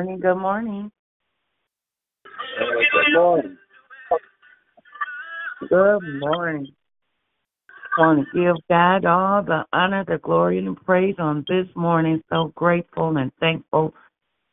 [0.00, 0.92] Good morning, good morning,
[2.58, 3.58] good morning.
[5.68, 5.98] Good morning.
[6.00, 6.66] Good morning.
[7.98, 11.66] I want to give God all the honor, the glory, and the praise on this
[11.76, 12.22] morning.
[12.30, 13.94] So grateful and thankful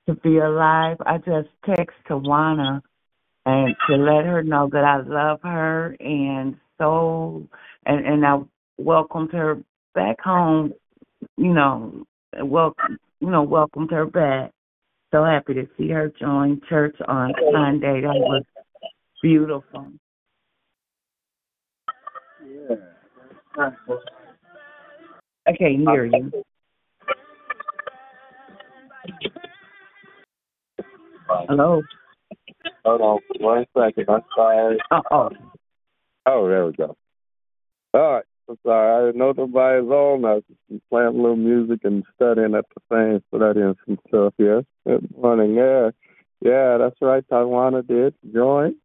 [0.07, 0.97] to be alive.
[1.05, 2.81] I just text Tawana
[3.45, 7.47] and to let her know that I love her and so
[7.85, 8.39] and and I
[8.77, 9.59] welcomed her
[9.95, 10.73] back home.
[11.37, 12.05] You know,
[12.37, 12.99] welcome.
[13.21, 14.51] You know, welcomed her back.
[15.11, 18.01] So happy to see her join church on Sunday.
[18.01, 18.43] That was
[19.21, 19.87] beautiful.
[22.45, 22.75] Yeah.
[25.47, 26.31] I can't hear you.
[31.29, 31.81] Hello.
[32.83, 34.05] Hold on one second.
[34.09, 34.77] I'm sorry.
[34.91, 35.29] Uh oh.
[36.25, 36.95] Oh, there we go.
[37.93, 38.25] All right.
[38.49, 38.95] I'm sorry.
[39.03, 40.25] I didn't know nobody's on.
[40.25, 44.33] I was just playing a little music and studying at the same, studying some stuff.
[44.37, 44.61] Yeah.
[44.85, 45.55] Good morning.
[45.55, 45.89] Yeah.
[46.41, 47.23] Yeah, that's right.
[47.29, 48.75] Tawana did join.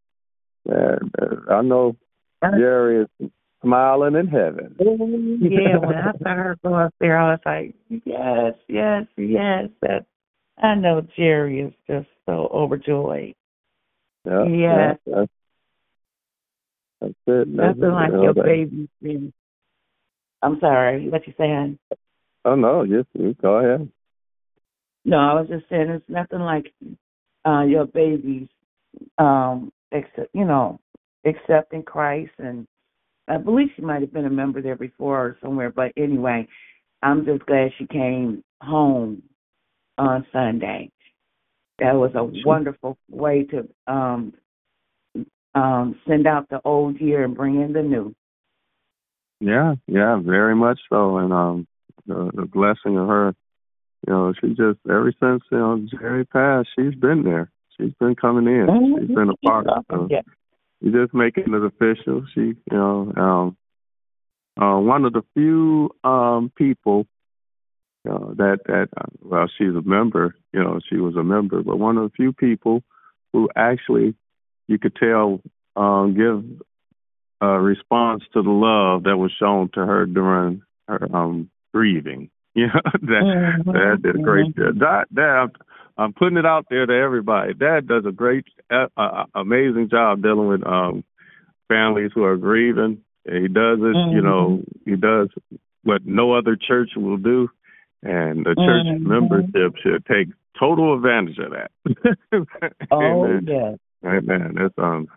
[0.67, 1.97] And uh, I know
[2.43, 3.31] Jerry is
[3.63, 4.75] smiling in heaven.
[4.81, 7.75] yeah, when I saw her go up there, I was like,
[8.05, 9.69] yes, yes, yes.
[9.83, 10.07] That
[10.59, 13.35] I know Jerry is just so overjoyed.
[14.25, 14.45] Yeah.
[14.45, 14.99] Yes.
[15.05, 15.31] yeah, that's,
[17.01, 17.57] that's it.
[17.57, 17.87] That's Nothing it.
[17.93, 19.33] like You know, your that- baby's been.
[20.43, 21.79] I'm sorry, what you saying?
[22.45, 22.83] Oh, no.
[22.83, 23.89] Yes, you go ahead.
[25.05, 26.73] No, I was just saying it's nothing like
[27.45, 28.49] uh your baby's
[29.19, 30.79] um accept, you know,
[31.25, 32.67] accepting Christ and
[33.29, 36.47] I believe she might have been a member there before or somewhere, but anyway,
[37.03, 39.23] I'm just glad she came home
[39.99, 40.91] on Sunday.
[41.79, 44.35] That was a wonderful way to um
[45.55, 48.15] um send out the old year and bring in the new.
[49.43, 51.19] Yeah, yeah, very much so.
[51.19, 51.67] And um
[52.07, 53.35] the, the blessing of her,
[54.07, 57.51] you know, she just ever since, you know, Jerry passed, she's been there.
[57.77, 58.99] She's been coming in.
[58.99, 59.87] She's been a part of it.
[59.91, 60.21] So Yeah.
[60.81, 62.25] you just making it official.
[62.35, 63.57] She you know, um
[64.61, 67.07] uh one of the few um people
[68.05, 71.65] you know, that that uh, well, she's a member, you know, she was a member,
[71.65, 72.85] but one of the few people
[73.33, 74.15] who actually
[74.69, 75.41] you could tell
[75.75, 76.45] um give
[77.43, 82.31] a response to the love that was shown to her during her um grieving.
[82.55, 84.79] You know, that that did a great job.
[84.81, 85.51] That that
[85.97, 87.55] I'm, putting it out there to everybody.
[87.55, 91.03] Dad does a great, uh, uh, amazing job dealing with um
[91.69, 92.99] families who are grieving.
[93.25, 95.29] And he does it, you know, he does
[95.85, 97.49] what no other church will do,
[98.03, 99.01] and the church Mhm.
[99.01, 100.29] membership should take
[100.59, 101.71] total advantage of that.
[102.91, 103.47] Oh Amen.
[103.49, 103.79] yes.
[104.05, 104.57] Amen.
[104.57, 105.09] That's um.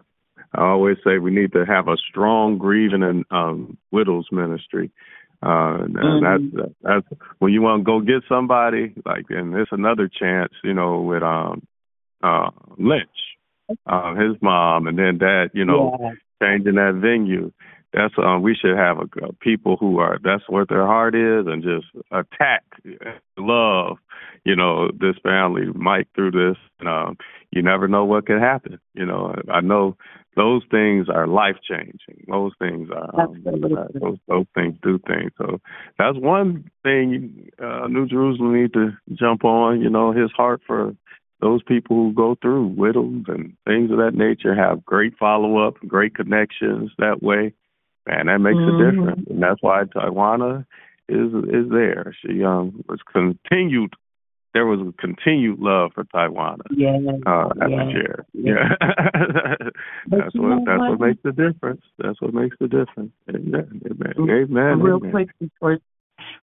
[0.53, 4.91] I always say we need to have a strong grieving and um, widows ministry.
[5.43, 6.51] Uh, and Mhm.
[6.53, 10.73] that's that's when you want to go get somebody like, and it's another chance, you
[10.73, 11.61] know, with um,
[12.23, 13.37] uh, Lynch,
[13.85, 16.11] uh, his mom, and then dad, you know, yeah.
[16.41, 17.51] changing that venue.
[17.93, 21.45] That's um, we should have a, a people who are that's what their heart is,
[21.47, 22.63] and just attack,
[23.37, 23.97] love,
[24.45, 26.57] you know, this family, Mike, through this.
[26.79, 27.17] And, um,
[27.51, 28.79] you never know what could happen.
[28.95, 29.95] You know, I know
[30.35, 32.25] those things are life changing.
[32.27, 35.31] Those things are um, uh, those those things do things.
[35.37, 35.59] So
[35.97, 39.81] that's one thing uh, New Jerusalem need to jump on.
[39.81, 40.95] You know, his heart for
[41.41, 45.75] those people who go through widows and things of that nature have great follow up,
[45.87, 47.53] great connections that way,
[48.07, 48.73] and that makes Mhm.
[48.79, 49.27] a difference.
[49.29, 50.65] And that's why Tawana
[51.07, 52.13] is is there.
[52.21, 53.93] She um was continued.
[54.55, 56.95] There was a continued love for Tawana Yeah.
[57.27, 57.85] uh, at yeah.
[57.85, 58.25] the chair.
[58.31, 58.75] yeah.
[60.11, 61.07] Yeah, that's what that's what what?
[61.07, 61.81] makes the difference.
[61.97, 63.11] That's what makes the difference.
[63.29, 63.81] Amen.
[63.85, 64.13] Amen.
[64.17, 64.79] Amen.
[64.79, 65.11] real amen.
[65.11, 65.79] quick before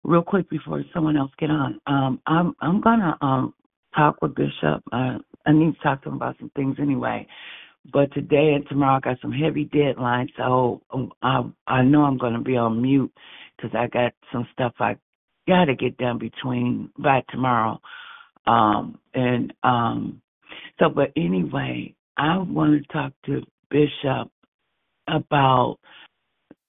[0.04, 3.54] real quick before someone else get on um i'm i'm gonna um
[3.96, 5.16] talk with bishop uh,
[5.46, 7.26] i need to talk to him about some things anyway
[7.92, 12.18] but today and tomorrow i got some heavy deadlines so um, i i know i'm
[12.18, 13.12] going to be on mute
[13.56, 14.94] because i got some stuff i
[15.46, 17.80] got to get done between by tomorrow
[18.46, 20.20] um and um
[20.78, 24.30] so but anyway i want to talk to bishop
[25.08, 25.78] about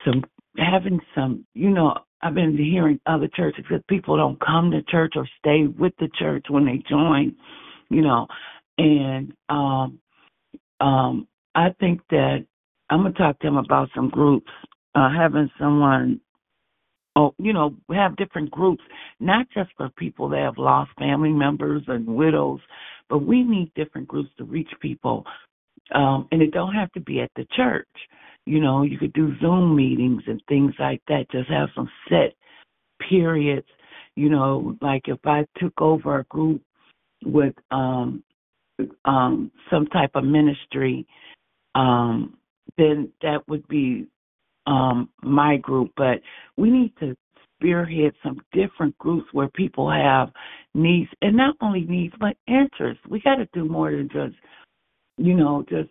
[0.05, 0.23] some
[0.57, 5.13] having some you know i've been hearing other churches that people don't come to church
[5.15, 7.35] or stay with the church when they join
[7.89, 8.27] you know
[8.77, 9.99] and um
[10.79, 12.45] um i think that
[12.89, 14.51] i'm going to talk to him about some groups
[14.95, 16.19] uh having someone
[17.15, 18.83] oh you know have different groups
[19.19, 22.59] not just for people that have lost family members and widows
[23.09, 25.25] but we need different groups to reach people
[25.93, 27.87] um and it don't have to be at the church
[28.45, 31.31] you know, you could do Zoom meetings and things like that.
[31.31, 32.33] Just have some set
[33.09, 33.67] periods.
[34.15, 36.61] You know, like if I took over a group
[37.23, 38.23] with um
[39.05, 41.07] um some type of ministry,
[41.75, 42.37] um,
[42.77, 44.07] then that would be
[44.67, 45.91] um my group.
[45.95, 46.21] But
[46.57, 47.15] we need to
[47.55, 50.29] spearhead some different groups where people have
[50.73, 53.03] needs and not only needs but interests.
[53.09, 54.35] We got to do more than just,
[55.17, 55.89] you know, just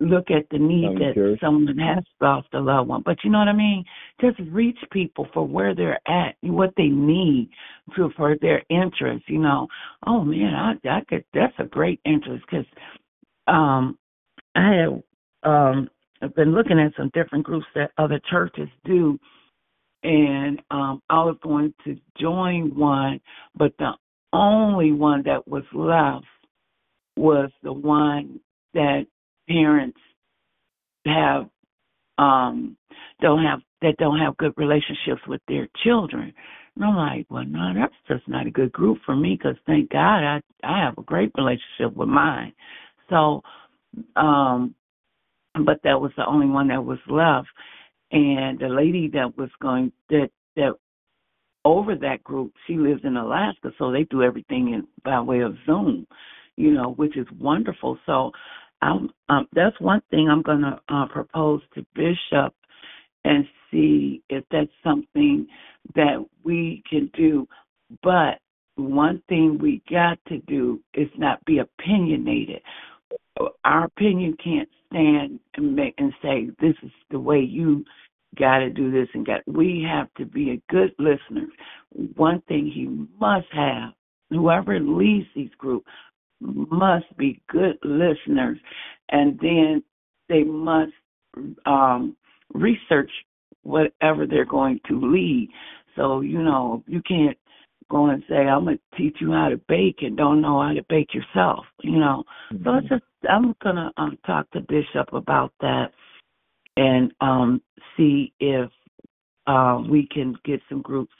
[0.00, 1.36] look at the need I'm that sure.
[1.40, 3.02] someone has lost a loved one.
[3.04, 3.84] But you know what I mean?
[4.20, 7.50] Just reach people for where they're at, what they need
[7.96, 9.24] to for their interest.
[9.28, 9.66] You know,
[10.06, 11.24] oh man, I I could.
[11.34, 12.66] That's a great interest because
[13.46, 13.98] um,
[14.54, 15.02] I have
[15.44, 15.88] um
[16.20, 19.18] I've been looking at some different groups that other churches do,
[20.02, 23.20] and um I was going to join one,
[23.56, 23.92] but the
[24.32, 26.26] only one that was left
[27.16, 28.40] was the one
[28.74, 29.06] that
[29.48, 29.98] parents
[31.06, 31.48] have
[32.18, 32.76] um
[33.20, 36.32] don't have that don't have good relationships with their children.
[36.76, 39.90] And I'm like, well, no, that's just not a good group for me because thank
[39.90, 42.52] God I I have a great relationship with mine.
[43.10, 43.42] So,
[44.16, 44.74] um,
[45.64, 47.48] but that was the only one that was left,
[48.12, 50.72] and the lady that was going that that
[51.64, 55.56] over that group, she lives in Alaska, so they do everything in by way of
[55.66, 56.06] Zoom,
[56.56, 57.98] you know, which is wonderful.
[58.06, 58.32] So,
[58.80, 62.54] I'm um, that's one thing I'm going to uh, propose to Bishop
[63.24, 65.46] and see if that's something
[65.94, 67.46] that we can do.
[68.02, 68.38] But
[68.76, 72.62] one thing we got to do is not be opinionated.
[73.64, 77.84] Our opinion can't stand and make and say this is the way you
[78.38, 79.46] got to do this and got.
[79.46, 81.46] We have to be a good listener.
[82.16, 82.88] One thing he
[83.20, 83.92] must have,
[84.30, 85.86] whoever leads these groups,
[86.40, 88.58] must be good listeners,
[89.10, 89.82] and then
[90.28, 90.92] they must
[91.66, 92.16] um,
[92.52, 93.10] research
[93.62, 95.48] whatever they're going to lead.
[95.96, 97.36] So you know you can't
[97.90, 100.84] go and say I'm gonna teach you how to bake and don't know how to
[100.88, 101.64] bake yourself.
[101.82, 102.64] You know, Mm-hmm.
[102.64, 105.92] so it's just I'm gonna um, talk to Bishop about that
[106.76, 107.60] and um,
[107.96, 108.70] see if
[109.46, 111.12] uh, we can get some groups.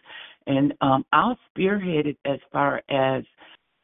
[0.47, 3.25] And um, I'll spearhead it as far as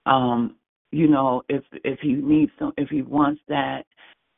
[0.07, 0.57] um,
[0.91, 3.85] you know if if he needs some if he wants that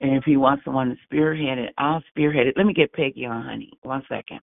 [0.01, 2.55] and if he wants someone to spearhead it, I'll spearhead it.
[2.57, 3.71] Let me get Peggy on, honey.
[3.83, 4.41] One second.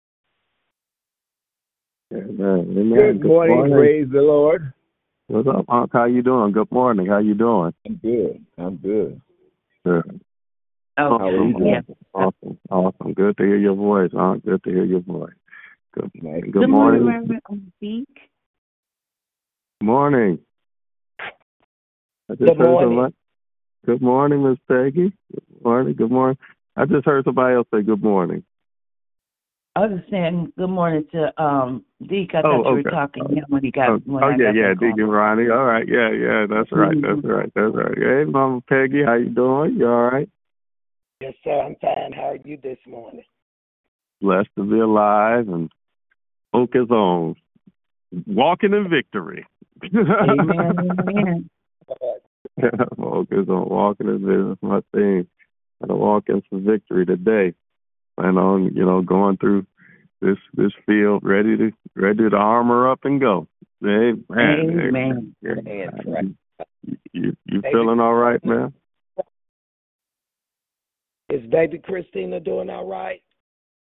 [2.12, 2.74] Amen.
[2.76, 3.18] Amen.
[3.18, 4.72] Good morning, praise the Lord.
[5.28, 5.90] What's up, Unc?
[5.92, 6.50] How you doing?
[6.52, 7.06] Good morning.
[7.06, 7.72] How you doing?
[7.86, 8.44] I'm good.
[8.58, 9.20] I'm good.
[9.84, 10.20] Good.
[10.98, 11.70] Oh, How are you doing?
[11.70, 11.94] yeah.
[12.12, 12.58] Awesome.
[12.68, 13.12] Awesome.
[13.14, 14.44] Good to hear your voice, Unc.
[14.44, 15.32] Good to hear your voice.
[15.94, 16.10] Good.
[16.20, 16.42] Nice.
[16.42, 17.02] Good, Good morning.
[17.04, 18.18] morning, Reverend Zeke.
[19.80, 20.38] Morning.
[21.20, 22.90] I just Good heard morning.
[22.90, 23.14] somebody-
[23.86, 25.12] Good morning, Miss Peggy.
[25.32, 25.94] Good morning.
[25.94, 26.38] Good morning.
[26.76, 28.44] I just heard somebody else say good morning.
[29.80, 32.34] I was saying good morning to um Deke.
[32.34, 32.90] I Oh, thought you were okay.
[32.90, 34.90] talking to him when he got Oh, when oh, I yeah, got yeah, that call.
[34.90, 35.48] Deacon Ronnie.
[35.48, 37.24] All right, yeah, yeah, that's right, that's Mhm.
[37.24, 37.96] right, that's right.
[37.96, 39.76] Hey, Mama Peggy, how you doing?
[39.78, 40.28] You all right?
[41.22, 41.62] Yes, sir.
[41.62, 42.12] I'm fine.
[42.12, 43.24] How are you this morning?
[44.20, 45.70] Blessed to be alive and
[46.52, 47.36] focus on
[48.26, 49.46] walking in victory.
[49.82, 51.50] Amen, amen.
[52.98, 54.44] focus on walking in victory.
[54.48, 55.26] That's my thing.
[55.82, 57.54] I'm walk in some victory today.
[58.18, 59.64] Plan on, you know, going through
[60.20, 63.46] this this field ready to ready to armor up and go.
[63.84, 64.24] Amen.
[64.30, 65.34] Amen.
[65.42, 66.06] That's.
[66.82, 68.74] You, you you feeling all right, man?
[71.30, 73.22] Is baby Christina doing all right?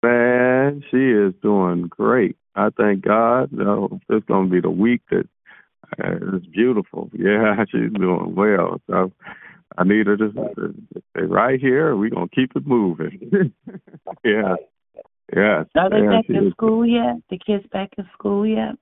[0.02, 2.36] Man, she is doing great.
[2.54, 3.50] I thank God.
[3.58, 5.28] Uh, it's going to be the week that
[6.02, 7.10] uh, is beautiful.
[7.18, 8.80] Yeah, she's doing well.
[8.88, 9.12] So
[9.76, 10.74] I need her to, to
[11.10, 11.96] stay right here.
[11.96, 13.52] We're going to keep it moving.
[14.24, 14.56] yeah,
[15.32, 15.64] yeah.
[15.76, 17.16] Are they yeah, back she in school yet?
[17.30, 18.74] The kids back in school yet?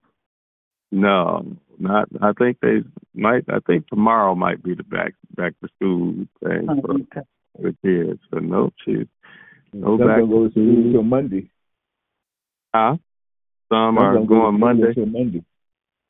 [0.90, 2.08] No, not.
[2.20, 2.82] I think they
[3.14, 3.44] might.
[3.48, 7.26] I think tomorrow might be the back back to school thing Oh, for okay.
[7.58, 8.20] the kids.
[8.30, 9.06] So nope, she's
[9.72, 11.50] no Some back gonna go to school till Monday.
[12.74, 12.96] huh?
[13.70, 15.06] Some Some are gonna go to going school Monday.
[15.06, 15.44] Monday.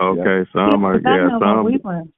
[0.01, 2.15] Okay, some are 'cause I yeah, know some we went.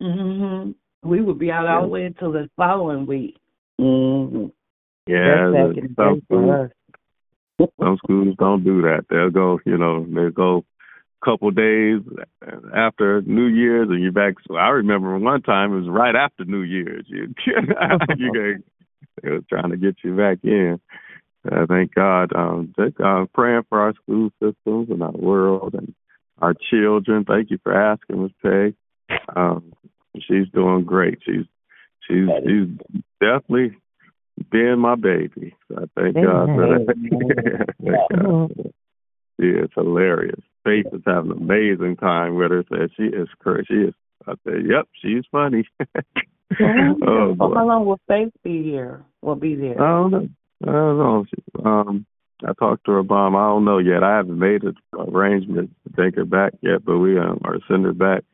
[0.00, 0.70] hmm
[1.02, 3.36] We would be out all the way until the following week.
[3.78, 4.46] hmm
[5.06, 5.50] yeah.
[5.50, 6.70] That's back in the some day for us.
[7.80, 9.06] Some schools don't do that.
[9.10, 10.64] They'll go, you know, they'll go
[11.20, 12.00] a couple days
[12.74, 14.34] after New Year's, and you're back.
[14.46, 17.04] So I remember one time it was right after New Year's.
[17.08, 17.34] You,
[18.16, 18.62] you
[19.22, 20.80] they were trying to get you back in.
[21.50, 22.32] Uh, thank God.
[22.34, 25.94] Um, just, uh, praying for our school systems and our world and
[26.38, 27.24] our children.
[27.24, 28.74] Thank you for asking, Miss Peg.
[29.34, 29.72] Um,
[30.16, 31.18] she's doing great.
[31.24, 31.46] She's
[32.06, 33.76] she's she's definitely
[34.50, 35.54] being my baby.
[35.68, 36.86] So I thank God for that.
[36.86, 38.72] thank God for that.
[39.40, 40.40] She is hilarious.
[40.64, 42.64] Faith is having an amazing time with her.
[42.68, 43.64] Said she is crazy.
[43.68, 43.94] She is
[44.26, 45.66] I said, "Yep, she's funny."
[46.60, 49.04] oh, how long will Faith be here?
[49.22, 49.80] Will be there?
[49.80, 50.28] I don't know.
[50.66, 51.24] I don't know.
[51.64, 52.06] Um,
[52.44, 53.36] I talked to her mom.
[53.36, 54.02] I don't know yet.
[54.02, 57.84] I haven't made an arrangement to take her back yet, but we um, or send
[57.84, 58.24] her back.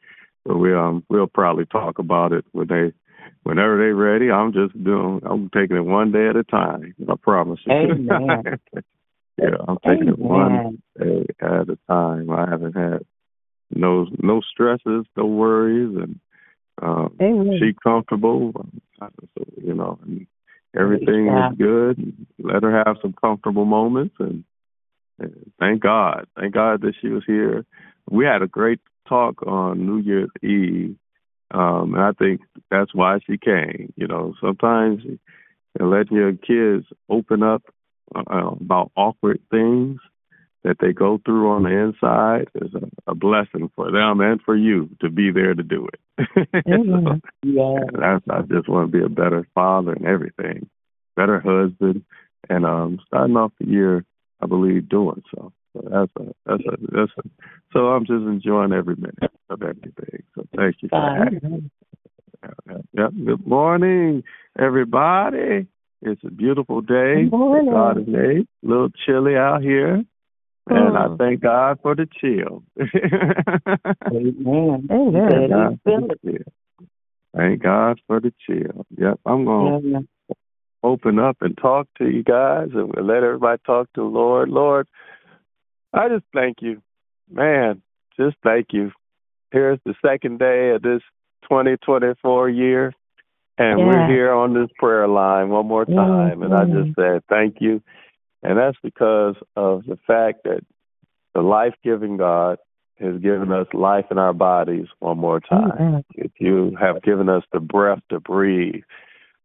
[0.44, 2.92] But we um we'll probably talk about it when they
[3.42, 4.30] whenever they're ready.
[4.30, 5.20] I'm just doing.
[5.24, 6.94] I'm taking it one day at a time.
[7.08, 7.72] I promise you.
[7.72, 8.58] Amen.
[9.38, 10.14] yeah, I'm taking Amen.
[10.14, 12.30] it one day at a time.
[12.30, 13.04] I haven't had
[13.70, 16.20] no no stresses, no worries, and
[16.82, 17.16] um,
[17.58, 18.52] she comfortable.
[18.98, 19.08] So,
[19.62, 20.26] you know, and
[20.78, 21.50] everything yeah.
[21.50, 22.26] is good.
[22.38, 24.44] Let her have some comfortable moments, and,
[25.18, 27.64] and thank God, thank God that she was here.
[28.10, 30.96] We had a great talk on New Year's Eve,
[31.50, 33.92] um, and I think that's why she came.
[33.96, 35.18] You know, sometimes you
[35.78, 37.62] know, let your kids open up
[38.14, 40.00] uh, about awkward things
[40.64, 44.56] that they go through on the inside is a, a blessing for them and for
[44.56, 46.00] you to be there to do it.
[46.66, 47.06] Mm-hmm.
[47.06, 47.78] so, yeah.
[47.92, 50.68] That's, I just want to be a better father and everything,
[51.14, 52.04] better husband,
[52.48, 54.04] and um, starting off the year,
[54.40, 55.52] I believe, doing so.
[55.76, 57.22] So that's a that's a that's a.
[57.72, 60.22] So I'm just enjoying every minute of everything.
[60.34, 61.70] So thank you for that.
[62.92, 63.10] Yep.
[63.24, 64.22] Good morning,
[64.58, 65.66] everybody.
[66.02, 67.24] It's a beautiful day.
[67.24, 67.72] Good morning.
[67.72, 68.46] God made.
[68.64, 70.04] A little chilly out here.
[70.68, 71.16] And I oh.
[71.16, 72.62] thank God for the chill.
[74.06, 74.88] Amen.
[74.90, 75.80] Amen.
[75.84, 76.42] Thank,
[77.36, 78.84] thank God for the chill.
[78.98, 79.98] Yep, I'm going to yeah.
[80.82, 84.48] open up and talk to you guys and let everybody talk to the Lord.
[84.48, 84.88] Lord,
[85.96, 86.82] I just thank you.
[87.30, 87.82] Man,
[88.18, 88.92] just thank you.
[89.50, 91.02] Here's the second day of this
[91.44, 92.92] 2024 year.
[93.58, 93.86] And yeah.
[93.86, 96.42] we're here on this prayer line one more time.
[96.42, 97.82] And I just said, thank you.
[98.42, 100.60] And that's because of the fact that
[101.34, 102.58] the life giving God
[103.00, 106.04] has given us life in our bodies one more time.
[106.14, 108.82] If you have given us the breath to breathe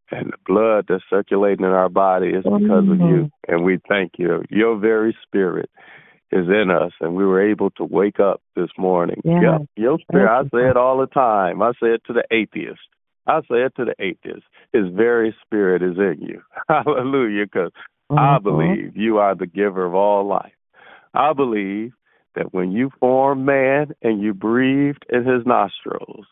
[0.09, 3.31] and the blood that's circulating in our body, it's because of you.
[3.47, 4.43] And we thank you.
[4.49, 5.69] Your very spirit
[6.31, 9.21] is in us, and we were able to wake up this morning.
[9.23, 9.41] Yeah.
[9.41, 10.29] Yep, your spirit.
[10.29, 11.61] I say it all the time.
[11.61, 12.79] I say it to the atheist.
[13.27, 14.45] I say it to the atheist.
[14.73, 16.41] His very spirit is in you.
[16.67, 17.45] Hallelujah.
[17.45, 17.71] Because
[18.09, 18.43] I mm-hmm.
[18.43, 20.53] believe you are the giver of all life.
[21.13, 21.91] I believe
[22.35, 26.25] that when you formed man and you breathed in his nostrils,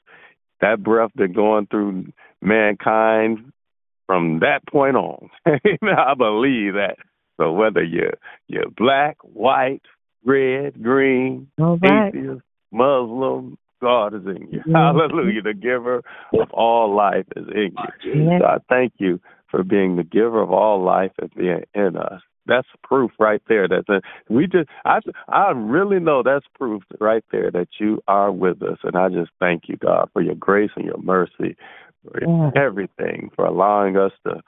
[0.62, 3.52] that breath been going through mankind
[4.08, 5.30] from that point on.
[5.46, 6.96] I believe that.
[7.40, 8.18] So whether you're
[8.48, 9.82] you're black, white,
[10.26, 12.14] red, green, right.
[12.14, 12.42] atheist,
[12.72, 14.62] Muslim, God is in you.
[14.74, 15.42] Hallelujah.
[15.42, 16.04] The giver
[16.34, 18.30] of all life is in you.
[18.40, 22.22] So I thank you for being the giver of all life and being in us.
[22.46, 23.68] That's proof right there.
[23.68, 28.62] That we just, I, I really know that's proof right there that you are with
[28.64, 31.56] us, and I just thank you, God, for your grace and your mercy,
[32.04, 32.50] for yeah.
[32.56, 34.42] everything, for allowing us to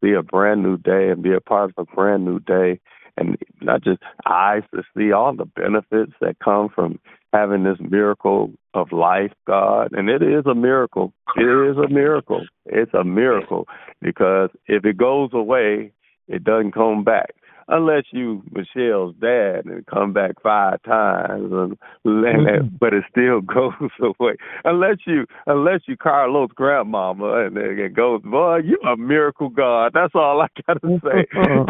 [0.00, 2.80] be a brand new day and be a part of a brand new day,
[3.16, 7.00] and not just eyes to see all the benefits that come from
[7.32, 9.92] having this miracle of life, God.
[9.92, 11.12] And it is a miracle.
[11.36, 12.46] It is a miracle.
[12.66, 13.66] It's a miracle
[14.00, 15.92] because if it goes away,
[16.28, 17.34] it doesn't come back
[17.68, 22.76] unless you Michelle's dad and come back five times, and, mm-hmm.
[22.80, 24.36] but it still goes away.
[24.64, 29.92] Unless you, unless you Carlos' grandmama, and it goes, boy, you a miracle God.
[29.94, 31.26] That's all I gotta say.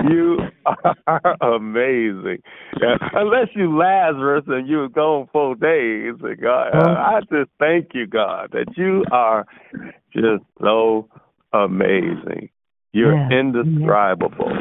[0.09, 0.39] you
[1.07, 2.43] are amazing.
[2.81, 2.97] Yeah.
[3.13, 8.07] Unless you Lazarus and you were gone four days, and God, I just thank you,
[8.07, 9.47] God, that you are
[10.13, 11.09] just so
[11.53, 12.51] amazing.
[12.93, 13.39] You're yeah.
[13.39, 14.53] indescribable.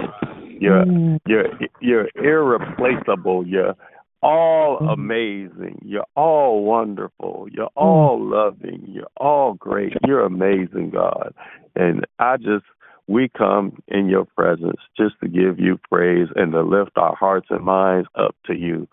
[0.60, 1.20] You're mm.
[1.26, 1.46] you're
[1.82, 3.46] you're irreplaceable.
[3.46, 3.76] You're
[4.22, 4.94] all mm.
[4.94, 5.80] amazing.
[5.84, 7.48] You're all wonderful.
[7.52, 7.72] You're mm.
[7.76, 8.84] all loving.
[8.88, 9.94] You're all great.
[10.06, 11.34] You're amazing, God.
[11.76, 12.66] And I just
[13.08, 17.48] we come in your presence just to give you praise and to lift our hearts
[17.50, 18.88] and minds up to you.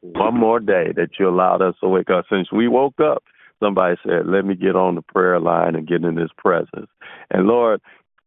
[0.00, 2.24] One more day that you allowed us to wake up.
[2.28, 3.22] Since we woke up,
[3.60, 6.88] somebody said, Let me get on the prayer line and get in his presence.
[7.30, 7.80] And Lord,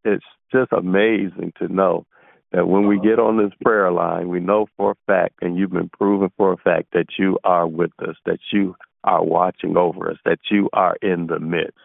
[0.04, 2.06] it's just amazing to know
[2.52, 3.28] that when we get uh-huh.
[3.28, 6.56] on this prayer line, we know for a fact, and you've been proven for a
[6.56, 10.96] fact, that you are with us, that you are watching over us, that you are
[11.02, 11.78] in the midst.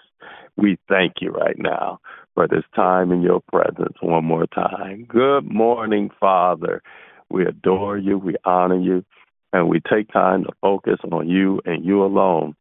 [0.58, 2.00] We thank you right now
[2.34, 5.06] for this time in your presence one more time.
[5.08, 6.82] Good morning, Father.
[7.30, 9.04] We adore you, we honor you,
[9.54, 12.56] and we take time to focus on you and you alone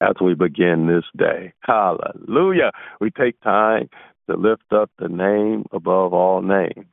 [0.00, 1.52] as we begin this day.
[1.60, 2.70] Hallelujah.
[3.00, 3.88] We take time
[4.28, 6.86] to lift up the name above all names.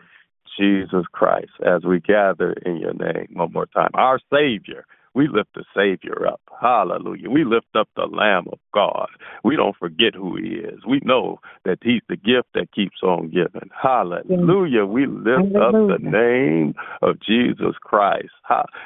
[0.58, 3.90] Jesus Christ, as we gather in your name one more time.
[3.94, 4.86] Our Savior,
[5.16, 6.42] We lift the Savior up.
[6.62, 7.30] Hallelujah.
[7.30, 9.08] We lift up the Lamb of God.
[9.46, 10.80] We don't forget who He is.
[10.86, 13.70] We know that He's the gift that keeps on giving.
[13.82, 14.86] Hallelujah.
[14.86, 15.94] We lift Hallelujah.
[15.96, 18.32] up the name of Jesus Christ.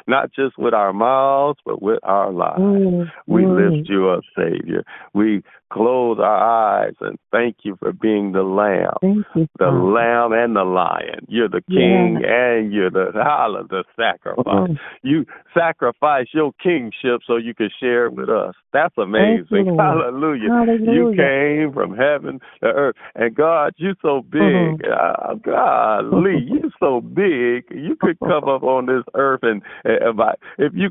[0.06, 2.62] Not just with our mouths, but with our lives.
[2.62, 3.78] Mm, we mm.
[3.78, 4.84] lift you up, Savior.
[5.16, 10.56] We close our eyes and thank you for being the lamb, you, the lamb and
[10.56, 11.26] the lion.
[11.28, 12.58] You're the king yeah.
[12.58, 14.46] and you're the holla, the sacrifice.
[14.46, 15.08] Mm-hmm.
[15.08, 18.56] You sacrifice your kingship so you can share it with us.
[18.74, 19.68] That's amazing.
[19.68, 20.50] You, Hallelujah.
[20.50, 20.92] Hallelujah.
[20.92, 24.42] You came from heaven to earth, and God, you're so big.
[24.42, 24.92] Mm-hmm.
[24.92, 27.66] Uh, golly, you're so big.
[27.76, 30.20] You could come up on this earth, and, and
[30.58, 30.90] if you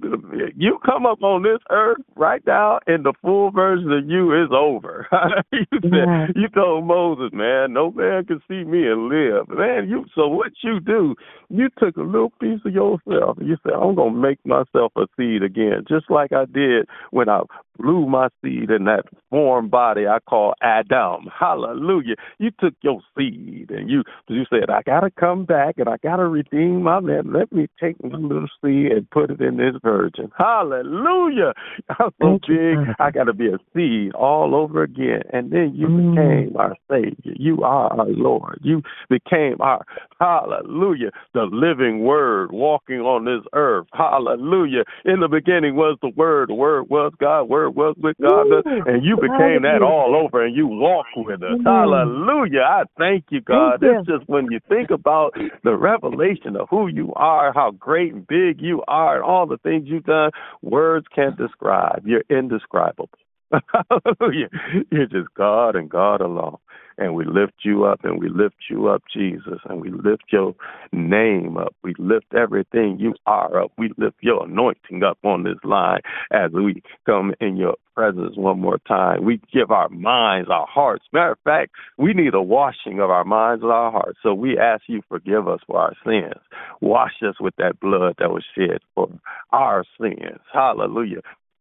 [0.57, 4.51] you come up on this earth right now, in the full version of you is
[4.53, 5.07] over over.
[5.53, 6.27] you said yeah.
[6.35, 9.49] you told Moses, man, no man can see me and live.
[9.49, 11.15] Man, you so what you do,
[11.49, 15.07] you took a little piece of yourself and you said, I'm gonna make myself a
[15.17, 17.41] seed again, just like I did when I
[17.79, 21.29] blew my seed in that form body I call Adam.
[21.39, 22.17] Hallelujah.
[22.39, 26.27] You took your seed and you you said, I gotta come back and I gotta
[26.27, 27.33] redeem my man.
[27.33, 30.31] Let me take my little seed and put it in this virgin.
[30.37, 31.53] Hallelujah.
[31.89, 35.23] I'm so big, I gotta be a seed all over again.
[35.33, 36.15] And then you mm.
[36.15, 37.35] became our Savior.
[37.37, 38.61] You are our Lord.
[38.63, 39.85] You became our
[40.21, 43.87] hallelujah, the living word walking on this earth.
[43.93, 44.85] Hallelujah.
[45.05, 48.63] In the beginning was the word, the word was God, word was with God, Ooh,
[48.87, 51.59] and you became that all over and you walk with us.
[51.61, 51.65] Mm.
[51.65, 52.61] Hallelujah.
[52.61, 53.81] I thank you, God.
[53.81, 58.13] Thank it's just when you think about the revelation of who you are, how great
[58.13, 60.31] and big you are, and all the things you've done,
[60.63, 62.03] words can't describe.
[62.07, 63.11] You're indescribable.
[63.91, 64.49] Hallelujah.
[64.91, 66.59] You're just God and God alone.
[67.01, 70.57] And we lift you up and we lift you up, Jesus, and we lift your
[70.91, 71.75] name up.
[71.85, 73.71] We lift everything you are up.
[73.79, 76.01] We lift your anointing up on this line
[76.33, 79.25] as we come in your presence one more time.
[79.25, 81.05] We give our minds, our hearts.
[81.13, 84.19] Matter of fact, we need a washing of our minds and our hearts.
[84.21, 86.43] So we ask you forgive us for our sins.
[86.81, 89.09] Wash us with that blood that was shed for
[89.53, 90.41] our sins.
[90.53, 91.21] Hallelujah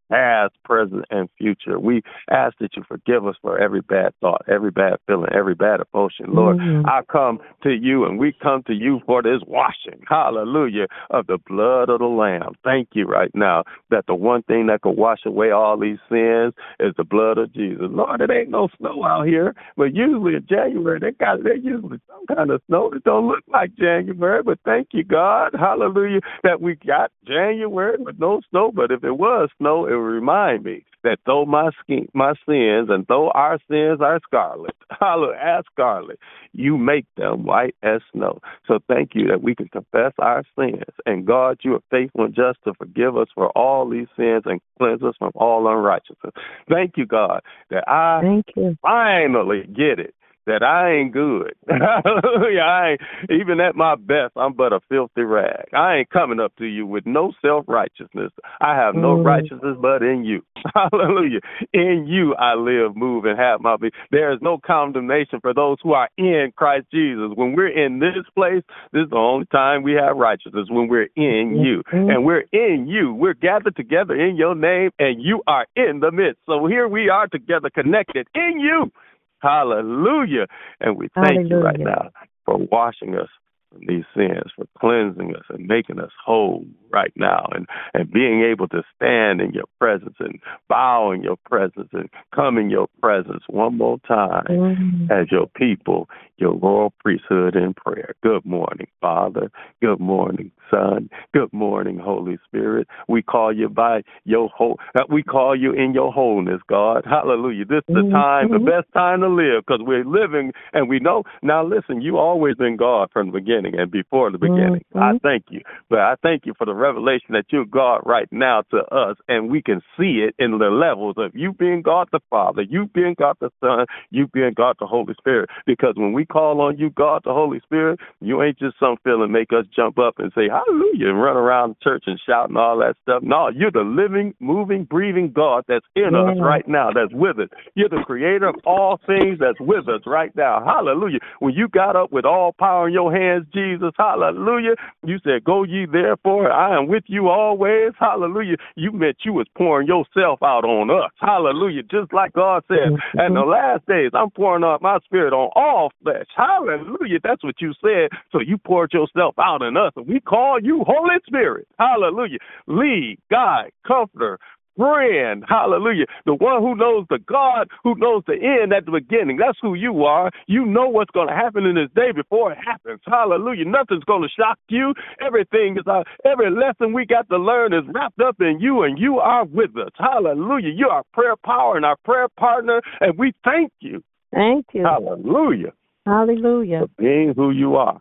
[0.09, 1.79] past, present, and future.
[1.79, 5.79] We ask that you forgive us for every bad thought, every bad feeling, every bad
[5.93, 6.27] emotion.
[6.29, 6.85] Lord, mm-hmm.
[6.87, 11.37] I come to you and we come to you for this washing, hallelujah, of the
[11.47, 12.53] blood of the Lamb.
[12.63, 16.53] Thank you right now that the one thing that can wash away all these sins
[16.79, 17.87] is the blood of Jesus.
[17.89, 21.99] Lord, it ain't no snow out here, but usually in January, they got they usually
[22.07, 26.61] some kind of snow that don't look like January, but thank you, God, hallelujah, that
[26.61, 30.85] we got January with no snow, but if it was snow, it will remind me
[31.03, 36.19] that though my skin, my sins and though our sins are scarlet, hallelujah, as scarlet,
[36.53, 38.39] you make them white as snow.
[38.67, 40.83] So thank you that we can confess our sins.
[41.05, 44.59] And God, you are faithful and just to forgive us for all these sins and
[44.77, 46.33] cleanse us from all unrighteousness.
[46.69, 48.77] Thank you, God, that I thank you.
[48.81, 50.13] finally get it
[50.47, 51.53] that I ain't good.
[51.67, 52.61] Hallelujah.
[52.61, 55.67] I ain't, even at my best, I'm but a filthy rag.
[55.73, 58.31] I ain't coming up to you with no self righteousness.
[58.59, 59.25] I have no mm.
[59.25, 60.41] righteousness but in you.
[60.73, 61.39] Hallelujah.
[61.73, 63.91] In you I live, move, and have my being.
[64.11, 67.31] There is no condemnation for those who are in Christ Jesus.
[67.35, 71.09] When we're in this place, this is the only time we have righteousness when we're
[71.15, 71.83] in you.
[71.91, 73.13] And we're in you.
[73.13, 76.39] We're gathered together in your name, and you are in the midst.
[76.45, 78.91] So here we are together, connected in you.
[79.41, 80.47] Hallelujah.
[80.79, 81.49] And we thank Hallelujah.
[81.49, 82.09] you right now
[82.45, 83.29] for washing us
[83.77, 88.43] from these sins, for cleansing us and making us whole right now and, and being
[88.43, 92.87] able to stand in your presence and bow in your presence and come in your
[93.01, 95.11] presence one more time mm-hmm.
[95.11, 98.15] as your people, your royal priesthood in prayer.
[98.23, 99.51] Good morning, Father.
[99.81, 101.09] Good morning, Son.
[101.33, 102.87] Good morning, Holy Spirit.
[103.07, 107.03] We call you by your whole, uh, we call you in your wholeness, God.
[107.05, 107.65] Hallelujah.
[107.65, 108.13] This is the mm-hmm.
[108.13, 111.23] time, the best time to live because we're living and we know.
[111.41, 114.83] Now, listen, you always been God from the beginning and before the beginning.
[114.95, 114.99] Mm-hmm.
[114.99, 115.61] I thank you.
[115.89, 119.49] But I thank you for the revelation that you're God right now to us and
[119.49, 123.15] we can see it in the levels of you being God the Father, you being
[123.17, 125.49] God the Son, you being God the Holy Spirit.
[125.65, 129.31] Because when we call on you, God the Holy Spirit, you ain't just some feeling
[129.31, 132.57] make us jump up and say, hallelujah, and run around the church and shout and
[132.57, 133.23] all that stuff.
[133.23, 136.31] No, you're the living, moving, breathing God that's in yeah.
[136.31, 137.49] us right now, that's with us.
[137.75, 140.63] You're the creator of all things that's with us right now.
[140.65, 141.19] Hallelujah.
[141.39, 143.91] When you got up with all power in your hands, Jesus.
[143.97, 144.75] Hallelujah.
[145.03, 146.51] You said, Go ye therefore.
[146.51, 147.91] I am with you always.
[147.99, 148.57] Hallelujah.
[148.75, 151.11] You meant you was pouring yourself out on us.
[151.19, 151.83] Hallelujah.
[151.83, 153.19] Just like God said, mm-hmm.
[153.19, 156.27] in the last days, I'm pouring out my spirit on all flesh.
[156.35, 157.19] Hallelujah.
[157.23, 158.09] That's what you said.
[158.31, 159.93] So you poured yourself out in us.
[159.95, 161.67] And we call you Holy Spirit.
[161.79, 162.39] Hallelujah.
[162.67, 164.39] Lead, guide, comforter,
[164.77, 165.43] friend.
[165.47, 166.05] Hallelujah.
[166.25, 169.37] The one who knows the God who knows the end at the beginning.
[169.37, 170.31] That's who you are.
[170.47, 173.01] You know what's going to happen in this day before it happens.
[173.05, 173.65] Hallelujah.
[173.65, 174.93] Nothing's going to shock you.
[175.25, 178.97] Everything is, uh, every lesson we got to learn is wrapped up in you, and
[178.97, 179.91] you are with us.
[179.97, 180.71] Hallelujah.
[180.75, 184.03] You are prayer power and our prayer partner, and we thank you.
[184.33, 184.83] Thank you.
[184.83, 185.73] Hallelujah.
[186.05, 186.81] Hallelujah.
[186.81, 187.99] For being who you are.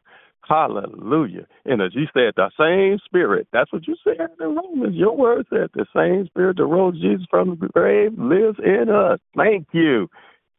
[0.49, 1.47] Hallelujah.
[1.65, 4.95] And as you said, the same spirit, that's what you said in Romans.
[4.95, 9.19] Your word said the same spirit that rose Jesus from the grave lives in us.
[9.37, 10.09] Thank you,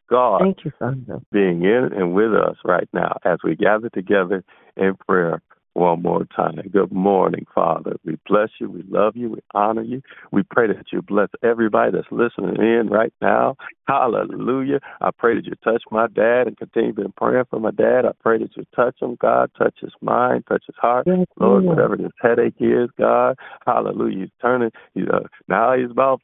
[0.10, 0.41] God.
[0.41, 1.21] Thank you, Father.
[1.32, 4.43] Being in and with us right now as we gather together
[4.76, 5.41] in prayer
[5.77, 6.55] one more time.
[6.71, 7.97] Good morning, Father.
[8.03, 8.69] We bless you.
[8.69, 9.29] We love you.
[9.29, 10.01] We honor you.
[10.31, 13.55] We pray that you bless everybody that's listening in right now.
[13.87, 14.79] Hallelujah.
[15.01, 18.05] I pray that you touch my dad and continue to be praying for my dad.
[18.05, 19.51] I pray that you touch him, God.
[19.57, 21.05] Touch his mind, touch his heart.
[21.05, 23.37] Yes, Lord, whatever this headache is, God.
[23.65, 24.21] Hallelujah.
[24.21, 24.71] He's turning.
[24.95, 26.21] He's, uh, now he's about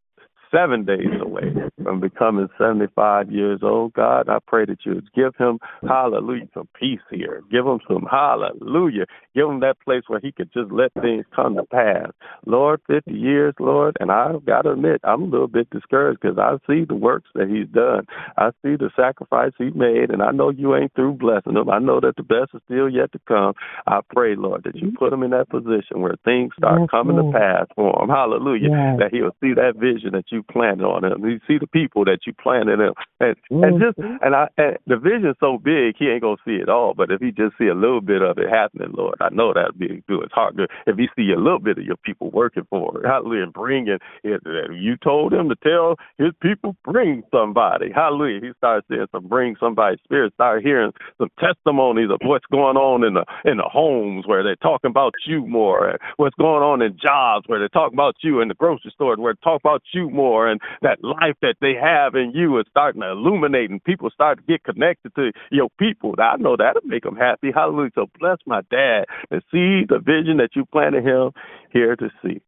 [0.53, 3.93] seven days away from becoming 75 years old.
[3.93, 7.41] God, I pray that you would give him, hallelujah, some peace here.
[7.51, 9.05] Give him some, hallelujah.
[9.35, 12.11] Give him that place where he could just let things come to pass.
[12.45, 16.37] Lord, 50 years, Lord, and I've got to admit, I'm a little bit discouraged because
[16.37, 18.05] I see the works that he's done.
[18.37, 21.69] I see the sacrifice he made, and I know you ain't through blessing him.
[21.69, 23.53] I know that the best is still yet to come.
[23.87, 27.17] I pray, Lord, that you put him in that position where things start yes, coming
[27.17, 27.33] Lord.
[27.33, 28.09] to pass for him.
[28.09, 28.69] Hallelujah.
[28.69, 28.99] Yes.
[28.99, 31.23] That he'll see that vision that you planted on him.
[31.25, 33.63] You see the people that you planted him, and mm-hmm.
[33.63, 36.93] and just and I and the vision's so big he ain't gonna see it all.
[36.93, 39.79] But if he just see a little bit of it happening, Lord, I know that'd
[39.79, 40.23] be good.
[40.23, 43.07] It's hard to if he see a little bit of your people working for it.
[43.07, 44.41] Hallelujah, and bringing it.
[44.73, 47.91] You told him to tell his people bring somebody.
[47.93, 48.41] Hallelujah.
[48.41, 49.97] He started saying some bring somebody.
[50.03, 54.43] Spirit started hearing some testimonies of what's going on in the in the homes where
[54.43, 58.15] they're talking about you more, and what's going on in jobs where they're talking about
[58.21, 61.55] you in the grocery store where they talk about you more and that life that
[61.61, 65.31] they have in you is starting to illuminate and people start to get connected to
[65.51, 66.15] your people.
[66.19, 67.51] I know that'll make them happy.
[67.53, 67.91] Hallelujah.
[67.95, 71.31] So bless my dad and see the vision that you planted him
[71.71, 72.41] here to see.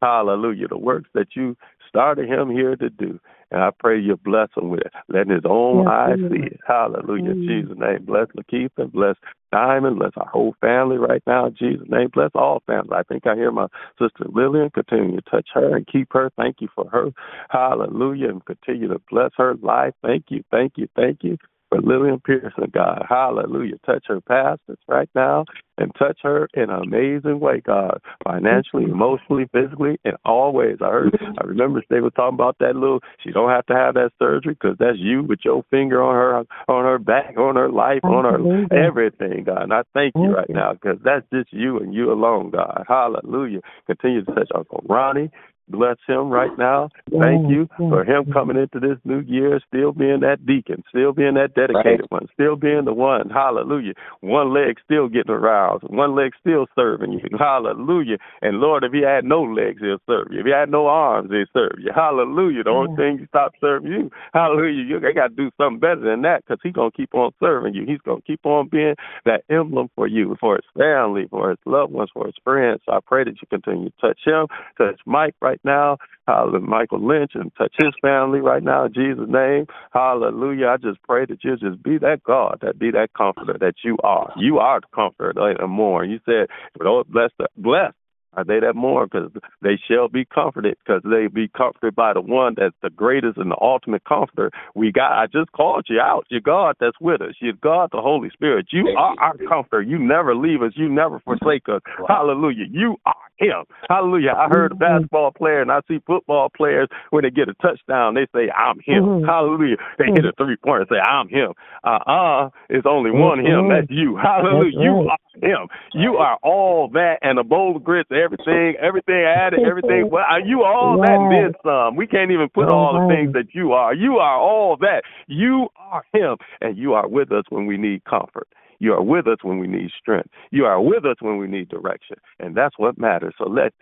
[0.00, 0.68] Hallelujah.
[0.68, 1.56] The works that you
[1.92, 3.20] started him here to do.
[3.50, 4.92] And I pray you bless him with it.
[5.08, 6.60] Letting his own yes, eyes see it.
[6.66, 7.32] Hallelujah.
[7.32, 8.06] In Jesus' name.
[8.06, 9.16] Bless Lakeith and bless
[9.52, 9.98] Diamond.
[9.98, 11.46] Bless our whole family right now.
[11.46, 12.08] In Jesus' name.
[12.14, 12.92] Bless all families.
[12.94, 13.66] I think I hear my
[14.00, 14.70] sister Lillian.
[14.70, 16.30] Continue to touch her and keep her.
[16.38, 17.10] Thank you for her.
[17.50, 18.30] Hallelujah.
[18.30, 19.92] And continue to bless her life.
[20.02, 20.42] Thank you.
[20.50, 20.88] Thank you.
[20.96, 21.36] Thank you
[21.72, 23.06] for Lillian Pearson, God.
[23.08, 23.76] Hallelujah.
[23.86, 25.44] Touch her pastors right now
[25.78, 28.92] and touch her in an amazing way, God, financially, mm-hmm.
[28.92, 30.76] emotionally, physically, and always.
[30.82, 31.32] I heard, mm-hmm.
[31.40, 33.00] I remember they were talking about that little.
[33.24, 36.72] She don't have to have that surgery because that's you with your finger on her,
[36.72, 39.62] on her back, on her life, on her everything, God.
[39.62, 40.52] And I thank you right mm-hmm.
[40.52, 42.84] now because that's just you and you alone, God.
[42.86, 43.60] Hallelujah.
[43.86, 45.30] Continue to touch Uncle Ronnie.
[45.68, 46.90] Bless him right now.
[47.10, 51.34] Thank you for him coming into this new year, still being that deacon, still being
[51.34, 53.30] that dedicated one, still being the one.
[53.30, 53.94] Hallelujah.
[54.20, 57.38] One leg still getting aroused, one leg still serving you.
[57.38, 58.18] Hallelujah.
[58.42, 60.40] And Lord, if he had no legs, he'll serve you.
[60.40, 61.90] If he had no arms, he'll serve you.
[61.94, 62.64] Hallelujah.
[62.64, 64.10] The only thing he stopped serving you.
[64.34, 64.84] Hallelujah.
[64.84, 67.74] You got to do something better than that because he's going to keep on serving
[67.74, 67.86] you.
[67.86, 68.94] He's going to keep on being
[69.24, 72.80] that emblem for you, for his family, for his loved ones, for his friends.
[72.84, 75.98] So I pray that you continue to touch him, touch Mike right now.
[76.26, 76.60] Hallelujah.
[76.60, 79.66] Michael Lynch and touch his family right now in Jesus' name.
[79.92, 80.68] Hallelujah.
[80.68, 83.96] I just pray that you just be that God, that be that comforter that you
[84.04, 84.32] are.
[84.36, 86.04] You are the comforter and more.
[86.04, 86.46] You said,
[86.80, 87.92] Lord, bless, the, bless
[88.34, 89.08] are they that mourn?
[89.12, 93.36] Because they shall be comforted, because they be comforted by the one that's the greatest
[93.36, 94.50] and the ultimate comforter.
[94.74, 95.12] We got.
[95.12, 96.24] I just called you out.
[96.30, 97.34] You're God that's with us.
[97.40, 98.68] You're God, the Holy Spirit.
[98.70, 99.82] You are our comforter.
[99.82, 100.72] You never leave us.
[100.76, 101.82] You never forsake us.
[102.08, 102.64] Hallelujah.
[102.70, 103.64] You are Him.
[103.88, 104.34] Hallelujah.
[104.38, 108.14] I heard a basketball player, and I see football players when they get a touchdown,
[108.14, 109.26] they say, "I'm Him." Mm-hmm.
[109.26, 109.76] Hallelujah.
[109.98, 111.52] They hit a three pointer, and say, "I'm Him."
[111.84, 113.68] Uh uh, it's only one Him.
[113.68, 114.16] That's you.
[114.16, 114.78] Hallelujah.
[114.78, 115.68] You are Him.
[115.92, 120.08] You are all that and a bowl of grits everything, everything added, everything.
[120.10, 121.08] Well, you all yes.
[121.08, 121.96] that and then some.
[121.96, 123.94] We can't even put all the things that you are.
[123.94, 125.02] You are all that.
[125.26, 128.48] You are Him, and you are with us when we need comfort.
[128.82, 130.28] You are with us when we need strength.
[130.50, 132.16] You are with us when we need direction.
[132.40, 133.32] And that's what matters.
[133.38, 133.72] So let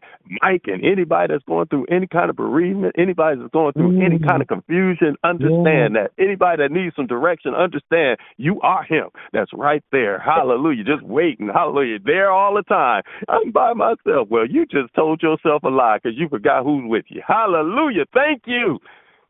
[0.43, 4.05] Mike and anybody that's going through any kind of bereavement, anybody that's going through mm.
[4.05, 6.03] any kind of confusion, understand yeah.
[6.03, 6.11] that.
[6.19, 9.09] Anybody that needs some direction, understand you are him.
[9.33, 10.19] That's right there.
[10.19, 10.85] Hallelujah.
[10.85, 11.49] Just waiting.
[11.49, 11.99] Hallelujah.
[12.05, 13.03] There all the time.
[13.27, 14.29] I'm by myself.
[14.29, 17.23] Well, you just told yourself a lie because you forgot who's with you.
[17.27, 18.05] Hallelujah.
[18.13, 18.79] Thank you.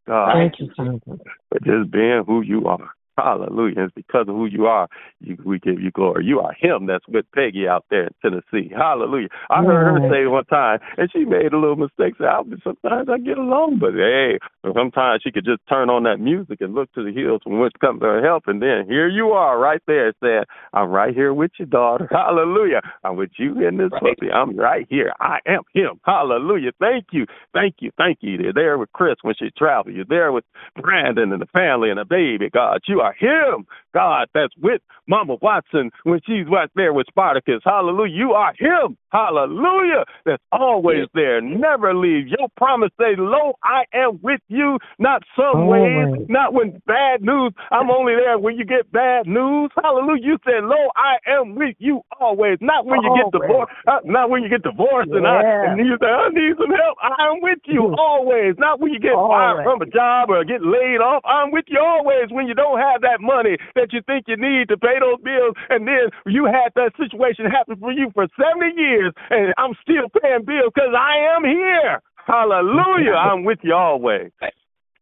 [0.09, 0.33] God.
[0.35, 1.23] Thank you, Father.
[1.49, 2.91] For just being who you are.
[3.23, 3.85] Hallelujah.
[3.85, 4.89] It's because of who you are,
[5.21, 6.25] you, we give you glory.
[6.25, 8.71] You are Him that's with Peggy out there in Tennessee.
[8.75, 9.29] Hallelujah.
[9.51, 12.15] I heard her say one time, and she made a little mistake.
[12.19, 12.27] Say,
[12.65, 14.39] sometimes I get along, but hey,
[14.75, 17.75] sometimes she could just turn on that music and look to the hills from which
[17.81, 18.45] comes to her help.
[18.47, 22.09] And then here you are right there saying, I'm right here with you, daughter.
[22.11, 22.81] Hallelujah.
[23.05, 24.17] I'm with you in this right.
[24.17, 24.31] puppy.
[24.31, 25.13] I'm right here.
[25.21, 26.01] I am Him.
[26.05, 26.73] Hallelujah.
[26.79, 27.27] Thank you.
[27.53, 27.91] Thank you.
[27.97, 28.39] Thank you.
[28.41, 29.95] You're there with Chris when she travels.
[29.95, 30.45] You're there with
[30.81, 32.51] Brandon and the family and the baby.
[32.51, 37.61] God, you are him, God, that's with Mama Watson when she's right there with Spartacus.
[37.65, 38.15] Hallelujah.
[38.15, 38.97] You are him.
[39.11, 40.05] Hallelujah.
[40.25, 41.41] That's always there.
[41.41, 42.29] Never leave.
[42.29, 47.53] Your promise say, Lo, I am with you, not some ways, not when bad news.
[47.73, 49.71] I'm only there when you get bad news.
[49.83, 50.23] Hallelujah.
[50.23, 52.59] You said, Lo, I am with you always.
[52.61, 53.73] Not when you get divorced.
[53.89, 55.19] Uh, not when you get divorced yeah.
[55.19, 56.97] and I and you say, I need some help.
[57.03, 58.55] I am with you always.
[58.59, 61.23] Not when you get fired from a job or get laid off.
[61.27, 64.69] I'm with you always when you don't have that money that you think you need
[64.69, 68.75] to pay those bills and then you had that situation happen for you for 70
[68.77, 72.03] years and I'm still paying bills because I am here.
[72.27, 73.17] Hallelujah.
[73.17, 74.31] I'm with you always,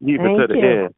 [0.00, 0.84] even thank to the you.
[0.84, 0.94] end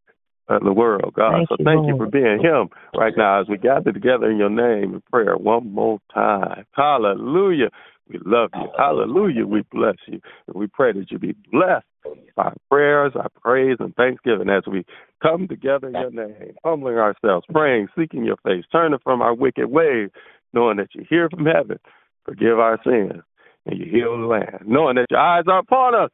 [0.49, 1.33] of the world, God.
[1.33, 4.37] Thank so you, thank you for being Him right now as we gather together in
[4.37, 6.67] your name in prayer one more time.
[6.73, 7.71] Hallelujah.
[8.11, 8.69] We love you.
[8.77, 9.47] Hallelujah.
[9.47, 10.21] We bless you.
[10.49, 11.87] And we pray that you be blessed
[12.35, 14.85] by prayers, our praise, and thanksgiving as we
[15.23, 19.67] come together in your name, humbling ourselves, praying, seeking your face, turning from our wicked
[19.67, 20.11] ways,
[20.53, 21.79] knowing that you hear from heaven
[22.25, 23.23] forgive our sins,
[23.67, 26.11] and you heal the land, knowing that your eyes are upon us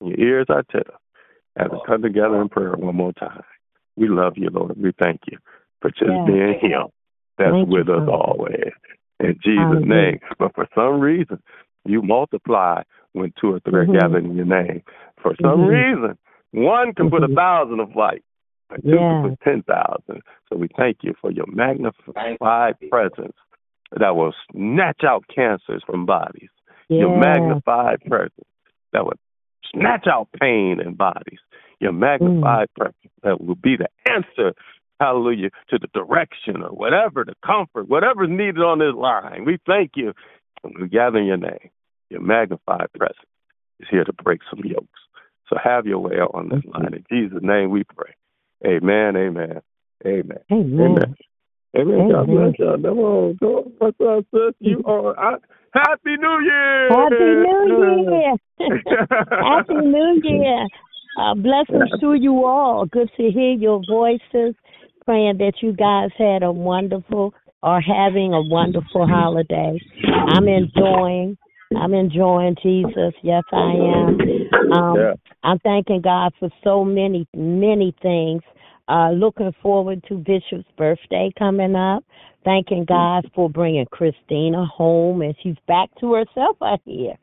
[0.00, 0.94] and your ears are tender.
[1.56, 3.42] As we come together in prayer one more time,
[3.96, 4.76] we love you, Lord.
[4.76, 5.38] We thank you
[5.80, 6.26] for just Yes.
[6.26, 6.88] being Him
[7.38, 8.12] that's Thank you, with us Father.
[8.12, 8.72] always.
[9.20, 10.20] In Jesus' name.
[10.38, 11.42] But for some reason,
[11.84, 13.88] you multiply when two or 3 Mhm.
[13.88, 14.82] are gathered in your name.
[15.22, 15.68] For some Mhm.
[15.68, 16.18] reason,
[16.52, 17.34] one can put a Mhm.
[17.34, 18.22] thousand of light,
[18.70, 19.22] and two Yeah.
[19.22, 20.22] can put ten thousand.
[20.48, 23.36] So we thank you for your magnified presence
[23.92, 26.50] that will snatch out cancers from bodies.
[26.88, 28.48] Your magnified presence
[28.92, 29.18] that will
[29.72, 31.40] snatch out pain in bodies.
[31.80, 34.54] Your magnified presence that will be the answer,
[35.00, 39.44] hallelujah, to the direction or whatever, the comfort, whatever's needed on this line.
[39.44, 40.12] We thank you.
[40.64, 41.70] We gather in your name,
[42.10, 43.18] your magnified presence
[43.80, 45.00] is here to break some yokes.
[45.48, 46.94] So have your way on this line.
[46.94, 48.14] In Jesus' name we pray.
[48.66, 49.60] Amen, amen,
[50.04, 50.38] amen.
[50.50, 50.78] Amen.
[50.80, 51.14] Amen.
[51.78, 52.10] Amen.
[52.10, 52.80] God bless y'all.
[52.80, 53.72] Come on, come on.
[53.78, 54.54] What's up, sis?
[54.60, 55.36] You are I,
[55.74, 56.88] Happy New Year.
[56.88, 58.34] Happy New Year.
[59.30, 60.66] Happy New Year.
[61.18, 62.86] Uh, blessings to you all.
[62.86, 64.54] Good to hear your voices.
[65.06, 69.78] Praying that you guys had a wonderful or having a wonderful holiday.
[70.28, 71.38] I'm enjoying.
[71.76, 73.14] I'm enjoying Jesus.
[73.22, 74.20] Yes, I am.
[74.72, 75.14] Um, Yeah.
[75.44, 78.42] I'm thanking God for so many, many things.
[78.88, 82.04] Uh, looking forward to Bishop's birthday coming up.
[82.44, 87.14] Thanking God for bringing Christina home and she's back to herself out here.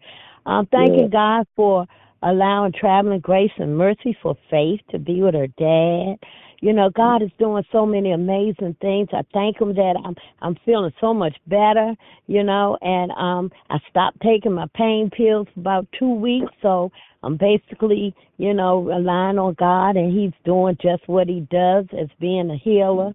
[0.46, 1.86] I'm thanking God for
[2.24, 6.18] allowing traveling grace and mercy for faith to be with her dad.
[6.62, 9.10] You know, God is doing so many amazing things.
[9.12, 11.94] I thank him that I'm I'm feeling so much better,
[12.28, 16.90] you know, and um I stopped taking my pain pills for about two weeks, so
[17.22, 22.08] I'm basically, you know, relying on God and he's doing just what he does as
[22.20, 23.14] being a healer.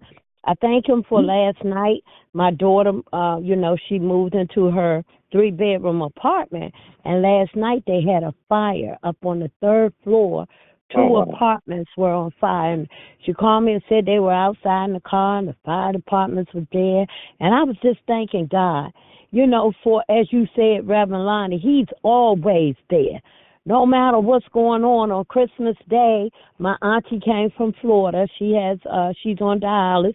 [0.49, 2.03] I thank him for last night.
[2.33, 6.73] My daughter, uh, you know, she moved into her three bedroom apartment
[7.05, 10.47] and last night they had a fire up on the third floor.
[10.91, 11.23] Two Oh, wow.
[11.25, 12.89] apartments were on fire and
[13.27, 16.55] she called me and said they were outside in the car and the fire departments
[16.55, 17.05] were there
[17.41, 18.91] and I was just thanking God.
[19.31, 23.21] You know, for as you said, Reverend Lonnie, he's always there.
[23.65, 28.27] No matter what's going on on Christmas Day, my auntie came from Florida.
[28.39, 30.15] She has uh she's on dialysis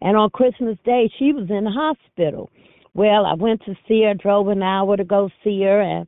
[0.00, 2.50] and on Christmas Day she was in the hospital.
[2.94, 6.06] Well, I went to see her, drove an hour to go see her and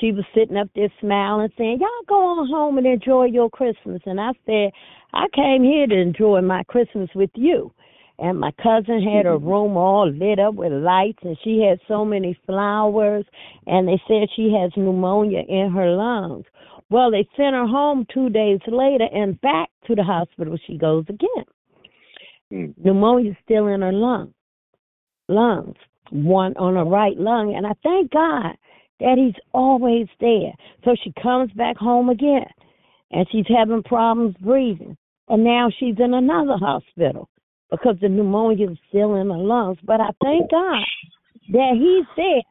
[0.00, 4.00] she was sitting up there smiling, saying, Y'all go on home and enjoy your Christmas
[4.06, 4.70] and I said,
[5.12, 7.72] I came here to enjoy my Christmas with you.
[8.20, 9.48] And my cousin had her mm-hmm.
[9.48, 13.24] room all lit up with lights and she had so many flowers
[13.66, 16.44] and they said she has pneumonia in her lungs.
[16.90, 21.06] Well, they sent her home two days later and back to the hospital she goes
[21.08, 21.46] again.
[22.52, 22.82] Mm-hmm.
[22.82, 24.34] pneumonia Pneumonia's still in her lungs.
[25.28, 25.76] lungs,
[26.10, 27.54] one on her right lung.
[27.56, 28.54] And I thank God
[28.98, 30.52] that He's always there.
[30.84, 32.50] So she comes back home again
[33.12, 34.98] and she's having problems breathing.
[35.28, 37.30] And now she's in another hospital
[37.70, 39.78] because the pneumonia is still in her lungs.
[39.84, 40.84] But I thank God
[41.52, 42.42] that He said,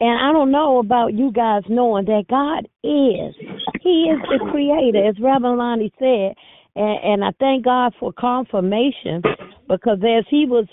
[0.00, 3.34] And I don't know about you guys knowing that God is.
[3.80, 6.34] He is the creator, as Reverend Lonnie said.
[6.74, 9.22] And, and I thank God for confirmation
[9.68, 10.66] because as he was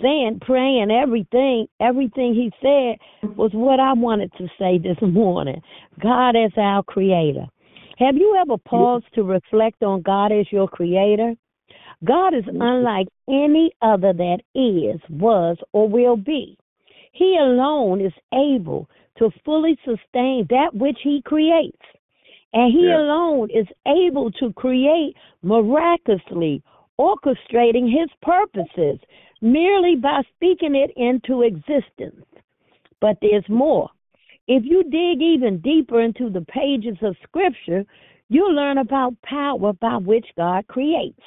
[0.00, 2.98] saying, praying, everything, everything he said
[3.36, 5.60] was what I wanted to say this morning.
[6.02, 7.46] God is our creator.
[7.98, 11.34] Have you ever paused to reflect on God as your creator?
[12.04, 12.60] God is mm-hmm.
[12.60, 16.56] unlike any other that is, was, or will be.
[17.12, 18.88] He alone is able
[19.18, 21.80] to fully sustain that which he creates.
[22.52, 22.98] And he yeah.
[22.98, 26.62] alone is able to create miraculously,
[26.98, 28.98] orchestrating his purposes
[29.40, 32.24] merely by speaking it into existence.
[33.00, 33.90] But there's more.
[34.46, 37.84] If you dig even deeper into the pages of Scripture,
[38.28, 41.20] you'll learn about power by which God creates.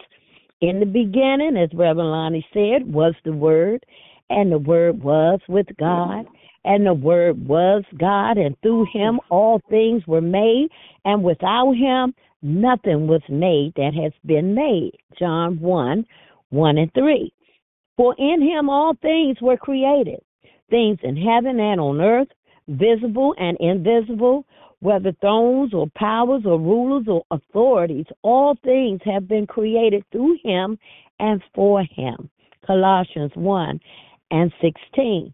[0.61, 3.85] In the beginning, as Reverend Lonnie said, was the Word,
[4.29, 6.25] and the Word was with God,
[6.65, 10.69] and the Word was God, and through Him all things were made,
[11.05, 14.93] and without Him nothing was made that has been made.
[15.19, 16.05] John 1
[16.49, 17.31] 1 and 3.
[17.95, 20.21] For in Him all things were created,
[20.69, 22.29] things in heaven and on earth
[22.67, 24.45] visible and invisible,
[24.79, 30.77] whether thrones or powers or rulers or authorities, all things have been created through him
[31.19, 32.29] and for him.
[32.65, 33.79] Colossians 1
[34.31, 35.33] and 16.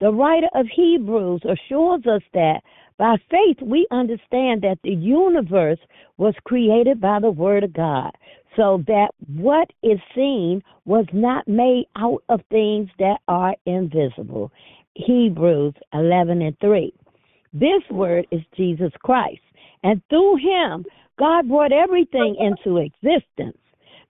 [0.00, 2.60] The writer of Hebrews assures us that
[2.98, 5.78] by faith we understand that the universe
[6.16, 8.10] was created by the Word of God,
[8.56, 14.50] so that what is seen was not made out of things that are invisible.
[14.94, 16.92] Hebrews 11 and 3.
[17.52, 19.40] This word is Jesus Christ.
[19.82, 20.84] And through him,
[21.18, 23.58] God brought everything into existence.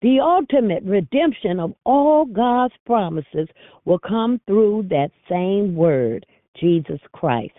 [0.00, 3.48] The ultimate redemption of all God's promises
[3.84, 6.24] will come through that same word,
[6.60, 7.54] Jesus Christ.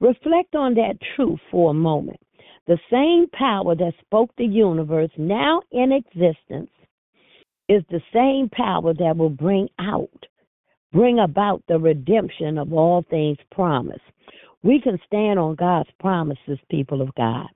[0.00, 2.20] Reflect on that truth for a moment.
[2.66, 6.70] The same power that spoke the universe now in existence
[7.68, 10.26] is the same power that will bring out
[10.92, 14.00] bring about the redemption of all things promised.
[14.62, 17.46] We can stand on God's promises, people of God.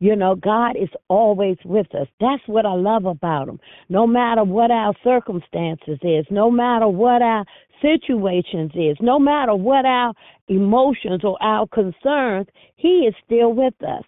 [0.00, 2.06] You know, God is always with us.
[2.20, 3.58] That's what I love about him.
[3.88, 7.44] No matter what our circumstances is, no matter what our
[7.82, 10.14] situations is, no matter what our
[10.46, 14.04] emotions or our concerns, he is still with us.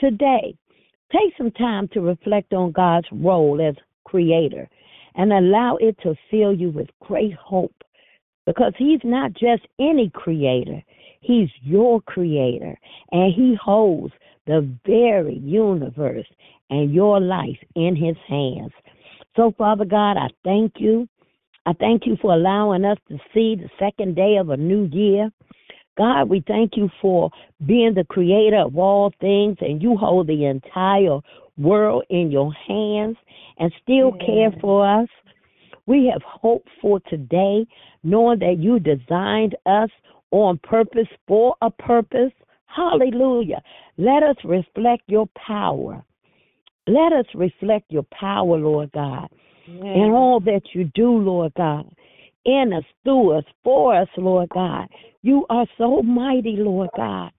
[0.00, 0.56] Today,
[1.12, 4.68] take some time to reflect on God's role as creator
[5.14, 7.74] and allow it to fill you with great hope
[8.46, 10.82] because he's not just any creator,
[11.20, 12.78] he's your creator,
[13.12, 14.12] and he holds
[14.46, 16.26] the very universe
[16.70, 18.72] and your life in his hands.
[19.36, 21.08] So, Father God, I thank you.
[21.66, 25.30] I thank you for allowing us to see the second day of a new year.
[25.98, 27.30] God, we thank you for
[27.66, 31.18] being the creator of all things, and you hold the entire
[31.56, 33.16] world in your hands
[33.58, 35.08] and still care for us.
[35.86, 37.66] We have hope for today,
[38.04, 39.90] knowing that you designed us
[40.30, 42.32] on purpose for a purpose.
[42.66, 43.62] Hallelujah.
[43.96, 46.04] Let us reflect your power.
[46.86, 49.28] Let us reflect your power, Lord God,
[49.66, 51.90] in all that you do, Lord God,
[52.44, 54.88] in us, through us, for us, Lord God.
[55.22, 57.32] You are so mighty, Lord God.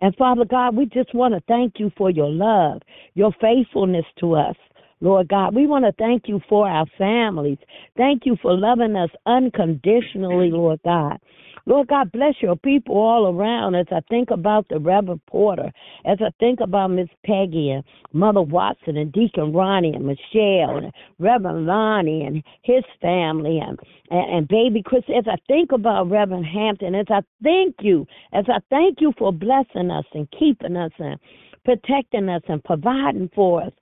[0.00, 2.82] And Father God, we just want to thank you for your love,
[3.14, 4.56] your faithfulness to us.
[5.02, 5.54] Lord God.
[5.54, 7.58] We want to thank you for our families.
[7.96, 11.18] Thank you for loving us unconditionally, Lord God.
[11.66, 15.72] Lord God, bless your people all around as I think about the Reverend Porter,
[16.04, 20.92] as I think about Miss Peggy and Mother Watson and Deacon Ronnie and Michelle and
[21.18, 23.78] Reverend Lonnie and his family and,
[24.10, 28.44] and, and baby Chris, as I think about Reverend Hampton, as I thank you, as
[28.48, 31.18] I thank you for blessing us and keeping us and
[31.64, 33.72] protecting us and providing for us.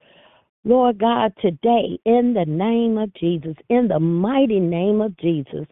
[0.64, 5.66] Lord God, today, in the name of Jesus, in the mighty name of Jesus,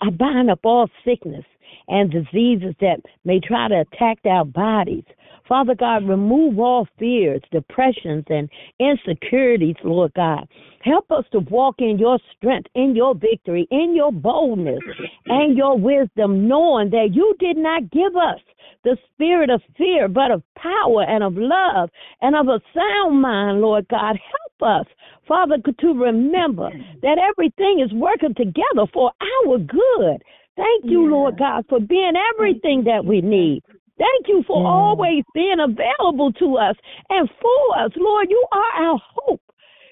[0.00, 1.44] I bind up all sickness
[1.88, 5.04] and diseases that may try to attack our bodies.
[5.50, 8.48] Father God, remove all fears, depressions, and
[8.78, 10.46] insecurities, Lord God.
[10.80, 14.78] Help us to walk in your strength, in your victory, in your boldness,
[15.26, 18.38] and your wisdom, knowing that you did not give us
[18.84, 21.90] the spirit of fear, but of power and of love
[22.22, 24.16] and of a sound mind, Lord God.
[24.60, 24.92] Help us,
[25.26, 26.70] Father, to remember
[27.02, 30.22] that everything is working together for our good.
[30.56, 31.10] Thank you, Yeah.
[31.10, 33.64] Lord God, for being everything that we need.
[34.00, 34.68] Thank you for Yeah.
[34.68, 36.76] always being available to us
[37.10, 37.92] and for us.
[37.96, 39.42] Lord, you are our hope.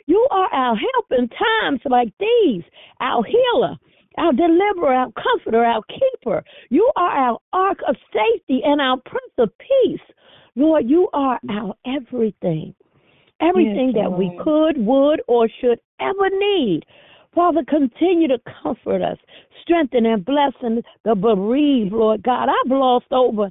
[0.06, 2.64] You are our help in times like these,
[3.00, 3.76] our healer,
[4.16, 6.42] our deliverer, our comforter, our keeper.
[6.70, 10.00] You are our ark of safety and our prince of peace.
[10.56, 12.74] Lord, you are our everything.
[13.40, 16.86] Everything Yes, that we could, would, or should ever need.
[17.34, 19.18] Father, continue to comfort us,
[19.62, 22.48] strengthen and blessing the bereaved, Lord God.
[22.48, 23.50] I've lost over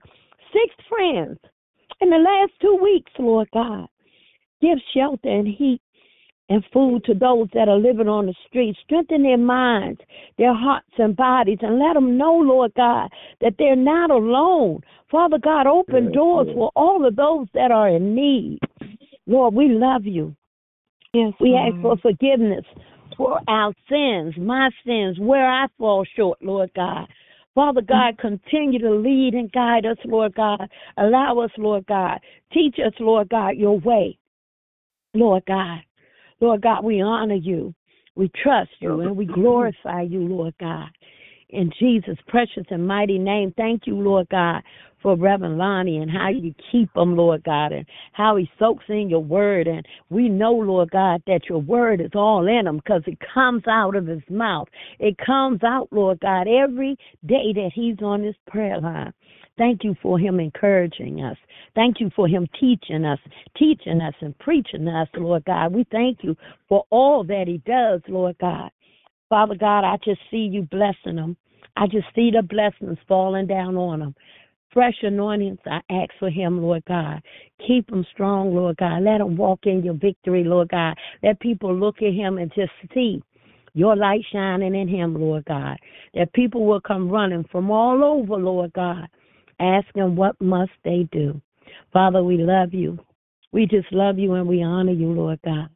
[0.54, 1.38] six friends
[2.02, 3.88] in the last two weeks, Lord God.
[4.62, 5.82] Give shelter and heat
[6.50, 8.80] and food to those that are living on the streets.
[8.84, 10.00] Strengthen their minds,
[10.38, 13.10] their hearts and bodies, and let them know, Lord God,
[13.42, 14.82] that they're not alone.
[15.12, 16.56] Father God, open Yes, doors Lord.
[16.56, 18.60] for all of those that are in need.
[19.26, 20.36] Lord, we love you.
[21.14, 22.66] Yes, We ask for forgiveness
[23.18, 27.08] for our sins, my sins, where I fall short, Lord God.
[27.58, 30.70] Father God, continue to lead and guide us, Lord God.
[30.98, 32.20] Allow us, Lord God.
[32.54, 34.16] Teach us, Lord God, your way,
[35.16, 35.80] Lord God.
[36.40, 37.74] Lord God, we honor you.
[38.14, 40.90] We trust you and we glorify you, Lord God.
[41.50, 44.62] In Jesus' precious and mighty name, thank you, Lord God,
[45.08, 49.10] for Reverend Lonnie and how you keep him, Lord God, and how he soaks in
[49.10, 49.66] your word.
[49.66, 53.64] And we know, Lord God, that your word is all in him because it comes
[53.70, 54.68] out of his mouth.
[55.00, 59.14] It comes out, Lord God, every day that he's on this prayer line.
[59.58, 61.38] Thank you for him encouraging us.
[61.74, 63.20] Thank you for him teaching us,
[63.56, 65.74] teaching us and preaching us, Lord God.
[65.74, 66.36] We thank you
[66.68, 68.72] for all that he does, Lord God.
[69.30, 71.38] Father God, I just see you blessing him.
[71.78, 74.16] I just see the blessings falling down on him.
[74.74, 77.22] Fresh anointings, I ask for him, Lord God.
[77.66, 79.04] Keep him strong, Lord God.
[79.04, 80.96] Let him walk in your victory, Lord God.
[81.24, 83.24] Let people look at him and just see
[83.74, 85.78] your light shining in him, Lord God.
[86.14, 89.08] That people will come running from all over, Lord God,
[89.60, 91.42] asking what must they do.
[91.94, 93.00] Father, we love you.
[93.52, 95.70] We just love you and we honor you, Lord God.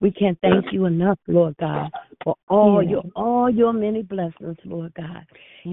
[0.00, 1.92] We can't thank you enough, Lord God,
[2.24, 2.90] for all Yeah.
[2.90, 5.24] your all your many blessings, Lord God.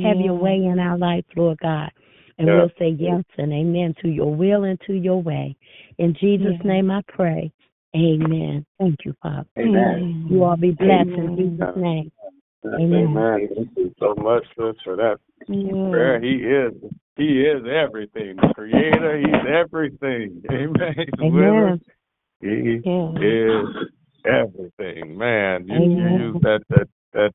[0.04, 1.92] Have your way in our life, Lord God.
[2.40, 2.56] And Yeah.
[2.56, 5.56] we'll say yes and amen to your will and to your way.
[5.98, 6.68] In Jesus' Yeah.
[6.72, 7.52] name I pray.
[7.96, 8.66] Amen.
[8.80, 9.48] Thank you, Father.
[9.58, 10.26] Amen.
[10.30, 12.12] You all be blessed in Jesus' name.
[12.66, 13.08] Amen.
[13.08, 13.50] Amen.
[13.56, 16.20] Thank you so much, sis, for that prayer.
[16.22, 16.74] He is.
[17.18, 18.38] He is everything.
[18.38, 19.18] The creator.
[19.18, 20.42] He's everything.
[20.52, 21.06] Amen.
[21.22, 21.82] Amen.
[22.40, 23.12] He Yeah.
[23.20, 23.68] is
[24.26, 25.18] everything.
[25.18, 27.34] Man, you, you use that that that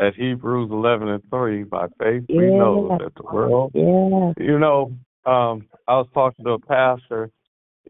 [0.00, 1.62] that Hebrews eleven and three.
[1.62, 4.32] By faith we know that the world Yeah.
[4.38, 4.96] you know,
[5.26, 7.30] um, I was talking to a pastor,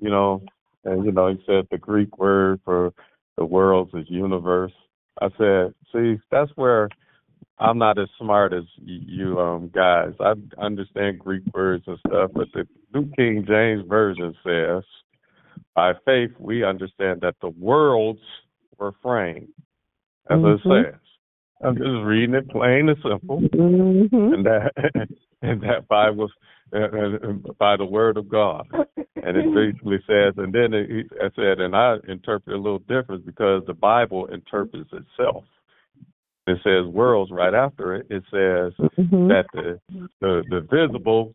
[0.00, 0.42] you know,
[0.84, 2.92] and you know, he said the Greek word for
[3.36, 4.72] the world is universe.
[5.22, 6.88] I said, see, that's where
[7.58, 10.12] I'm not as smart as you um guys.
[10.18, 14.82] I understand Greek words and stuff, but the New King James Version says,
[15.76, 18.20] by faith we understand that the worlds
[18.78, 19.52] were framed.
[20.28, 20.54] As Mhm.
[20.56, 20.99] it says.
[21.62, 24.34] I'm just reading it plain and simple Mhm.
[24.34, 24.72] and that
[25.42, 26.30] and that by was
[26.72, 28.66] uh, by the word of God.
[29.22, 33.26] And it basically says, and then it, I said, and I interpret a little different
[33.26, 35.44] because the Bible interprets itself.
[36.46, 38.06] It says worlds right after it.
[38.08, 39.28] It says Mhm.
[39.28, 39.80] that the
[40.20, 41.34] the, the visible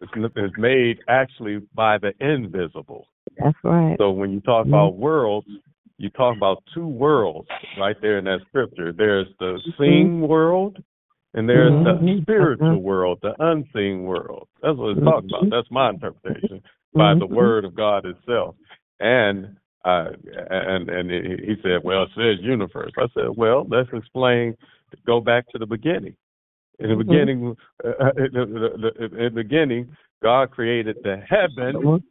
[0.00, 3.06] is, is made actually by the invisible.
[3.36, 3.96] That's right.
[3.98, 5.46] So when you talk about worlds,
[6.00, 7.46] you talk about two worlds
[7.78, 8.90] right there in that scripture.
[8.92, 9.82] There's the mm-hmm.
[9.82, 10.78] seen world
[11.34, 12.22] and there's the Mhm.
[12.22, 12.82] spiritual mm-hmm.
[12.82, 14.48] world, the unseen world.
[14.62, 15.42] That's what it's talking about.
[15.42, 15.50] Mm-hmm.
[15.50, 16.62] That's my interpretation
[16.94, 18.56] by the word of God itself.
[18.98, 20.10] And uh,
[20.50, 22.92] and and he said, well, it says universe.
[22.98, 24.56] I said, well, let's explain.
[25.06, 26.16] Go back to the beginning.
[26.80, 31.22] In the beginning, uh, uh, in, the, the, the, in the beginning, God created the
[31.28, 32.02] heaven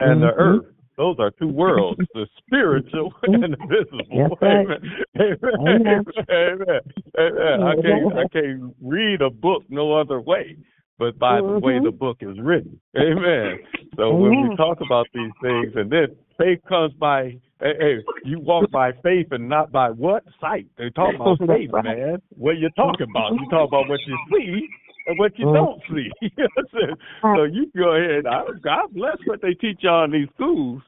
[0.00, 0.64] and the earth.
[0.96, 4.36] Those are two worlds, the spiritual and the visible.
[4.40, 4.66] Right.
[4.66, 4.78] Amen.
[5.20, 5.38] Amen.
[5.60, 6.04] Amen.
[6.30, 6.80] Amen.
[7.18, 7.62] Amen.
[7.62, 10.56] I can't I can't read a book no other way
[10.98, 12.80] but by the way the book is written.
[12.96, 13.58] Amen.
[13.96, 18.40] So when we talk about these things and then faith comes by hey, hey, you
[18.40, 20.24] walk by faith and not by what?
[20.40, 20.66] Sight.
[20.78, 22.22] They talk about faith, man.
[22.30, 23.32] What you talking about?
[23.32, 24.68] You talk about what you see
[25.16, 25.54] what you Mhm.
[25.54, 26.10] don't see.
[26.20, 26.96] You know what I'm saying?
[27.36, 28.26] so you go ahead.
[28.26, 30.82] I, God bless what they teach y'all in these schools,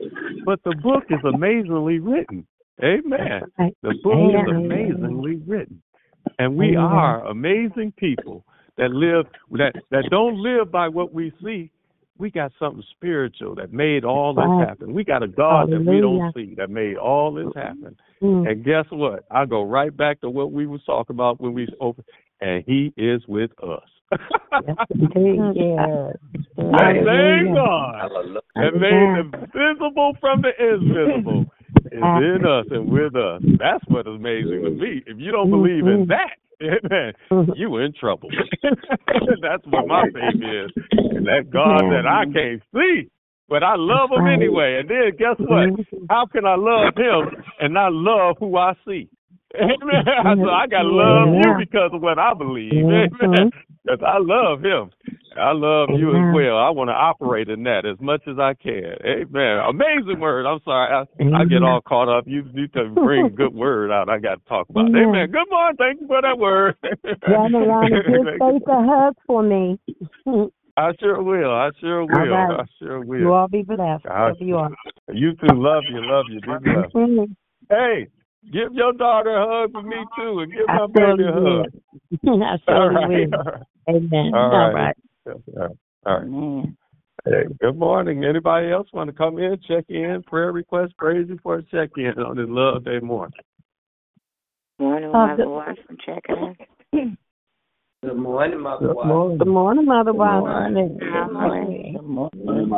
[0.44, 2.46] but the book is amazingly written.
[2.82, 3.42] Amen.
[3.82, 5.82] The book is amazingly written,
[6.38, 8.44] and we are amazing people
[8.76, 11.70] that live that that don't live by what we see.
[12.18, 14.92] We got something spiritual that made all this happen.
[14.92, 17.96] We got a God that we don't see that made all this happen.
[18.20, 18.50] Mm.
[18.50, 19.24] And guess what?
[19.30, 22.06] I go right back to what we was talking about when we opened.
[22.40, 23.88] and He is with us.
[24.10, 24.20] Yes.
[26.56, 28.40] That same God Hallelujah.
[28.56, 31.46] that made the visible from the invisible
[31.92, 33.42] is in us and with us.
[33.58, 35.02] That's what is amazing to me.
[35.06, 36.10] If you don't believe in mm-hmm.
[36.10, 37.52] that, amen, mm-hmm.
[37.56, 38.28] you in trouble.
[39.42, 40.72] That's what my faith is.
[40.92, 42.32] And that God that I mm-hmm.
[42.32, 43.10] can't see,
[43.48, 44.80] but I love him anyway.
[44.80, 45.86] And then guess what?
[46.10, 49.08] How can I love him and not love who I see?
[49.54, 50.04] Amen.
[50.44, 52.72] So I got to love you because of what I believe.
[52.72, 53.50] Amen.
[53.84, 54.90] Because I love him.
[55.36, 56.58] I love you as well.
[56.58, 58.96] I want to operate in that as much as I can.
[59.04, 59.58] Amen.
[59.68, 60.46] Amazing word.
[60.46, 60.92] I'm sorry.
[60.92, 62.24] I, I get all caught up.
[62.26, 64.08] You need to bring good word out.
[64.08, 64.86] I got to talk about.
[64.88, 64.96] it.
[64.96, 65.30] Amen.
[65.30, 65.76] Good morning.
[65.78, 66.76] Thank you for that word.
[67.20, 69.78] Brother Ronnie, just say a hug for me.
[70.76, 71.50] I sure will.
[71.52, 72.32] I sure will.
[72.32, 72.60] right.
[72.60, 73.18] I sure will.
[73.18, 74.04] You all be blessed.
[74.04, 74.70] Wherever you are.
[75.12, 75.46] You too.
[75.52, 76.00] Love you.
[76.00, 76.40] Love you.
[76.40, 76.94] Be blessed.
[76.94, 77.36] Mhm.
[77.68, 78.08] Hey,
[78.52, 81.66] give your daughter a hug for me too, and give I my baby a hug.
[82.26, 83.30] I All surely right.
[83.30, 83.34] will.
[83.34, 83.62] All right.
[83.88, 84.32] Amen.
[84.34, 84.74] All All right.
[84.74, 84.96] right.
[85.26, 85.70] All right.
[86.06, 86.68] All right.
[87.24, 88.24] Hey, good morning.
[88.24, 92.36] Anybody else want to come in, check in, prayer request, praise before check in on
[92.36, 93.38] this love day morning?
[94.78, 96.54] Morning, Uh, Mother good- Watson checking
[96.92, 97.16] in.
[98.02, 99.08] Good morning, Mother Good Watson.
[99.08, 99.38] morning.
[99.38, 100.46] Good morning, Mother morning.
[100.46, 100.88] Ronnie.
[101.00, 101.92] Good morning.
[101.94, 102.68] Good morning.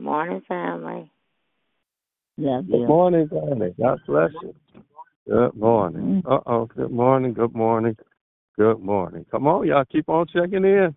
[0.00, 1.10] Morning, family.
[2.36, 3.74] Love Good morning, Danny.
[3.80, 4.54] God bless you.
[5.28, 6.22] Good morning.
[6.28, 6.66] Uh oh.
[6.66, 7.32] Good morning.
[7.32, 7.96] Good morning.
[8.58, 9.24] Good morning.
[9.30, 9.84] Come on, y'all.
[9.84, 10.94] Keep on checking in.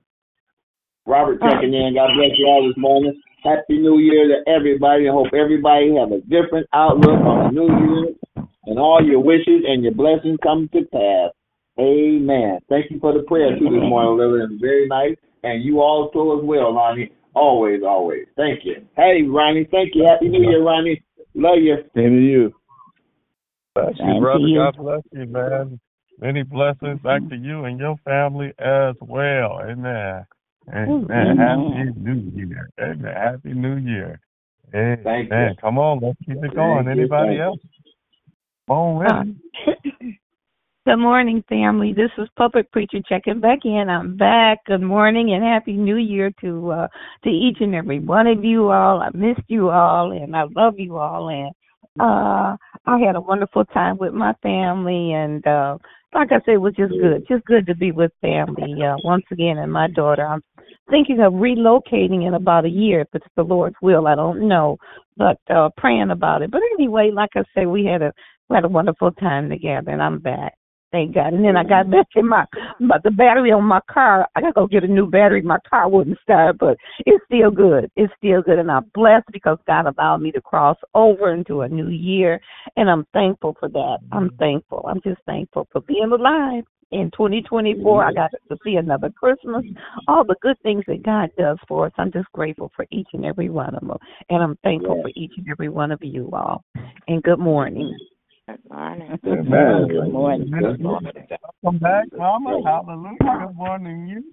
[1.05, 1.93] Robert checking in.
[1.93, 3.21] God bless you all this morning.
[3.43, 5.07] Happy New Year to everybody.
[5.07, 8.13] I hope everybody have a different outlook on the new year
[8.65, 11.31] and all your wishes and your blessings come to pass.
[11.79, 12.59] Amen.
[12.67, 14.43] Thank you for the prayer too this morning, Lily.
[14.43, 15.15] It was very nice.
[15.43, 17.11] And you all too as well, Ronnie.
[17.35, 18.25] Always, always.
[18.35, 18.88] Thank you.
[18.97, 19.67] Hey, Ronnie.
[19.69, 20.03] Thank you.
[20.03, 21.03] Happy New Year, Ronnie.
[21.38, 21.77] Love you.
[21.95, 22.53] Same to you.
[23.75, 24.39] Bless you, to brother.
[24.39, 24.57] you.
[24.57, 25.79] God bless you, man.
[26.19, 29.59] Many blessings back to you and your family as well.
[29.61, 30.25] Amen.
[30.73, 31.05] Amen.
[31.11, 31.38] Amen.
[31.38, 32.69] Happy New Year.
[32.81, 33.13] Amen.
[33.13, 34.19] Happy New Year.
[34.73, 35.01] Amen.
[35.03, 35.49] Thank you.
[35.61, 36.85] Come on, let's keep it going.
[36.85, 36.97] Thank.
[36.97, 37.43] Anybody you.
[37.43, 37.59] else?
[38.67, 39.23] Come on with ah.
[39.67, 40.15] it.
[40.88, 41.91] Good morning, family.
[41.91, 43.89] This is Puppet Preacher checking back in.
[43.89, 44.59] I'm back.
[44.67, 46.88] Good morning and happy New Year to uh
[47.25, 49.01] to each and every one of you all.
[49.01, 51.51] I missed you all and I love you all and
[51.99, 55.77] uh I had a wonderful time with my family and uh
[56.15, 57.25] like I said, it was just good.
[57.27, 60.25] Just good to be with family uh once again and my daughter.
[60.25, 60.41] I'm
[60.89, 64.07] thinking of relocating in about a year if it's the Lord's will.
[64.07, 64.77] I don't know.
[65.17, 66.51] But uh praying about it.
[66.51, 68.13] But anyway, like I said, we had a
[68.47, 70.56] we had a wonderful time together and I'm back.
[70.91, 71.33] Thank God.
[71.33, 71.91] And then I got mm-hmm.
[71.91, 72.45] back in my,
[72.79, 75.41] but the battery on my car, I got to go get a new battery.
[75.41, 77.91] My car wouldn't start, but it's still good.
[77.97, 78.57] It's still good.
[78.57, 82.39] And I'm blessed because God allowed me to cross over into a new year.
[82.77, 83.97] And I'm thankful for that.
[84.13, 84.38] I'm mm-hmm.
[84.38, 84.85] thankful.
[84.88, 86.63] I'm just thankful for being alive.
[86.91, 89.65] In 2024, I got to see another Christmas.
[90.07, 91.91] All the good things that God does for us.
[91.97, 93.97] I'm just grateful for each and every one of them.
[94.29, 96.63] And I'm thankful for each and every one of you all.
[97.09, 97.93] And good morning.
[98.47, 99.19] Good morning.
[99.25, 99.87] Amen.
[99.89, 100.51] Good morning.
[100.57, 101.11] Good morning.
[101.63, 102.61] Welcome back, Mama.
[102.63, 103.45] Hallelujah.
[103.45, 104.23] Good morning, you.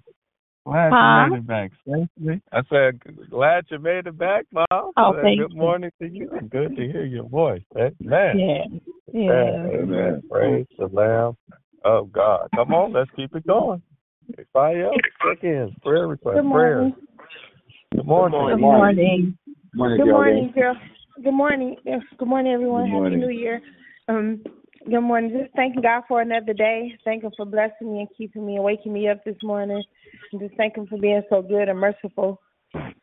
[0.65, 1.25] Glad Huh?
[1.27, 2.41] you made it back safely.
[2.53, 4.65] I said, glad you made it back, Mom.
[4.71, 5.57] Oh, Said, thank Good you.
[5.57, 6.29] morning to you.
[6.49, 7.61] Good to hear your voice.
[7.75, 7.91] Amen.
[8.39, 8.63] Yeah.
[9.11, 9.29] Yeah.
[9.29, 9.69] Amen.
[9.73, 10.23] Amen.
[10.31, 11.35] Praise the Lamb
[11.83, 12.47] of God.
[12.55, 13.81] Come on, let's keep it going.
[14.37, 14.95] Anybody else?
[15.27, 15.75] Check in.
[15.83, 16.37] Prayer request.
[16.37, 16.77] Good Prayer.
[16.77, 16.95] morning.
[17.91, 18.47] Good morning.
[18.47, 19.37] Good morning.
[19.73, 20.75] Morning, Good morning, girl.
[21.21, 21.75] Good morning.
[21.83, 22.85] Good morning, everyone.
[22.85, 23.19] Good morning.
[23.19, 23.61] Happy New Year.
[24.07, 24.43] Um,
[24.87, 25.31] good morning.
[25.31, 26.95] Just thanking God for another day.
[27.03, 29.83] Thank Him for blessing me and keeping me and waking me up this morning.
[30.31, 32.39] And just thank Him for being so good and merciful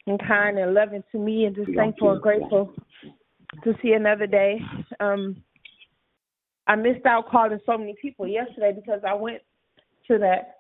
[0.06, 1.44] and kind and loving to me.
[1.44, 2.72] And just thankful and grateful
[3.64, 4.60] to see another day.
[5.00, 5.42] Um,
[6.68, 9.42] I missed out calling so many people yesterday because I went
[10.06, 10.58] to that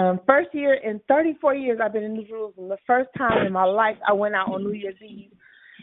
[0.00, 2.68] um, first year in 34 years I've been in New Jerusalem.
[2.68, 5.32] The first time in my life I went out on New Year's Eve,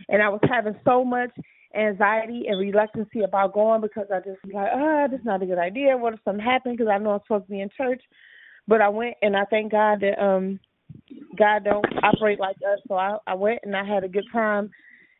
[0.07, 1.31] and I was having so much
[1.75, 5.45] anxiety and reluctancy about going because I just was like, ah, this is not a
[5.45, 5.97] good idea.
[5.97, 6.77] What if something happened?
[6.77, 8.01] Because I know I'm supposed to be in church,
[8.67, 10.59] but I went and I thank God that um
[11.37, 12.79] God don't operate like us.
[12.87, 14.69] So I I went and I had a good time,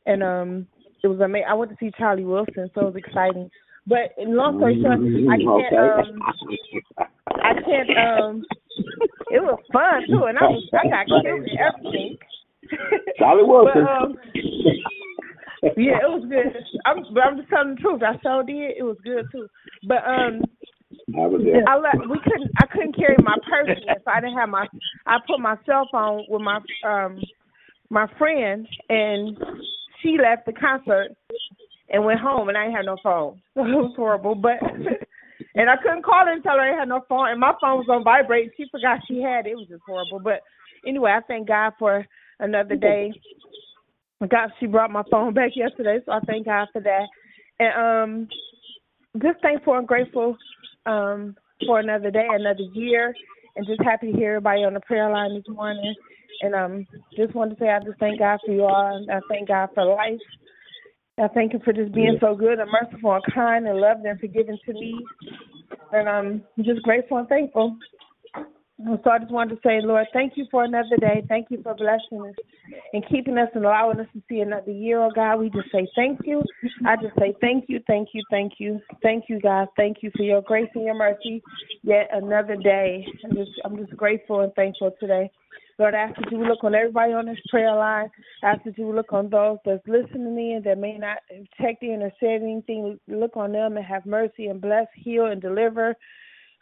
[0.06, 0.68] and um
[1.04, 1.48] it was amazing.
[1.50, 3.50] I went to see Charlie Wilson, so it was exciting.
[3.86, 5.00] But in long story short,
[5.30, 6.20] I can't um
[7.44, 8.46] I can't um
[9.30, 12.18] it was fun too and I was I got killed and everything.
[13.18, 13.88] Charlie but Wilson.
[13.88, 14.18] um
[15.78, 16.54] yeah, it was good.
[16.86, 18.02] I'm but I'm just telling the truth.
[18.04, 18.78] I sure did.
[18.78, 19.48] It was good too.
[19.88, 20.42] But um
[21.16, 21.64] I was there.
[21.68, 24.68] I let we couldn't I couldn't carry my purse so I didn't have my
[25.06, 27.20] I put my cell phone with my um
[27.90, 29.38] my friend and
[30.02, 31.16] she left the concert
[31.90, 33.42] and went home and I didn't have no phone.
[33.54, 34.36] So it was horrible.
[34.36, 34.60] But
[35.56, 37.78] and I couldn't call her and tell her I had no phone, and my phone
[37.78, 38.52] was on vibrate.
[38.58, 39.52] She forgot she had it.
[39.52, 40.20] It was just horrible.
[40.20, 40.42] But
[40.86, 42.06] anyway, I thank God for
[42.40, 43.14] another day.
[44.28, 47.08] God, she brought my phone back yesterday, so I thank God for that.
[47.60, 47.74] And
[48.24, 50.38] um, just thankful and grateful
[50.86, 53.14] um for another day, another year,
[53.56, 55.96] and just happy to hear everybody on the prayer line this morning.
[56.42, 59.48] And um, just wanted to say I just thank God for you all, I thank
[59.48, 60.20] God for life.
[61.18, 64.20] I thank Him for just being so good and merciful and kind and loving and
[64.20, 65.06] forgiving to me.
[65.92, 67.78] And I'm just grateful and thankful.
[69.04, 71.24] So I just wanted to say, Lord, thank you for another day.
[71.30, 72.36] Thank you for blessing us
[72.92, 75.38] and keeping us and allowing us to see another year, oh God.
[75.38, 76.44] We just say thank you.
[76.86, 78.82] I just say thank you, thank you, thank you.
[79.02, 79.68] Thank you, God.
[79.78, 81.42] Thank you for your grace and your mercy.
[81.84, 83.06] Yet another day.
[83.24, 85.32] I'm just I'm just grateful and thankful today.
[85.80, 88.10] Lord, I ask that you look on everybody on this prayer line.
[88.44, 91.84] I ask that you look on those that's listening in that may not have checked
[91.84, 93.00] in or said anything.
[93.08, 95.96] Look on them and have mercy and bless, heal, and deliver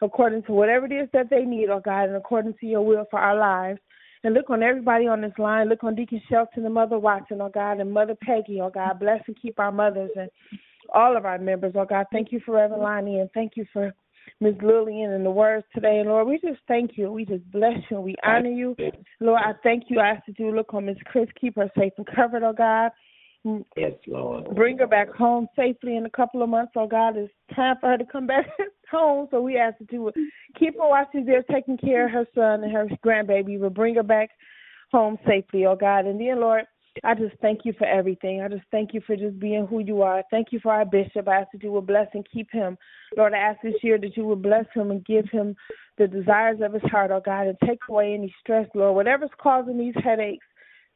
[0.02, 3.06] according to whatever it is that they need, oh God, and according to your will
[3.10, 3.80] for our lives.
[4.24, 5.68] And look on everybody on this line.
[5.68, 8.99] Look on Deacon Shelton and Mother Watson, oh God, and Mother Peggy, oh God.
[8.99, 10.30] Bless and keep our mothers and
[10.93, 12.06] all of our members, oh God.
[12.12, 13.91] Thank you for Reverend Lonnie and thank you for
[14.39, 14.56] Ms.
[14.62, 15.99] Lillian and the words today.
[15.99, 17.12] And Lord, we just thank you.
[17.12, 17.99] We just bless you.
[17.99, 18.76] We honor you.
[19.20, 19.99] Lord, I thank you.
[19.99, 22.91] I ask that you look on Miss Chris, keep her safe and covered, oh God.
[23.76, 24.56] Yes, Lord.
[24.56, 27.18] Bring her back home safely in a couple of months, oh God.
[27.18, 28.45] It's time for her to come back
[28.92, 29.28] home.
[29.32, 30.16] So we ask that you would
[30.60, 33.60] keep her while she's there taking care of her son and her grandbaby.
[33.60, 34.30] Will bring her back
[34.92, 36.06] home safely, oh God.
[36.06, 36.66] And then, Lord,
[37.04, 38.42] I just thank you for everything.
[38.42, 40.24] I just thank you for just being who you are.
[40.30, 41.28] Thank you for our bishop.
[41.28, 42.78] I ask that you will bless and keep him.
[43.18, 45.56] Lord, I ask this year that you will bless him and give him
[45.98, 48.96] the desires of his heart, oh God, and take away any stress, Lord.
[48.96, 50.46] Whatever's causing these headaches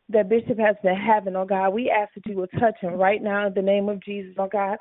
[0.10, 3.22] that Bishop has been having, oh God, we ask that you will touch him right
[3.22, 4.78] now in the name of Jesus, oh God.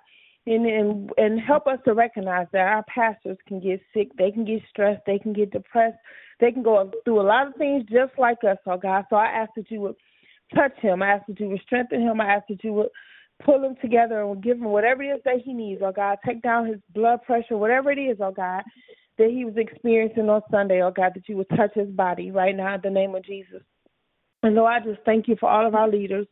[0.47, 4.45] And, and and help us to recognize that our pastors can get sick, they can
[4.45, 5.97] get stressed, they can get depressed,
[6.39, 9.07] they can go through a lot of things just like us, oh God.
[9.09, 9.95] So I ask that you would
[10.55, 11.03] touch him.
[11.03, 12.21] I ask that you would strengthen him.
[12.21, 12.89] I ask that you would
[13.45, 16.19] pull him together and give him whatever it is that he needs, oh God.
[16.25, 18.63] Take down his blood pressure, whatever it is, oh God,
[19.19, 22.57] that he was experiencing on Sunday, oh God, that you would touch his body right
[22.57, 23.63] now in the name of Jesus.
[24.45, 26.27] And Lord, I just thank you for all of our leaders.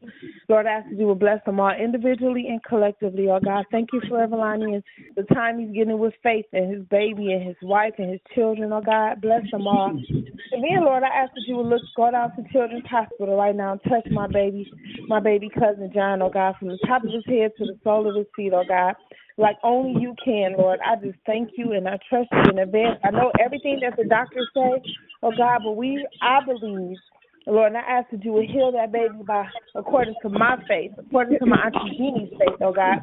[0.47, 3.29] Lord, I ask that you will bless them all individually and collectively.
[3.31, 4.83] Oh God, thank you for Everlani and
[5.17, 8.71] the time he's getting with faith and his baby and his wife and his children.
[8.71, 9.89] Oh God, bless them all.
[9.89, 13.57] And then, Lord, I ask that you will look, go down to Children's Hospital right
[13.57, 14.71] now and touch my baby,
[15.09, 18.07] my baby cousin John, oh God, from the top of his head to the sole
[18.07, 18.95] of his feet, oh God
[19.39, 20.79] like only you can, Lord.
[20.85, 23.01] I just thank you and I trust you in advance.
[23.03, 24.83] I know everything that the doctors say,
[25.23, 26.99] oh God, but we, I believe
[27.47, 30.93] Lord, and I ask that you would heal that baby by according to my faith,
[30.99, 33.01] according to my Auntie Jeannie's faith, oh God.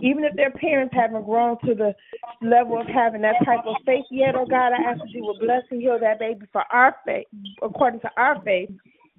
[0.00, 1.94] Even if their parents haven't grown to the
[2.40, 5.38] level of having that type of faith yet, oh God, I ask that you would
[5.38, 7.26] bless and heal that baby for our faith,
[7.62, 8.70] according to our faith,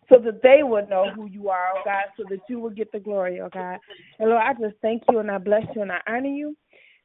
[0.09, 2.91] so that they would know who you are, oh God, so that you will get
[2.91, 3.80] the glory, oh God.
[4.20, 6.55] And Lord, I just thank you and I bless you and I honor you.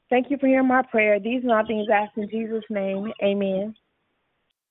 [0.08, 1.20] Thank you for hearing my prayer.
[1.20, 3.12] These are all things asked in Jesus' name.
[3.22, 3.74] Amen.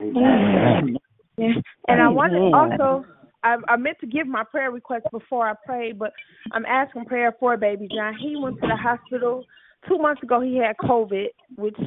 [0.02, 0.98] Amen.
[1.40, 1.62] Yeah.
[1.88, 3.06] And oh, I wanted also
[3.44, 6.12] I, I meant to give my prayer request before I prayed, but
[6.52, 8.16] I'm asking prayer for baby John.
[8.20, 9.46] He went to the hospital
[9.88, 10.42] two months ago.
[10.42, 11.78] He had COVID, which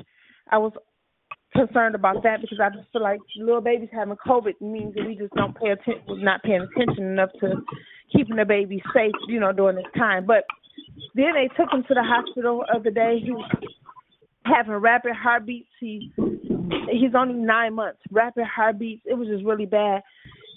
[0.50, 0.72] I was
[1.54, 5.16] concerned about that because I just feel like little babies having COVID means that we
[5.16, 7.62] just don't pay attention, not paying attention enough to
[8.14, 10.24] keeping the baby safe, you know, during this time.
[10.24, 10.44] But
[11.14, 13.20] then they took him to the hospital the other day.
[13.22, 13.50] He was
[14.44, 15.68] having rapid heartbeats.
[15.78, 16.12] He
[16.90, 18.00] he's only nine months.
[18.10, 19.02] Rapid heartbeats.
[19.06, 20.02] It was just really bad.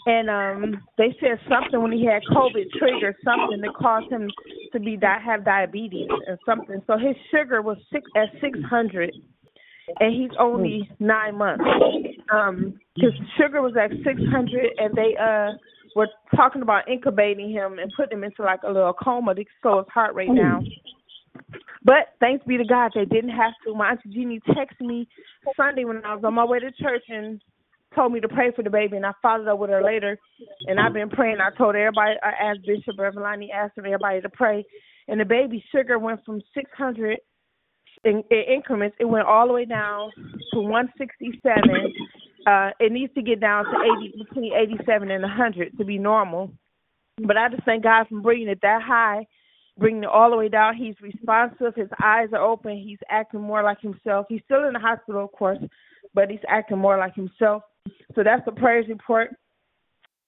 [0.08, 4.30] And um they said something when he had COVID triggered something that caused him
[4.74, 6.82] to be di- have diabetes and something.
[6.86, 9.12] So his sugar was six at six hundred,
[10.00, 11.64] and he's only nine months.
[12.32, 15.54] Um, his sugar was at six hundred, and they uh
[15.96, 19.80] were talking about incubating him and putting him into like a little coma to slow
[19.80, 20.68] his heart rate down.
[21.84, 23.76] But thanks be to God, they didn't have to.
[23.76, 25.08] My auntie Jeannie texted me
[25.56, 27.40] Sunday when I was on my way to church and
[27.96, 30.18] told me to pray for the baby, and I followed up with her later.
[30.68, 31.38] And I've been praying.
[31.40, 34.66] I told everybody, I asked Bishop Revelani, asked everybody to pray,
[35.08, 37.20] and the baby sugar went from 600
[38.04, 38.98] in, in increments.
[39.00, 40.12] It went all the way down
[40.54, 41.94] to 167.
[42.48, 43.72] Uh, it needs to get down to
[44.02, 46.52] 80, between 87 and 100 to be normal.
[47.18, 49.26] But I just thank God for bringing it that high
[49.78, 50.76] bringing it all the way down.
[50.76, 51.76] He's responsive.
[51.76, 52.78] His eyes are open.
[52.78, 54.26] He's acting more like himself.
[54.30, 55.60] He's still in the hospital, of course,
[56.14, 57.64] but he's acting more like himself.
[58.16, 59.36] So that's the prayers report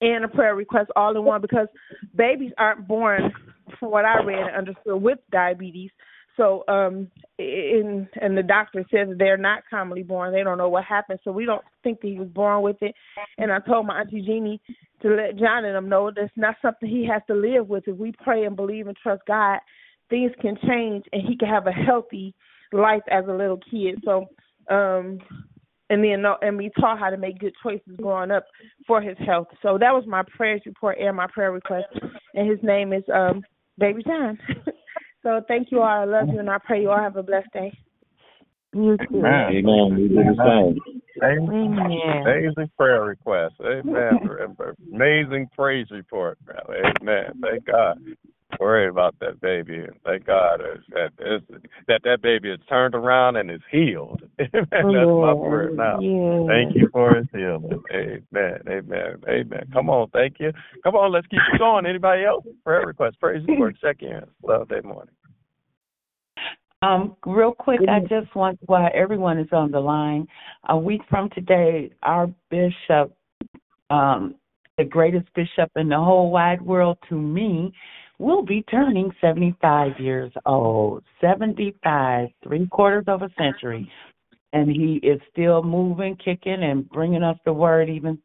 [0.00, 1.66] and a prayer request all in one because
[2.14, 3.32] babies aren't born,
[3.78, 5.90] from what I read and understood, with diabetes.
[6.38, 10.32] So, um, in, and the doctor says they're not commonly born.
[10.32, 12.94] They don't know what happened, so we don't think that he was born with it.
[13.38, 14.60] And I told my auntie Jeannie
[15.02, 17.88] to let John and them know that's not something he has to live with.
[17.88, 19.58] If we pray and believe and trust God,
[20.08, 22.34] things can change, and he can have a healthy
[22.72, 24.00] life as a little kid.
[24.04, 24.26] So,
[24.70, 25.18] um,
[25.90, 28.44] and then and we taught how to make good choices growing up
[28.86, 29.48] for his health.
[29.60, 31.86] So that was my prayers report and my prayer request.
[32.34, 33.42] And his name is um
[33.76, 34.38] Baby John.
[35.22, 36.02] so thank you all.
[36.02, 37.72] I love you and I pray you all have a blessed day.
[38.74, 39.18] You too.
[39.18, 39.56] Amen.
[39.56, 39.96] Amen.
[39.96, 40.80] We do the same.
[41.22, 42.22] Amen.
[42.26, 43.54] Amazing prayer request.
[43.60, 44.20] Amen.
[44.92, 46.38] Amazing praise report.
[46.68, 47.32] Amen.
[47.42, 47.98] Thank God
[48.58, 51.42] worried about that baby, and thank God that
[51.86, 54.22] that that baby is turned around and is healed.
[54.38, 56.00] That's my prayer now.
[56.00, 56.46] Yeah.
[56.46, 57.82] Thank you for his healing.
[57.92, 58.60] Amen.
[58.68, 59.22] Amen.
[59.28, 59.70] Amen.
[59.72, 60.52] Come on, thank you.
[60.82, 61.86] Come on, let's keep it going.
[61.86, 62.44] Anybody else?
[62.64, 63.76] Prayer request, praise the Lord.
[63.80, 64.22] Check in.
[64.42, 65.14] Love day morning.
[66.80, 70.28] Um, real quick, I just want while everyone is on the line,
[70.68, 73.16] a week from today, our bishop,
[73.90, 74.36] um,
[74.76, 77.72] the greatest bishop in the whole wide world to me,
[78.18, 81.04] will be turning 75 years old.
[81.20, 83.90] 75, three quarters of a century.
[84.52, 88.18] And he is still moving, kicking, and bringing us the word even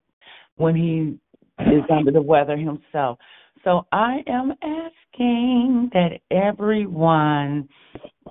[0.56, 1.20] when he
[1.60, 3.20] is under the weather himself.
[3.64, 7.70] So I am asking that everyone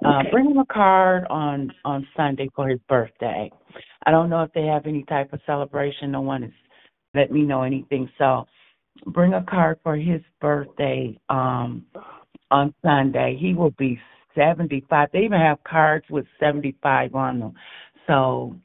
[0.04, 3.50] uh, bring him a card on on Sunday for his birthday.
[4.04, 6.10] I don't know if they have any type of celebration.
[6.10, 6.50] No one has
[7.14, 8.08] let me know anything.
[8.18, 8.44] So
[9.06, 11.84] bring a card for his birthday um
[12.50, 13.36] on Sunday.
[13.40, 13.98] He will be
[14.34, 15.08] 75.
[15.12, 17.54] They even have cards with 75 on them.
[18.06, 18.56] So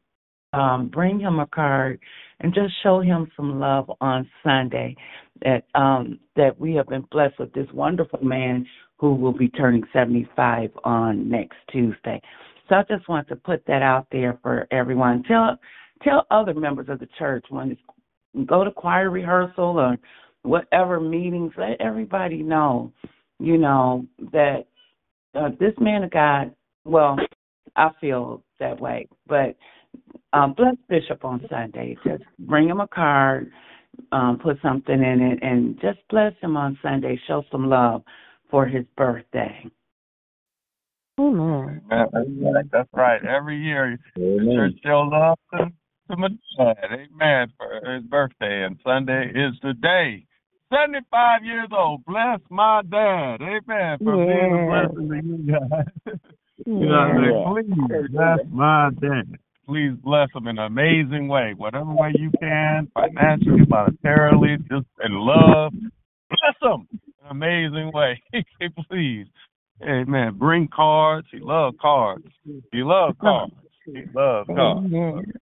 [0.54, 2.00] um bring him a card
[2.40, 4.96] and just show him some love on Sunday
[5.44, 8.66] that um that we have been blessed with this wonderful man
[8.98, 12.20] who will be turning 75 on next Tuesday.
[12.68, 15.24] So I just want to put that out there for everyone.
[15.24, 15.58] Tell
[16.04, 17.82] tell other members of the church when it's
[18.46, 19.98] go to choir rehearsal or
[20.44, 22.92] whatever meetings, let everybody know,
[23.40, 24.68] you know, that
[25.36, 26.54] uh, this man of God,
[26.86, 27.18] well,
[27.76, 29.56] I feel that way, but
[30.34, 31.98] um, bless Bishop on Sunday.
[32.06, 33.52] Just bring him a card,
[34.12, 37.20] um, put something in it, and just bless him on Sunday.
[37.28, 38.04] Show some love
[38.50, 39.66] for his birthday.
[41.20, 41.82] Amen.
[42.72, 43.24] That's right.
[43.26, 44.46] Every year, Amen.
[44.46, 45.72] the church shows love to,
[46.10, 46.78] to my dad.
[46.92, 47.54] Amen.
[47.58, 50.26] For his birthday, and Sunday is the day.
[50.74, 52.04] 75 years old.
[52.06, 53.38] Bless my dad.
[53.42, 53.98] Amen.
[54.04, 54.26] For Yeah.
[54.26, 56.20] being a blessing to you guys.
[56.66, 57.64] you know what I Yeah.
[57.64, 57.76] mean?
[57.88, 59.36] Please bless my dad.
[59.66, 61.54] Please bless him in an amazing way.
[61.54, 65.74] Whatever way you can, financially, monetarily, just in love.
[66.30, 68.22] Bless him in an amazing way.
[68.90, 69.28] Please.
[69.84, 70.34] Amen.
[70.38, 71.28] Bring cards.
[71.32, 72.26] He loves cards.
[72.72, 73.54] He loves cards.
[73.86, 74.86] He loves cards.
[74.94, 75.34] Amen.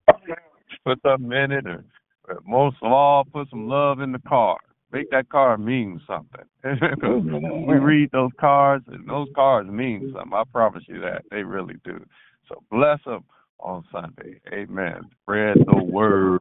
[0.84, 1.84] Put something in it, or,
[2.28, 4.58] or most of all, put some love in the car.
[4.92, 6.44] Make that car mean something.
[6.62, 6.78] 'Cause
[7.66, 10.32] we read those cards, and those cards mean something.
[10.32, 12.04] I promise you that they really do.
[12.48, 13.24] So bless them
[13.60, 14.40] on Sunday.
[14.52, 15.00] Amen.
[15.22, 16.40] Spread the word.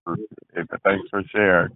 [0.83, 1.69] Thanks for sharing.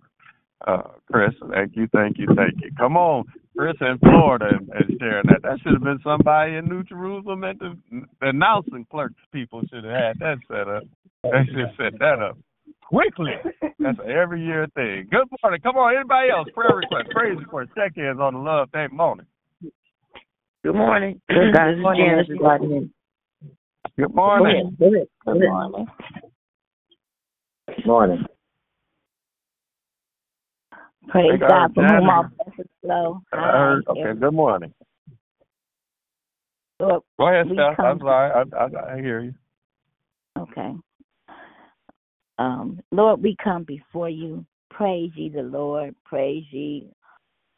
[0.66, 2.72] Uh, Chris, thank you, thank you, thank you.
[2.78, 5.42] Come on, Chris in Florida and, and sharing that.
[5.44, 9.84] That should have been somebody in New Jerusalem at the, the announcing clerks people should
[9.84, 10.84] have had that set up.
[11.24, 12.38] They should have set that up
[12.88, 13.32] quickly.
[13.80, 15.08] That's an every year thing.
[15.12, 15.62] Good morning.
[15.62, 16.48] Come on, anybody else?
[16.54, 19.26] Prayer request, praise report, check ins on the love day morning.
[20.64, 21.22] Good morning.
[21.30, 22.68] Good This is morning, Janice everybody.
[22.68, 22.90] Rodney.
[23.98, 24.76] Good morning.
[24.80, 25.08] Go ahead.
[25.26, 25.50] Go Good ahead.
[25.50, 25.88] morning.
[27.86, 28.26] Morning.
[31.10, 33.22] Praise Think God heard from whom all blessings flow.
[33.34, 34.74] I okay, good morning.
[36.80, 37.80] Lord, Go ahead, Steph.
[37.80, 38.46] I'm sorry.
[38.54, 39.34] I, I, I hear you.
[40.38, 40.74] Okay.
[42.40, 44.46] Um, Lord, we come before you.
[44.70, 45.96] Praise ye the Lord.
[46.06, 46.90] Praise ye.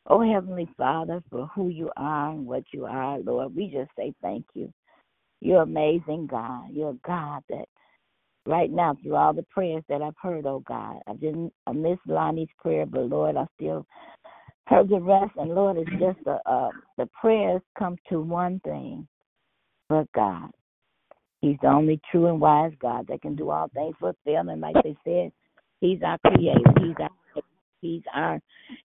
[0.08, 3.56] Oh, Heavenly Father, for who you are and what you are, Lord.
[3.56, 4.72] We just say thank you.
[5.42, 6.70] You're amazing, God.
[6.72, 7.66] You're God that
[8.46, 12.02] right now, through all the prayers that I've heard, oh God, I didn't I missed
[12.08, 13.86] Lonnie's prayer, but Lord, I still
[14.68, 15.32] heard the rest.
[15.38, 19.08] And Lord, it's just a, uh, the prayers come to one thing,
[19.88, 20.50] but God.
[21.42, 23.96] He's the only true and wise God that can do all things.
[24.26, 25.32] And like they said,
[25.80, 26.60] He's our creator.
[26.82, 27.10] He's our
[27.82, 28.42] He's our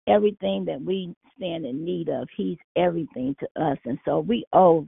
[0.08, 2.28] everything that we stand in need of.
[2.36, 3.78] He's everything to us.
[3.86, 4.86] And so we owe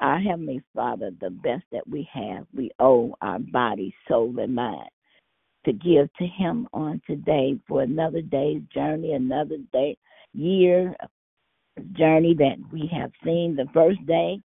[0.00, 2.46] our Heavenly Father the best that we have.
[2.52, 4.88] We owe our body, soul, and mind
[5.66, 9.96] to give to Him on today for another day's journey, another day,
[10.34, 10.96] year
[11.92, 14.40] journey that we have seen the first day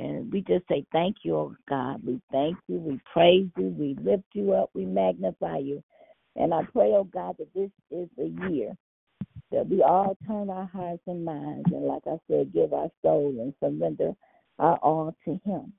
[0.00, 2.00] And we just say thank you, oh God.
[2.04, 2.78] We thank you.
[2.78, 3.74] We praise you.
[3.78, 4.70] We lift you up.
[4.72, 5.82] We magnify you.
[6.36, 8.72] And I pray, oh God, that this is the year
[9.52, 13.34] that we all turn our hearts and minds and, like I said, give our soul
[13.40, 14.12] and surrender
[14.58, 15.72] our all to Him.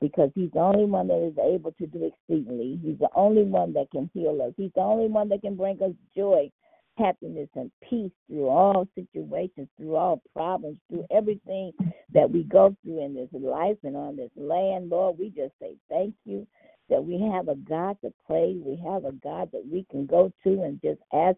[0.00, 2.80] Because He's the only one that is able to do exceedingly.
[2.82, 4.54] He's the only one that can heal us.
[4.56, 6.50] He's the only one that can bring us joy,
[6.98, 11.72] happiness, and peace through all situations, through all problems, through everything
[12.12, 14.90] that we go through in this life and on this land.
[14.90, 16.46] Lord, we just say thank you
[16.88, 18.56] that we have a God to pray.
[18.62, 21.36] We have a God that we can go to and just ask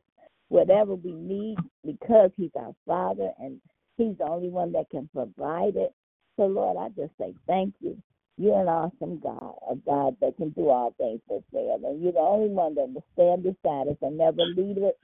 [0.48, 3.60] whatever we need because He's our Father and
[3.96, 5.94] He's the only one that can provide it.
[6.36, 7.96] So, Lord, I just say thank you.
[8.36, 11.80] You're an awesome God, a God that can do all things but fail.
[11.84, 14.94] And you're the only one that will stand beside us and never leave us,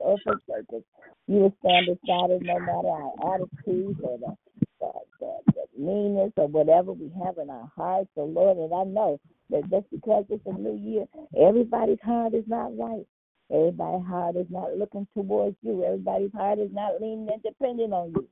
[0.00, 0.82] or forsake us.
[1.28, 4.36] You will stand beside us no matter our attitudes or the,
[4.80, 8.10] the, the, the meanness or whatever we have in our hearts.
[8.14, 9.18] So, Lord, and I know
[9.50, 11.06] that just because it's a new year,
[11.40, 13.06] everybody's heart is not right.
[13.50, 15.84] Everybody's heart is not looking towards you.
[15.84, 18.28] Everybody's heart is not leaning and depending on you.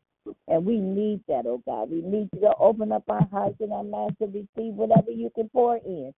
[0.48, 1.90] And we need that, oh God.
[1.90, 5.30] We need you to open up our hearts and our minds to receive whatever you
[5.34, 6.12] can pour in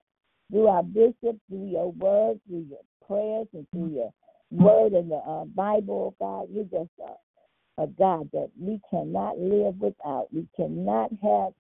[0.51, 4.13] through our bishop, through your word, through your prayers, and through your
[4.51, 6.49] word in the uh, Bible, oh God.
[6.51, 10.29] You're just a, a God that we cannot live without.
[10.33, 11.53] We cannot have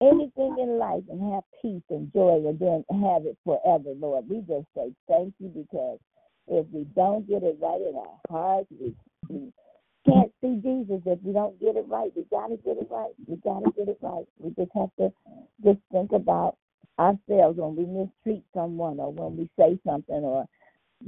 [0.00, 4.28] anything in life and have peace and joy and then have it forever, Lord.
[4.28, 5.98] We just say thank you because
[6.46, 8.94] if we don't get it right in our hearts, we,
[9.28, 9.52] we
[10.08, 12.10] can't see Jesus if we don't get it right.
[12.16, 13.12] We got to get it right.
[13.26, 14.24] We got to get it right.
[14.38, 15.12] We just have to
[15.64, 16.56] just think about
[16.98, 20.46] ourselves when we mistreat someone or when we say something or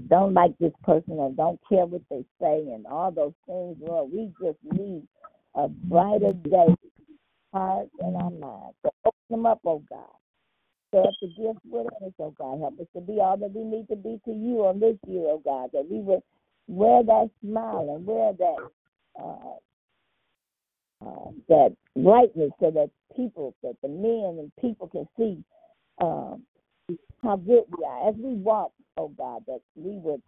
[0.08, 3.76] don't like this person or don't care what they say and all those things.
[3.80, 5.06] Lord, we just need
[5.54, 6.74] a brighter day,
[7.52, 8.76] hearts and our minds.
[8.82, 10.06] So open them up, oh God.
[10.88, 12.60] Stir up the gift within us, oh God.
[12.60, 15.24] Help us to be all that we need to be to you on this year,
[15.26, 15.70] oh God.
[15.72, 16.22] That we would
[16.68, 18.70] wear that smile and wear that
[19.18, 19.56] uh,
[21.06, 25.42] uh, that brightness so that people, that the men and people can see
[26.00, 26.42] um,
[27.22, 28.08] how good we are.
[28.08, 30.22] As we walk, oh God, that we would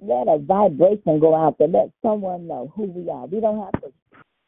[0.00, 3.26] let a vibration go out to let someone know who we are.
[3.26, 3.92] We don't have to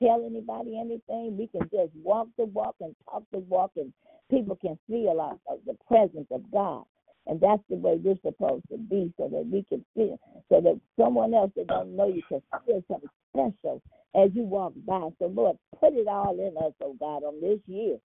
[0.03, 1.37] tell anybody anything.
[1.39, 3.93] We can just walk the walk and talk the walk, and
[4.31, 5.37] people can feel our,
[5.67, 6.85] the presence of God.
[7.27, 10.19] And that's the way we're supposed to be, so that we can feel,
[10.49, 13.83] so that someone else that don't know you can feel something special
[14.15, 15.09] as you walk by.
[15.19, 17.99] So Lord, put it all in us, oh God, on this year.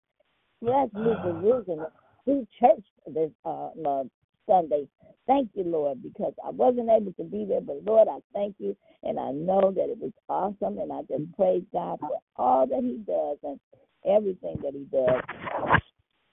[0.60, 1.86] Let's move the Jerusalem
[2.24, 4.04] through church this uh, uh,
[4.48, 4.88] Sunday.
[5.26, 8.76] Thank you, Lord, because I wasn't able to be there, but Lord, I thank you,
[9.04, 12.82] and I know that it was awesome, and I just praise God for all that
[12.82, 13.60] He does and
[14.04, 15.22] everything that He does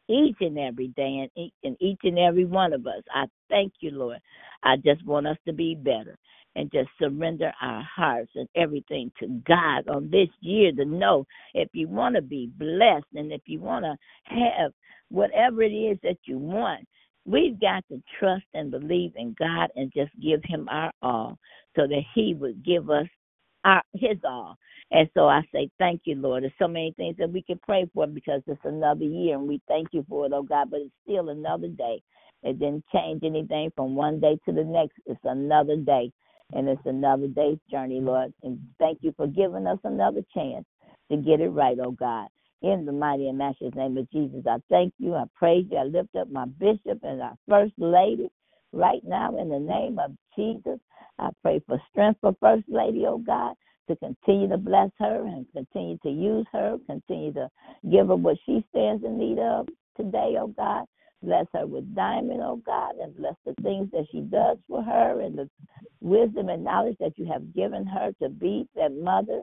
[0.09, 3.03] each and every day and and each and every one of us.
[3.13, 4.19] I thank you, Lord.
[4.63, 6.17] I just want us to be better
[6.55, 11.69] and just surrender our hearts and everything to God on this year to know if
[11.73, 14.71] you want to be blessed and if you want to have
[15.09, 16.85] whatever it is that you want,
[17.25, 21.37] we've got to trust and believe in God and just give Him our all
[21.75, 23.07] so that He would give us
[23.65, 24.57] our His all.
[24.91, 26.43] And so I say, thank you, Lord.
[26.43, 29.61] There's so many things that we can pray for because it's another year, and we
[29.67, 30.71] thank you for it, oh God.
[30.71, 32.01] But it's still another day.
[32.43, 34.97] It didn't change anything from one day to the next.
[35.05, 36.11] It's another day,
[36.53, 38.33] and it's another day's journey, Lord.
[38.43, 40.65] And thank you for giving us another chance
[41.11, 42.27] to get it right, oh God.
[42.61, 45.15] In the mighty and matchless name of Jesus, I thank you.
[45.15, 45.77] I praise you.
[45.77, 48.29] I lift up my bishop and our first lady
[48.71, 50.79] right now in the name of Jesus.
[51.17, 53.55] I pray for strength for First Lady, oh God
[53.89, 57.49] to continue to bless her and continue to use her, continue to
[57.91, 59.67] give her what she stands in need of
[59.97, 60.85] today, oh God.
[61.21, 65.19] Bless her with diamond, oh God, and bless the things that she does for her
[65.19, 65.49] and the
[65.99, 69.41] wisdom and knowledge that you have given her to be that mother.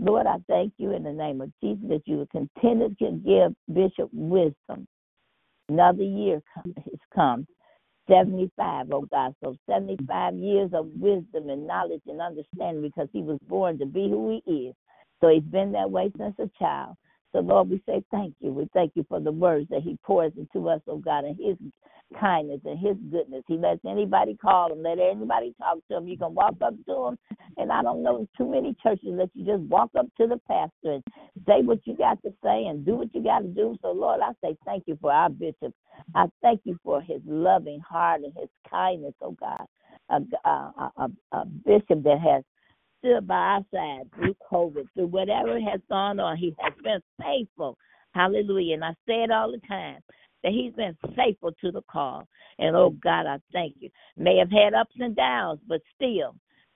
[0.00, 3.54] Lord, I thank you in the name of Jesus that you will continue to give
[3.74, 4.86] Bishop wisdom.
[5.70, 7.46] Another year has come
[8.10, 9.34] 75, oh God.
[9.42, 9.58] So mm.
[9.70, 14.40] 75 years of wisdom and knowledge and understanding because he was born to be who
[14.44, 14.74] he is.
[15.20, 16.96] So he's been that way since a child.
[17.32, 18.52] So Lord, we say thank you.
[18.52, 21.56] We thank you for the words that he pours into us, oh God, and his
[22.20, 23.44] kindness and his goodness.
[23.48, 26.08] He lets anybody call him, let anybody talk to him.
[26.08, 27.18] You can walk up to him,
[27.58, 30.94] and I don't know too many churches that you just walk up to the pastor
[30.94, 31.04] and
[31.46, 33.76] say what you got to say and do what you got to do.
[33.82, 35.74] So Lord, I say thank you for our bishop.
[36.14, 39.66] I thank you for his loving heart and his kindness, oh God.
[40.10, 42.44] A, a, a, a bishop that has
[43.02, 46.36] stood by our side through COVID, through whatever has gone on.
[46.36, 47.76] He has been faithful.
[48.14, 48.74] Hallelujah.
[48.74, 49.98] And I say it all the time
[50.42, 52.28] that he's been faithful to the call.
[52.58, 53.90] And oh God, I thank you.
[54.16, 56.34] May have had ups and downs, but still,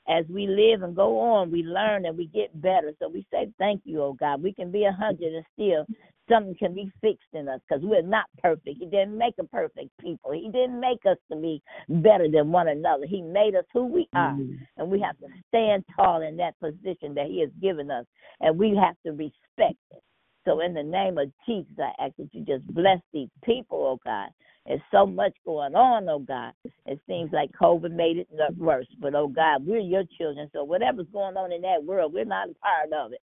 [0.08, 2.92] as we live and go on, we learn and we get better.
[2.98, 4.42] So we say thank you, oh God.
[4.42, 5.86] We can be a hundred and still
[6.28, 8.78] something can be fixed in us because we're not perfect.
[8.78, 10.32] He didn't make a perfect people.
[10.32, 13.06] He didn't make us to be better than one another.
[13.06, 14.54] He made us who we are, mm-hmm.
[14.76, 18.06] and we have to stand tall in that position that He has given us,
[18.40, 20.02] and we have to respect it.
[20.44, 24.00] So, in the name of Jesus, I ask that you just bless these people, oh
[24.04, 24.28] God.
[24.66, 26.52] There's so much going on, oh God.
[26.86, 30.50] It seems like COVID made it worse, but oh God, we're your children.
[30.52, 33.20] So, whatever's going on in that world, we're not a part of it.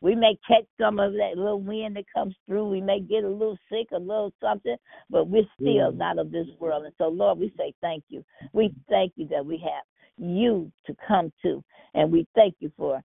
[0.00, 2.68] We may catch some of that little wind that comes through.
[2.68, 4.76] We may get a little sick, a little something,
[5.08, 5.96] but we're still mm.
[5.96, 6.84] not of this world.
[6.84, 8.22] And so, Lord, we say thank you.
[8.52, 9.84] We thank you that we have
[10.18, 11.64] you to come to.
[11.94, 13.00] And we thank you for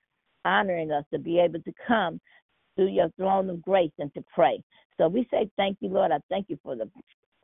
[0.43, 2.19] honoring us to be able to come
[2.77, 4.61] to your throne of grace and to pray.
[4.97, 6.11] So we say thank you, Lord.
[6.11, 6.89] I thank you for the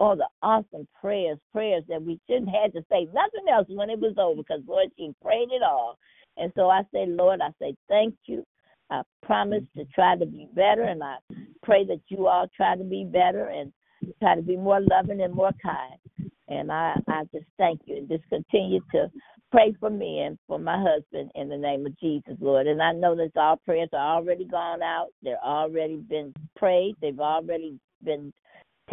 [0.04, 3.99] all the awesome prayers, prayers that we shouldn't have to say nothing else when it
[3.99, 5.97] was over because Lord, she prayed it all.
[6.36, 8.43] And so I say, Lord, I say thank you.
[8.89, 9.91] I promise to mm-hmm.
[9.95, 11.16] try to be better, and I
[11.64, 13.72] pray that you all try to be better and
[14.20, 16.32] try to be more loving and more kind.
[16.49, 19.10] And I, I just thank you and just continue to
[19.51, 22.68] pray for me and for my husband in the name of Jesus, Lord.
[22.68, 25.08] And I know that our prayers are already gone out.
[25.22, 26.95] They're already been prayed.
[27.01, 28.34] They've already been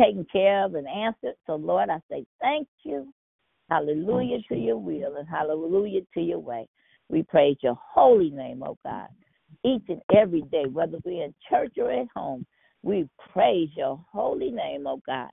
[0.01, 1.35] taken care of and answered.
[1.47, 3.13] So, Lord, I say thank you.
[3.69, 6.67] Hallelujah to your will and hallelujah to your way.
[7.09, 9.09] We praise your holy name, oh God
[9.65, 12.47] each and every day, whether we're in church or at home.
[12.83, 15.31] We praise your holy name, oh God,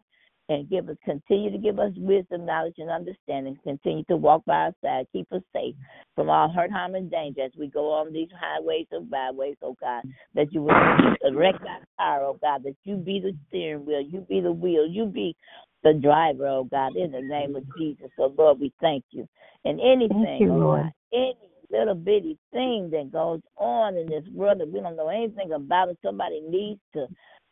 [0.49, 3.57] and give us continue to give us wisdom, knowledge, and understanding.
[3.63, 5.75] Continue to walk by our side, keep us safe
[6.15, 9.75] from all hurt, harm, and danger as we go on these highways and byways, oh
[9.81, 10.03] God.
[10.35, 10.73] That you will
[11.21, 12.63] direct our car, oh God.
[12.63, 15.35] That you be the steering wheel, you be the wheel, you be
[15.83, 16.95] the driver, oh God.
[16.95, 19.27] In the name of Jesus, so Lord, we thank you.
[19.65, 21.35] And anything, you, oh God, any
[21.69, 25.89] little bitty thing that goes on in this world that we don't know anything about
[25.89, 27.07] and somebody needs to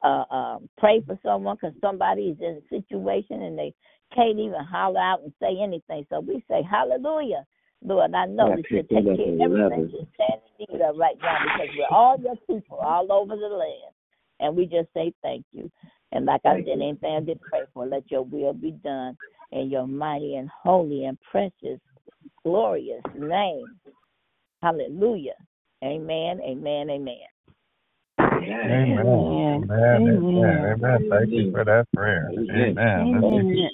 [0.05, 3.73] uh, uh, pray for someone because somebody is in a situation and they
[4.13, 6.05] can't even holler out and say anything.
[6.09, 7.45] So we say, Hallelujah.
[7.83, 11.17] Lord, I know that you take care of everything you stand in need of right
[11.21, 13.93] now because we're all your people all over the land.
[14.39, 15.71] And we just say thank you.
[16.11, 19.17] And like I said, anything I did pray for, let your will be done
[19.51, 21.79] in your mighty and holy and precious,
[22.43, 23.75] glorious name.
[24.61, 25.35] Hallelujah.
[25.83, 26.39] Amen.
[26.41, 26.89] Amen.
[26.89, 27.17] Amen.
[28.19, 28.99] Amen.
[28.99, 29.69] Amen.
[29.71, 30.65] Amen.
[30.73, 31.09] Amen.
[31.09, 32.29] Thank you for that prayer.
[32.31, 32.77] Amen.
[32.77, 33.69] Amen.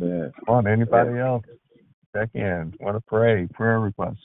[0.00, 0.32] Amen.
[0.46, 1.44] Come on, anybody else?
[2.14, 2.74] Check in.
[2.80, 3.46] Want to pray?
[3.46, 4.18] Prayer request.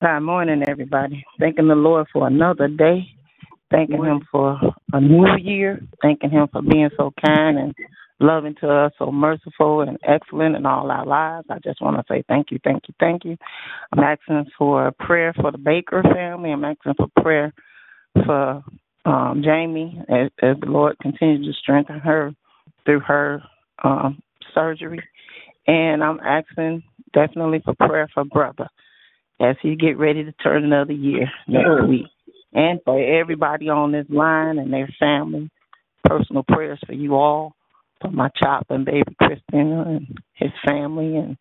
[0.00, 1.24] Good morning, everybody.
[1.38, 3.06] Thanking the Lord for another day.
[3.70, 4.58] Thanking Him for
[4.92, 5.80] a new year.
[6.02, 7.74] Thanking Him for being so kind and
[8.20, 11.46] loving to us, so merciful and excellent in all our lives.
[11.50, 13.36] I just want to say thank you, thank you, thank you.
[13.92, 16.50] I'm asking for a prayer for the Baker family.
[16.50, 17.52] I'm asking for prayer
[18.14, 18.62] for
[19.04, 22.32] um, Jamie as, as the Lord continues to strengthen her
[22.84, 23.42] through her
[23.82, 24.22] um,
[24.54, 25.02] surgery.
[25.66, 26.82] And I'm asking
[27.12, 28.68] definitely for prayer for brother
[29.40, 32.06] as he get ready to turn another year next week.
[32.52, 35.50] And for everybody on this line and their family,
[36.04, 37.54] personal prayers for you all
[38.00, 41.36] for my child and baby Christina and his family and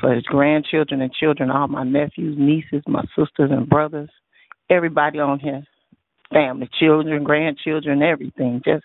[0.00, 4.10] for his grandchildren and children, all my nephews, nieces, my sisters and brothers,
[4.70, 5.64] everybody on his
[6.32, 8.62] family, children, grandchildren, everything.
[8.64, 8.84] Just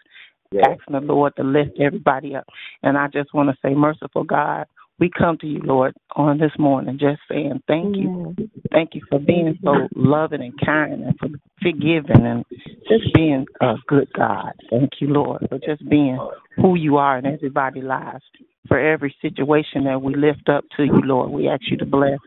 [0.52, 0.70] yeah.
[0.70, 2.46] asking the Lord to lift everybody up.
[2.82, 4.68] And I just want to say, merciful God,
[5.00, 8.36] we come to you, Lord, on this morning just saying thank you.
[8.72, 11.30] Thank you for being so loving and kind and for
[11.62, 12.46] forgiving and
[12.88, 14.54] just being a good God.
[14.70, 16.20] Thank you, Lord, for just being
[16.58, 18.24] who you are in everybody's lives.
[18.68, 22.20] For every situation that we lift up to you, Lord, we ask you to bless,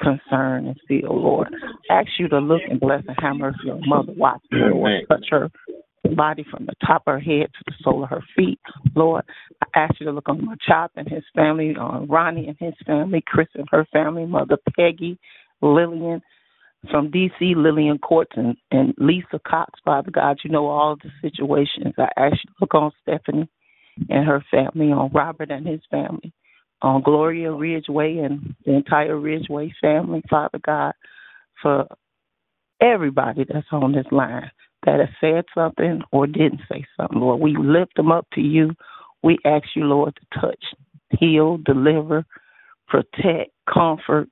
[0.00, 1.48] concern, and feel, oh, Lord.
[1.90, 4.92] Ask you to look and bless and have mercy on Mother Watson, Lord.
[5.08, 5.50] Touch her
[6.14, 8.60] body from the top of her head to the sole of her feet.
[8.94, 9.24] Lord,
[9.62, 12.74] I ask you to look on my child and his family, on Ronnie and his
[12.86, 15.18] family, Chris and her family, Mother Peggy,
[15.60, 16.22] Lillian
[16.90, 20.38] from D.C., Lillian Courts, and, and Lisa Cox, Father God.
[20.44, 21.94] You know all the situations.
[21.98, 23.48] I ask you to look on Stephanie
[24.08, 26.32] and her family, on Robert and his family,
[26.82, 30.92] on Gloria Ridgeway and the entire Ridgeway family, Father God,
[31.60, 31.86] for
[32.80, 34.50] everybody that's on this line
[34.86, 37.40] that has said something or didn't say something, Lord.
[37.40, 38.70] We lift them up to you.
[39.22, 40.64] We ask you, Lord, to touch,
[41.18, 42.24] heal, deliver,
[42.86, 44.28] protect, comfort,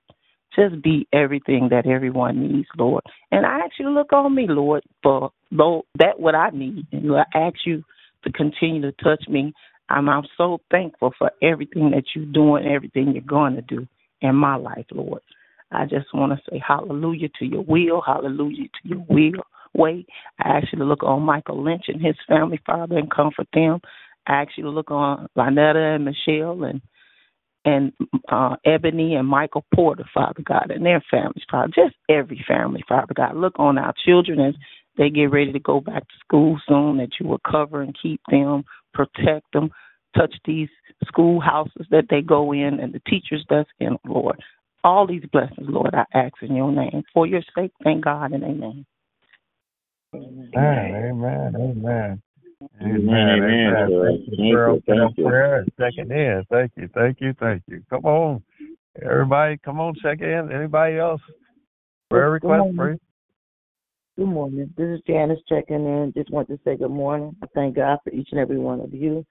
[0.55, 3.03] just be everything that everyone needs, Lord.
[3.31, 6.87] And I ask you to look on me, Lord, for Lord, that what I need.
[6.93, 7.83] And I ask you
[8.25, 9.53] to continue to touch me.
[9.89, 13.87] I'm, I'm so thankful for everything that you're doing, everything you're going to do
[14.21, 15.23] in my life, Lord.
[15.73, 19.43] I just want to say hallelujah to your will, hallelujah to your will
[19.75, 20.07] way.
[20.39, 23.81] I ask you to look on Michael Lynch and his family, Father, and comfort them.
[24.27, 26.81] I ask you to look on Lynetta and Michelle and
[27.65, 27.93] and
[28.29, 33.13] uh, Ebony and Michael Porter, Father God, and their families, Father, just every family, Father
[33.13, 33.37] God.
[33.37, 34.55] Look on our children as
[34.97, 38.21] they get ready to go back to school soon, that you will cover and keep
[38.31, 39.71] them, protect them,
[40.17, 40.69] touch these
[41.07, 44.41] schoolhouses that they go in and the teachers that's in, Lord.
[44.85, 47.03] All these blessings, Lord, I ask in your name.
[47.13, 48.87] For your sake, thank God and amen.
[50.15, 50.55] Amen.
[50.55, 51.55] Amen.
[51.57, 52.23] Amen.
[52.81, 53.29] Amen.
[53.29, 53.89] Amen.
[54.07, 55.65] Thank you, girl, for that prayer.
[55.79, 56.45] Second in.
[56.51, 56.89] Thank you.
[56.95, 57.35] Thank you.
[57.39, 57.83] Thank you.
[57.91, 58.43] Come on.
[59.03, 60.51] Everybody, come on, check in.
[60.53, 61.21] Anybody else?
[62.09, 62.99] Prayer request, please.
[64.17, 64.73] Good morning.
[64.79, 66.11] This is Janice checking in.
[66.17, 67.37] Just want to say good morning.
[67.43, 69.27] I thank God for each and every one of you.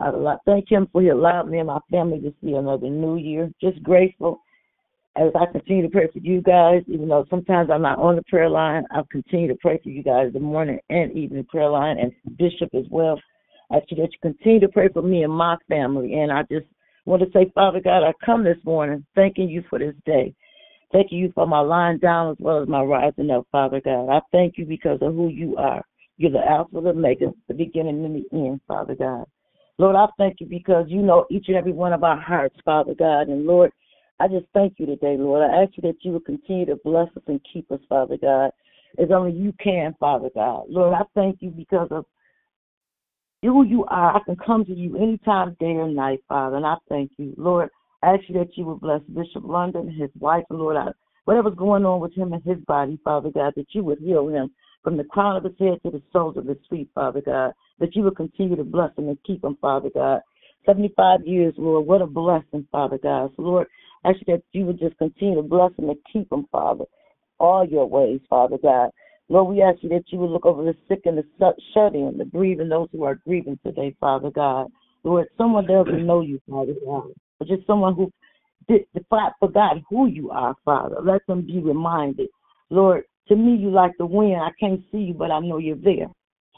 [0.00, 0.10] I
[0.44, 3.48] thank Him for He allowed me and my family to see another new year.
[3.60, 4.40] Just grateful
[5.14, 8.24] as I continue to pray for you guys, even though sometimes I'm not on the
[8.24, 11.96] prayer line, I'll continue to pray for you guys the morning and evening prayer line
[12.00, 13.20] and Bishop as well.
[13.70, 16.14] I ask you that you continue to pray for me and my family.
[16.14, 16.66] And I just
[17.04, 20.34] want to say, Father God, I come this morning thanking you for this day.
[20.92, 24.08] Thanking you for my lying down as well as my rising up, Father God.
[24.08, 25.84] I thank you because of who you are.
[26.16, 29.26] You're the Alpha, the Omega, the beginning and the end, Father God.
[29.78, 32.94] Lord, I thank you because you know each and every one of our hearts, Father
[32.94, 33.28] God.
[33.28, 33.70] And Lord,
[34.20, 35.42] I just thank you today, Lord.
[35.42, 38.52] I ask you that you will continue to bless us and keep us, Father God,
[38.98, 40.64] as only you can, Father God.
[40.70, 42.06] Lord, I thank you because of
[43.42, 44.16] who you are.
[44.16, 47.34] I can come to you anytime, day or night, Father, and I thank you.
[47.36, 47.68] Lord,
[48.06, 50.92] I ask you that you would bless Bishop London, his wife, and Lord, I,
[51.24, 54.52] whatever's going on with him and his body, Father God, that you would heal him
[54.84, 57.96] from the crown of his head to the soles of his feet, Father God, that
[57.96, 60.20] you would continue to bless him and keep him, Father God.
[60.66, 63.32] 75 years, Lord, what a blessing, Father God.
[63.34, 63.66] So, Lord,
[64.04, 66.84] ask you that you would just continue to bless him and keep him, Father,
[67.40, 68.90] all your ways, Father God.
[69.28, 71.24] Lord, we ask you that you would look over the sick and the
[71.74, 74.70] shut in, the grieving, those who are grieving today, Father God.
[75.02, 78.12] Lord, someone doesn't know you, Father God, but just someone who
[78.68, 78.86] did,
[79.38, 80.96] forgot who you are, Father.
[81.02, 82.28] Let them be reminded.
[82.70, 84.40] Lord, to me, you like the wind.
[84.40, 86.08] I can't see you, but I know you're there.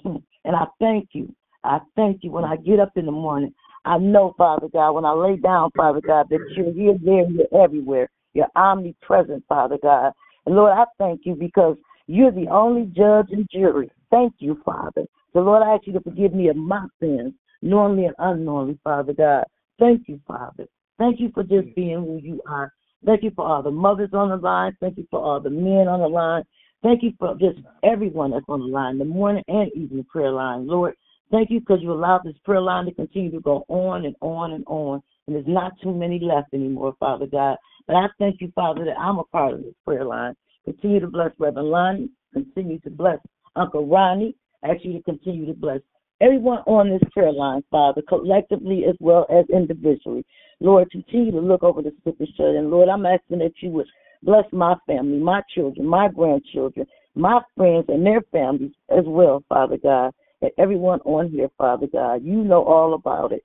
[0.44, 1.34] And I thank you.
[1.64, 3.52] I thank you when I get up in the morning.
[3.84, 7.62] I know, Father God, when I lay down, Father God, that you're here, there, you're
[7.62, 8.08] everywhere.
[8.32, 10.12] You're omnipresent, Father God.
[10.46, 11.76] And Lord, I thank you because
[12.06, 13.90] you're the only judge and jury.
[14.10, 15.04] Thank you, Father.
[15.32, 19.12] So, Lord, I ask you to forgive me of my sins, knowingly and unknowingly, Father
[19.12, 19.44] God.
[19.78, 20.66] Thank you, Father.
[20.98, 22.72] Thank you for just being who you are.
[23.04, 24.76] Thank you for all the mothers on the line.
[24.80, 26.42] Thank you for all the men on the line.
[26.82, 30.66] Thank you for just everyone that's on the line, the morning and evening prayer line.
[30.66, 30.94] Lord,
[31.30, 34.52] Thank you because you allowed this prayer line to continue to go on and on
[34.52, 35.02] and on.
[35.26, 37.56] And there's not too many left anymore, Father God.
[37.86, 40.34] But I thank you, Father, that I'm a part of this prayer line.
[40.64, 42.08] Continue to bless Reverend Lonnie.
[42.32, 43.18] Continue to bless
[43.56, 44.34] Uncle Ronnie.
[44.64, 45.80] I ask you to continue to bless
[46.20, 50.24] everyone on this prayer line, Father, collectively as well as individually.
[50.60, 52.70] Lord, continue to look over the sick and.
[52.70, 53.86] Lord, I'm asking that you would
[54.22, 59.76] bless my family, my children, my grandchildren, my friends and their families as well, Father
[59.76, 60.12] God
[60.42, 62.24] and everyone on here, Father God.
[62.24, 63.44] You know all about it.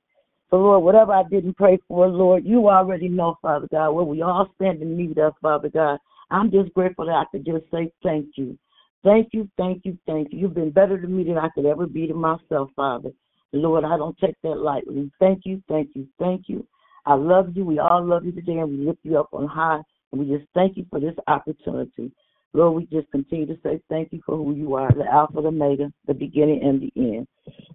[0.49, 4.21] So, Lord, whatever I didn't pray for, Lord, you already know, Father God, where we
[4.21, 5.97] all stand in need of, Father God.
[6.29, 8.57] I'm just grateful that I could just say thank you.
[9.03, 10.39] Thank you, thank you, thank you.
[10.39, 13.09] You've been better to me than I could ever be to myself, Father.
[13.51, 15.11] Lord, I don't take that lightly.
[15.19, 16.65] Thank you, thank you, thank you.
[17.05, 17.65] I love you.
[17.65, 19.81] We all love you today, and we lift you up on high.
[20.11, 22.11] And we just thank you for this opportunity.
[22.53, 25.47] Lord, we just continue to say thank you for who you are, the Alpha, the
[25.47, 27.27] Omega, the beginning and the end.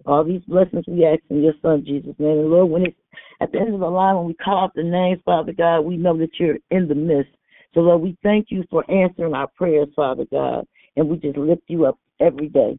[0.05, 2.39] All these blessings we ask in your Son, Jesus' name.
[2.39, 2.97] And Lord, when it's
[3.41, 5.97] at the end of the line, when we call out the names, Father God, we
[5.97, 7.31] know that you're in the midst.
[7.73, 10.65] So, Lord, we thank you for answering our prayers, Father God,
[10.99, 12.77] and we just lift you up every day.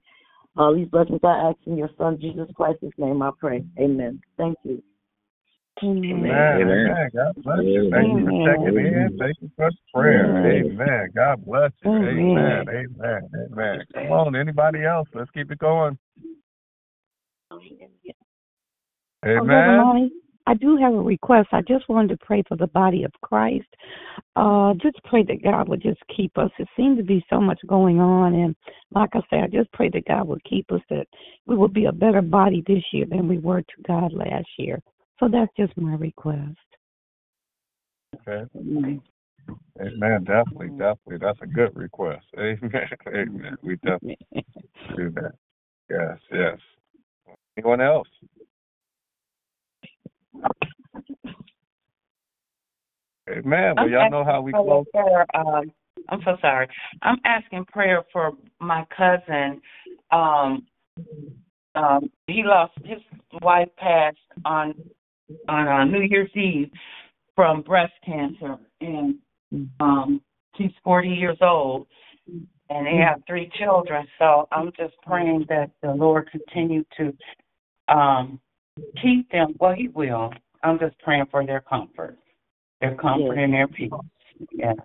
[0.56, 3.64] All these blessings I ask in your Son, Jesus Christ's name, I pray.
[3.78, 4.20] Amen.
[4.36, 4.82] Thank you.
[5.82, 6.30] Amen.
[6.30, 7.10] Amen.
[7.14, 7.90] God bless you.
[7.90, 9.16] Thank you for checking in.
[9.18, 10.46] Thank you for the prayer.
[10.46, 11.08] Amen.
[11.14, 11.90] God bless you.
[11.90, 12.66] Amen.
[12.68, 13.22] Amen.
[13.52, 13.86] Amen.
[13.94, 15.08] Come on, anybody else?
[15.14, 15.96] Let's keep it going.
[19.24, 19.80] Amen.
[19.80, 20.10] Oh,
[20.50, 21.50] I do have a request.
[21.52, 23.68] I just wanted to pray for the body of Christ.
[24.34, 26.50] Uh, just pray that God would just keep us.
[26.58, 28.56] It seems to be so much going on, and
[28.92, 30.80] like I say, I just pray that God would keep us.
[30.90, 31.06] That
[31.46, 34.82] we will be a better body this year than we were to God last year.
[35.20, 36.58] So that's just my request.
[38.26, 38.44] Okay.
[38.58, 40.24] Amen.
[40.24, 41.18] Definitely, definitely.
[41.20, 42.26] That's a good request.
[42.36, 42.88] Amen.
[43.06, 43.56] Amen.
[43.62, 44.18] We definitely
[44.96, 45.34] do that.
[45.88, 46.58] Yes, yes.
[47.56, 48.08] Anyone else?
[53.28, 53.74] Amen.
[53.76, 54.86] Well, I'm y'all know how we close.
[54.92, 55.70] for, um,
[56.08, 56.68] I'm so sorry.
[57.02, 59.60] I'm asking prayer for my cousin.
[60.10, 60.66] Um,
[61.74, 62.98] um, he lost his
[63.42, 64.74] wife passed on
[65.48, 66.70] on uh, New Year's Eve
[67.36, 69.14] from breast cancer, and
[69.78, 70.20] um,
[70.56, 71.86] she's 40 years old,
[72.26, 74.06] and they have three children.
[74.18, 78.40] So I'm just praying that the Lord continue to um,
[79.02, 79.54] keep them.
[79.58, 80.30] Well, He will.
[80.62, 82.18] I'm just praying for their comfort,
[82.80, 83.90] their comfort and their peace.
[84.52, 84.76] Yes.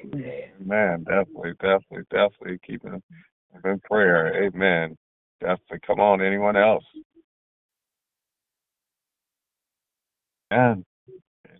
[0.00, 1.04] Amen.
[1.04, 3.02] Definitely, definitely, definitely keeping them
[3.64, 4.44] in prayer.
[4.44, 4.96] Amen.
[5.40, 5.78] Definitely.
[5.86, 6.20] Come on.
[6.20, 6.84] Anyone else?
[10.52, 10.84] Amen.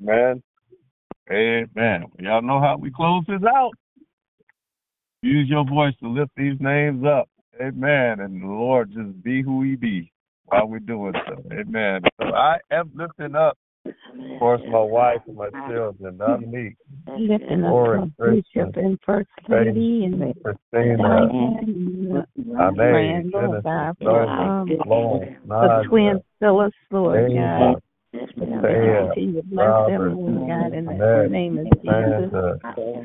[0.01, 0.43] Amen.
[1.31, 2.05] Amen.
[2.19, 3.73] Y'all know how we close this out.
[5.23, 7.29] Use your voice to lift these names up.
[7.61, 8.21] Amen.
[8.21, 10.13] And the Lord just be who he be
[10.47, 11.43] while we're doing so.
[11.53, 12.03] Amen.
[12.21, 13.93] So I am lifting up, of
[14.39, 16.77] course, my wife and my children, not me.
[17.19, 23.65] Lifting up Lord, our Christian, and first lady and Christina, Diane, Ame, praying, Lord Genesis,
[23.65, 24.69] God, for Nova, um,
[25.49, 27.83] the twin Phyllis, Lord God.
[28.15, 31.67] Ava, That Thea, you continue to bless them, Lord God, in the Annette, name of
[31.83, 32.31] Jesus.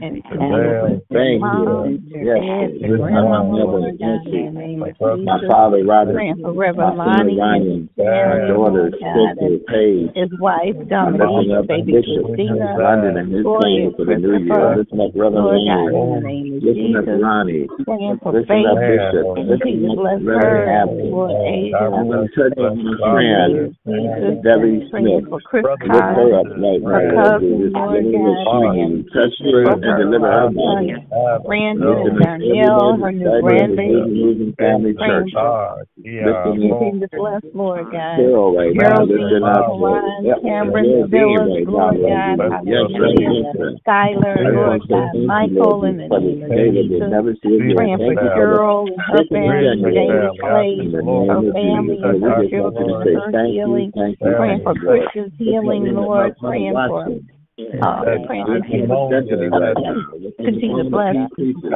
[0.02, 2.00] And continue to Chanel, bless their Thank mom, you.
[2.10, 5.24] their Yes, dad, yes, their my grandmama, Lord God, in the name my of brother,
[5.24, 10.12] my father Robert, Praying for my Reverend son Lonnie Ryan, his my daughter Sister Paige.
[10.16, 14.70] his wife I'm Dominique, baby Bishop Christina, London and his family for the new year.
[14.70, 16.22] Christopher, Lifting up Reverend Lord God, in the Lane.
[16.22, 17.68] name of Lifting up Ronnie.
[17.86, 18.32] Praying for
[18.70, 18.78] up.
[18.80, 19.38] Bishop.
[19.38, 21.10] And Lifting continue to up bless Reverend her, Happy.
[21.10, 24.44] Lord Asia, I'm going to touch in my friend, name of Jesus.
[24.44, 25.30] Debbie Praying Smith.
[25.30, 26.48] for Chris Lift Cox, her up
[26.84, 27.74] right her now, cousin, Jesus.
[27.74, 28.70] Lord God, her
[29.14, 30.56] Touch her and her deliver her body.
[30.56, 34.16] son Brandon and Lifting up every Darnell, lady her new grandbaby.
[34.16, 35.32] Moving Moving Family Church.
[35.34, 38.18] for ah, Lifting continue to bless, Lord God.
[38.58, 39.00] Right now.
[39.04, 42.52] Lifting Geraldine, up the Karan, yep, Cameron, well Phyllis, Lord Lord God, Jesus.
[42.66, 43.54] Yes, hallelujah.
[43.56, 43.80] Lord.
[43.88, 46.20] Skylar, I just Lord want to say God, thank you, Michael, Lord, in the for
[46.20, 47.10] the name of day that we'll Jesus.
[47.10, 47.76] never see again.
[47.76, 52.00] Praying for Thank you for the Cheryl and her family, dinner, David Clay, her family
[52.04, 53.92] and her children to and say her thank healing.
[53.94, 55.12] Praying for you, Lord.
[55.12, 56.38] Christian's Lift up healing, the Lord.
[56.38, 57.39] Praying for.
[57.82, 59.96] Uh, praying that Lifting you up Stephanie right now.
[60.20, 61.16] Lifting continue to bless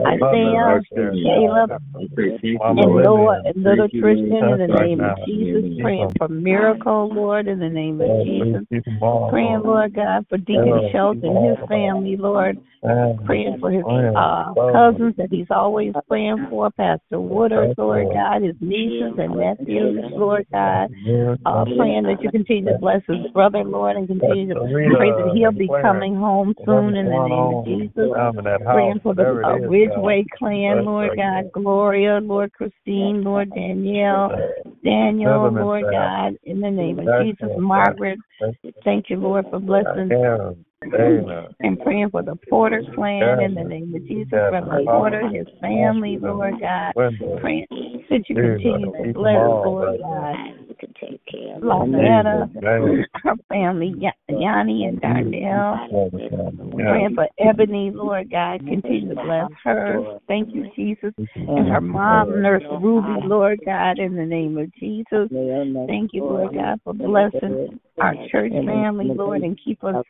[0.08, 5.64] Isaiah, Caleb, and Noah and little Tristan in the name of Jesus.
[5.82, 8.64] Praying for miracle, Lord, in the name of Jesus.
[9.30, 12.60] Praying, Lord God, for Deacon Schultz and his family, Lord.
[13.26, 18.56] Praying for his uh, cousins that he's always praying for, Pastor Woodard, Lord God, his
[18.60, 20.92] nieces and nephews, Lord God.
[21.46, 25.32] Uh, praying that you continue to bless his brother, Lord, and continue to pray that
[25.34, 28.10] he'll be coming home soon in the name of Jesus.
[28.72, 34.30] Praying for the uh, Ridgeway clan, Lord God, Gloria, Lord Christine, Lord Danielle,
[34.84, 38.20] Daniel, Lord God, in the name of Jesus, Margaret.
[38.84, 40.12] Thank you, Lord, for blessing
[41.60, 46.18] and praying for the Porter clan in the name of Jesus, Reverend Porter, his family,
[46.22, 46.94] Lord God.
[47.42, 47.68] Praying
[48.10, 49.36] that you continue to bless,
[49.66, 50.36] Lord God.
[51.62, 53.94] Loretta, uh, her family,
[54.30, 55.88] Yanni and Darnell.
[56.72, 58.60] Praying for Ebony, Lord God.
[58.66, 60.20] Continue to bless her.
[60.28, 61.14] Thank you, Jesus.
[61.48, 65.30] And her mom, Nurse Ruby, Lord God, in the name of Jesus.
[65.88, 70.04] Thank you, Lord God, for blessing our church family, Lord, and keep us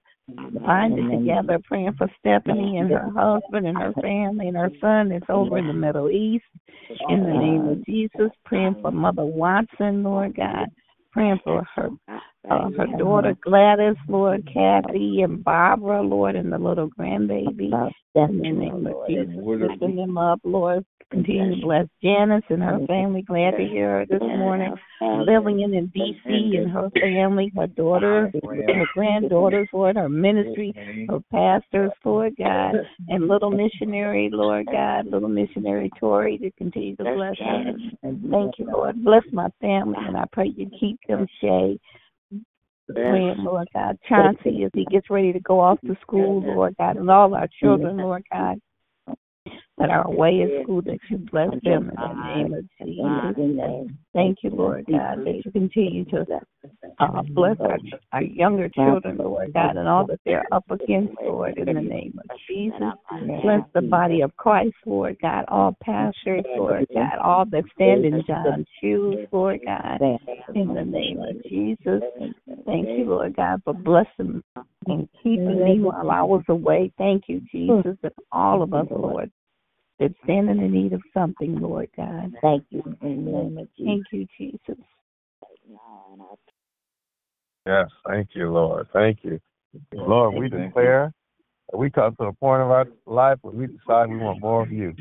[0.66, 1.60] binded together.
[1.66, 5.68] Praying for Stephanie and her husband and her family and her son that's over in
[5.68, 6.46] the Middle East.
[7.10, 8.32] In the name of Jesus.
[8.46, 10.63] Praying for Mother Watson, Lord God
[11.14, 11.90] praying for her
[12.50, 17.72] uh, her daughter Gladys, Lord Kathy and Barbara, Lord, and the little grandbaby.
[18.16, 20.86] In the name of Jesus, lifting them up, Lord.
[21.10, 23.22] Continue to bless Janice and her family.
[23.22, 24.74] Glad to hear her this morning.
[25.00, 26.58] Lillian in D.C.
[26.58, 30.74] and her family, her daughter, her granddaughters, Lord, her ministry,
[31.08, 32.76] her pastors, Lord God,
[33.10, 37.74] and little missionary, Lord God, little missionary Tori to continue to bless her.
[38.02, 39.04] And thank you, Lord.
[39.04, 41.80] Bless my family, and I pray you keep them safe
[42.92, 43.98] praying, Lord God.
[44.08, 47.48] Chauncey, as he gets ready to go off to school, Lord God, and all our
[47.60, 48.60] children, Lord God,
[49.78, 53.90] that our way is good that you bless them in the name of Jesus.
[54.14, 56.26] Thank you, Lord God, that you continue to
[57.00, 57.80] uh, bless our,
[58.12, 62.20] our younger children, Lord God, and all that they're up against, Lord, in the name
[62.30, 62.80] of Jesus.
[63.42, 68.24] Bless the body of Christ, Lord God, all pastors, Lord God, all that stand in
[68.28, 70.00] John's shoes, Lord God,
[70.54, 72.02] in the name of Jesus.
[72.66, 74.44] Thank you, Lord God, for blessing
[74.88, 76.92] and keeping me while I was away.
[76.98, 79.32] Thank you, Jesus, and all of us, Lord,
[80.04, 82.34] that stand in the need of something, Lord God.
[82.42, 83.86] Thank you in the name of Jesus.
[83.86, 84.84] Thank you, Jesus.
[87.66, 88.88] Yes, thank you, Lord.
[88.92, 89.40] Thank you.
[89.94, 91.14] Lord, we declare
[91.72, 94.64] that we come to a point of our life where we decide we want more
[94.64, 94.94] of you.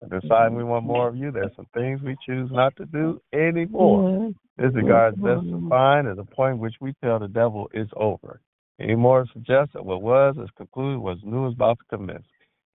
[0.00, 3.20] And deciding we want more of you, there's some things we choose not to do
[3.34, 4.32] anymore.
[4.58, 8.40] Disregard best defined as a point which we tell the devil is over.
[8.80, 12.24] Any more suggest that what was is concluded, what's new is about to commence.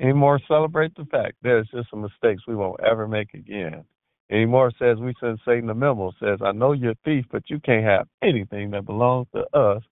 [0.02, 3.84] Any more celebrate the fact there's just some mistakes we won't ever make again.
[4.32, 7.44] Any more says we send Satan a memo says, I know you're a thief, but
[7.50, 9.84] you can't have anything that belongs to us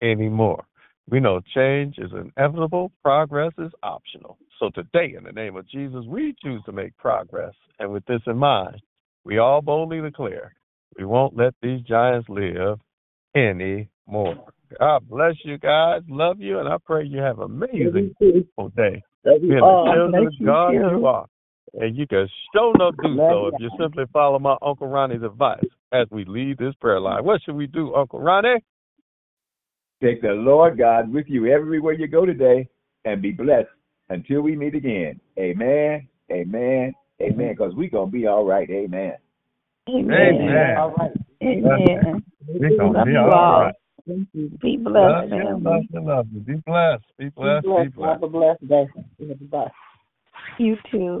[0.00, 0.64] anymore.
[1.10, 4.38] We know change is inevitable, progress is optional.
[4.58, 7.52] So today, in the name of Jesus, we choose to make progress.
[7.80, 8.80] And with this in mind,
[9.24, 10.54] we all boldly declare
[10.96, 12.78] we won't let these giants live
[13.34, 14.52] anymore.
[14.78, 16.02] God bless you guys.
[16.08, 18.14] Love you, and I pray you have an amazing
[18.76, 19.02] day.
[19.24, 21.26] Love Being you the children of Thank you, God you are.
[21.74, 25.64] And you can show enough do so if you simply follow my Uncle Ronnie's advice
[25.92, 27.24] as we lead this prayer line.
[27.24, 28.64] What should we do, Uncle Ronnie?
[30.02, 32.68] Take the Lord God with you everywhere you go today
[33.04, 33.68] and be blessed
[34.08, 35.20] until we meet again.
[35.38, 36.08] Amen.
[36.32, 36.94] Amen.
[37.20, 37.50] Amen.
[37.50, 38.68] Because we're going to be all right.
[38.70, 39.12] Amen.
[39.88, 40.76] Amen.
[40.78, 41.12] All right.
[41.42, 42.24] Amen.
[42.48, 43.70] We're going to be you all
[44.06, 46.40] Be Love blessed, you, love you, love you.
[46.40, 47.04] Be blessed.
[47.18, 47.66] Be blessed.
[47.66, 47.94] Be blessed.
[47.94, 48.22] blessed.
[48.22, 48.86] Have a blessed day.
[50.58, 51.20] You too.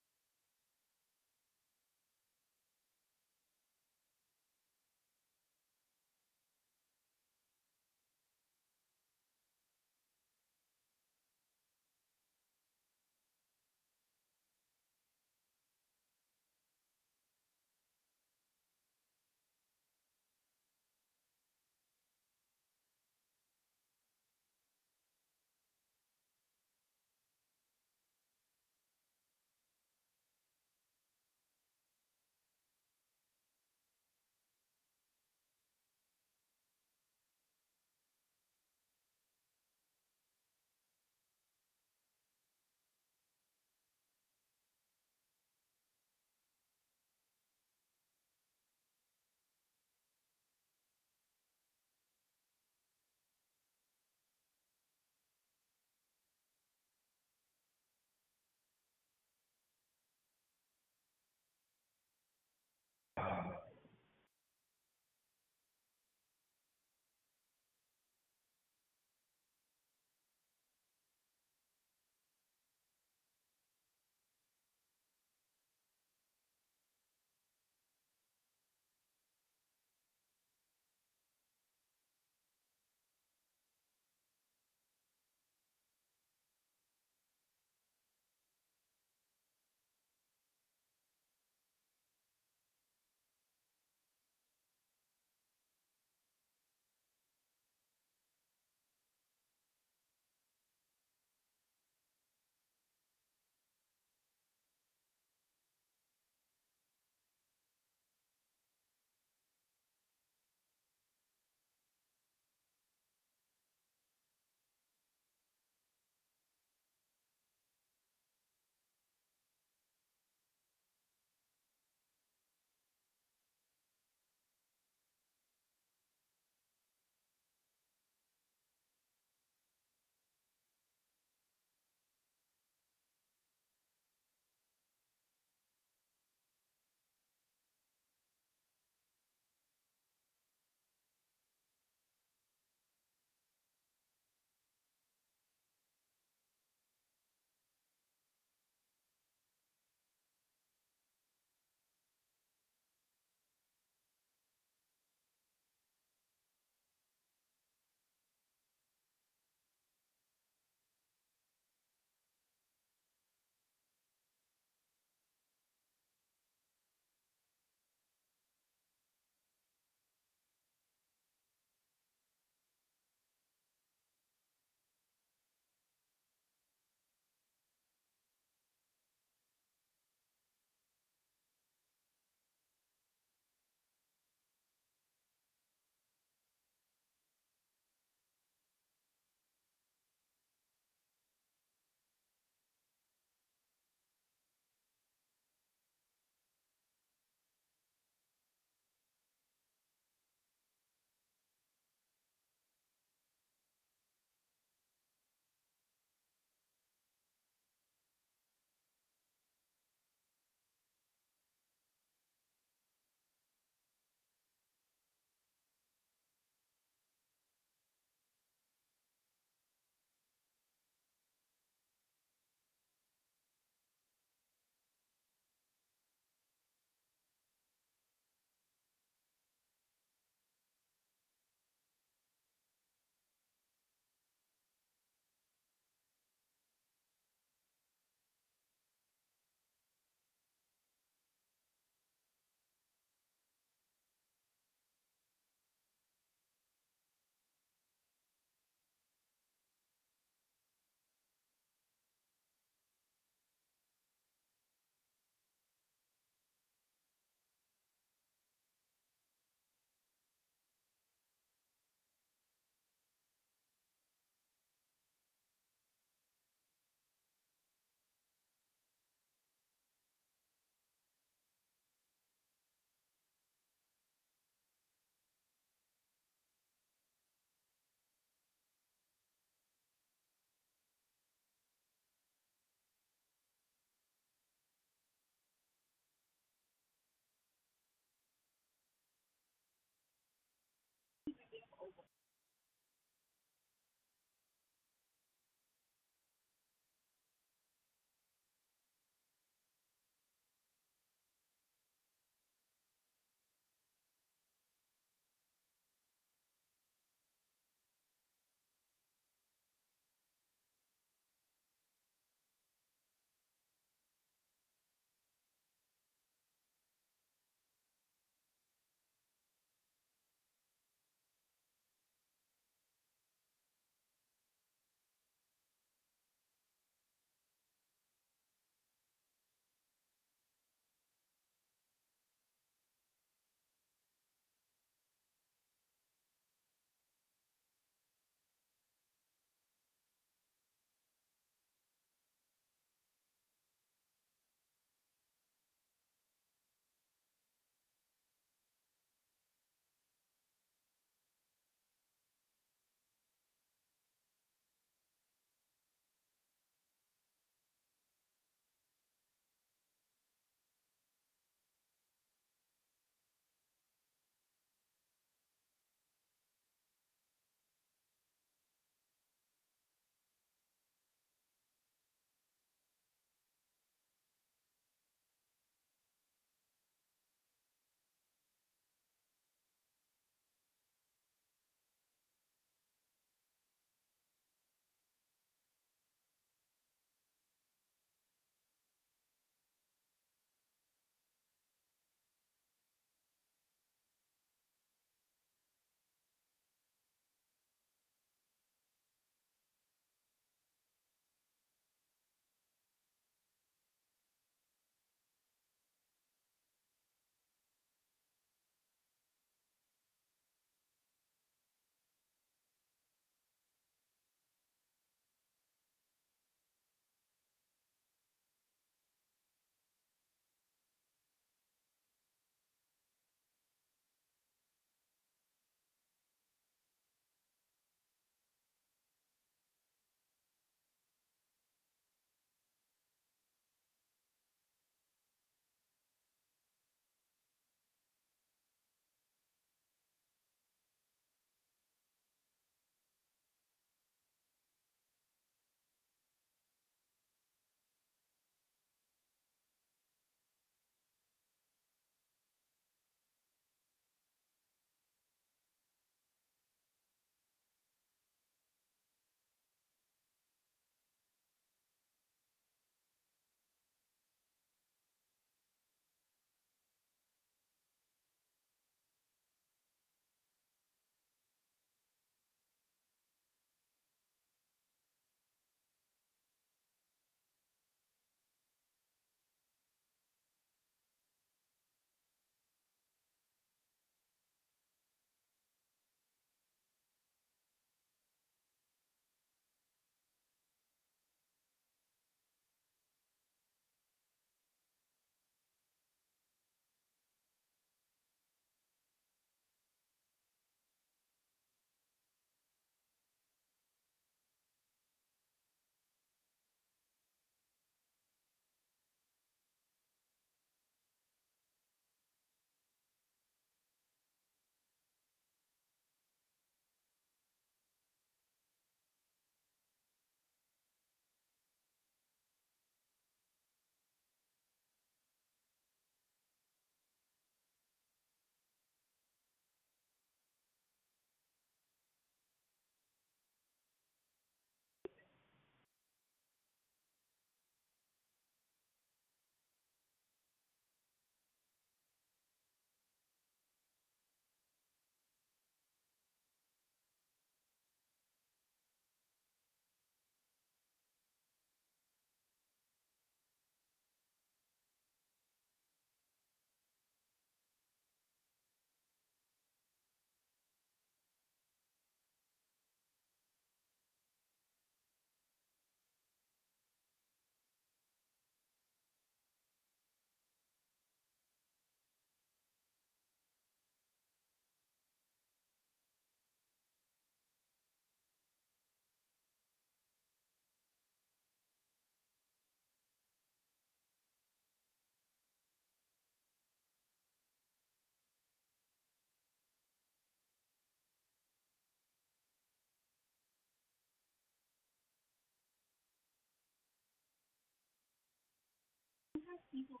[599.72, 600.00] people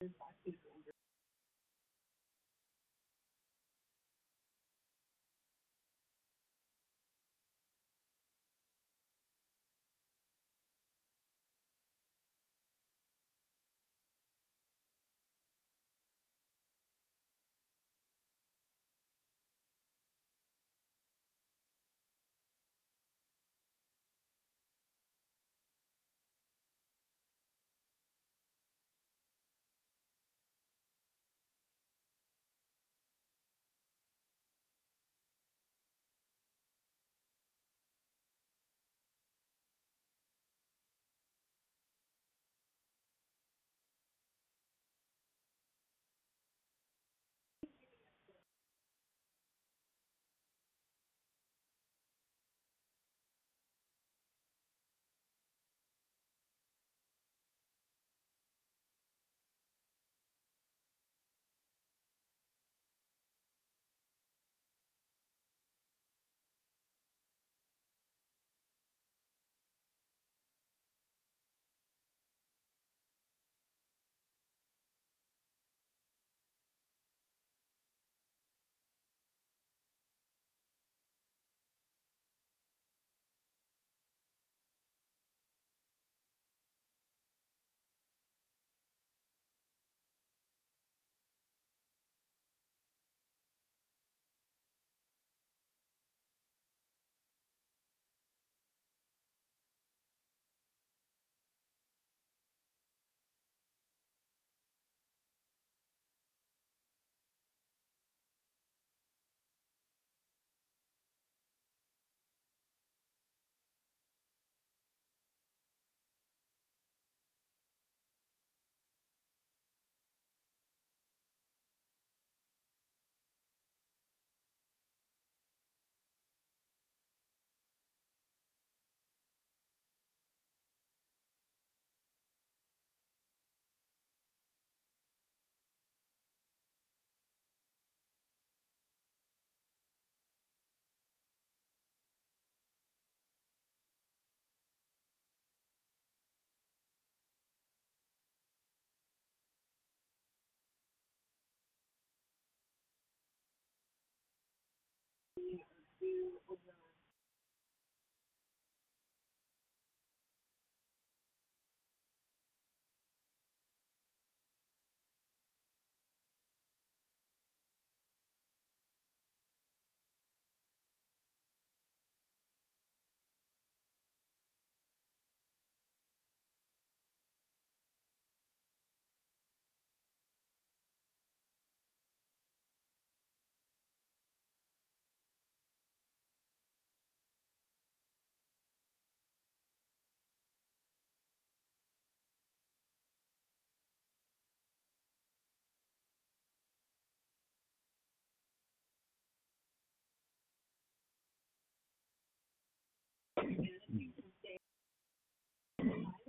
[0.00, 0.69] is my secret.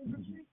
[0.07, 0.50] Mm-hmm.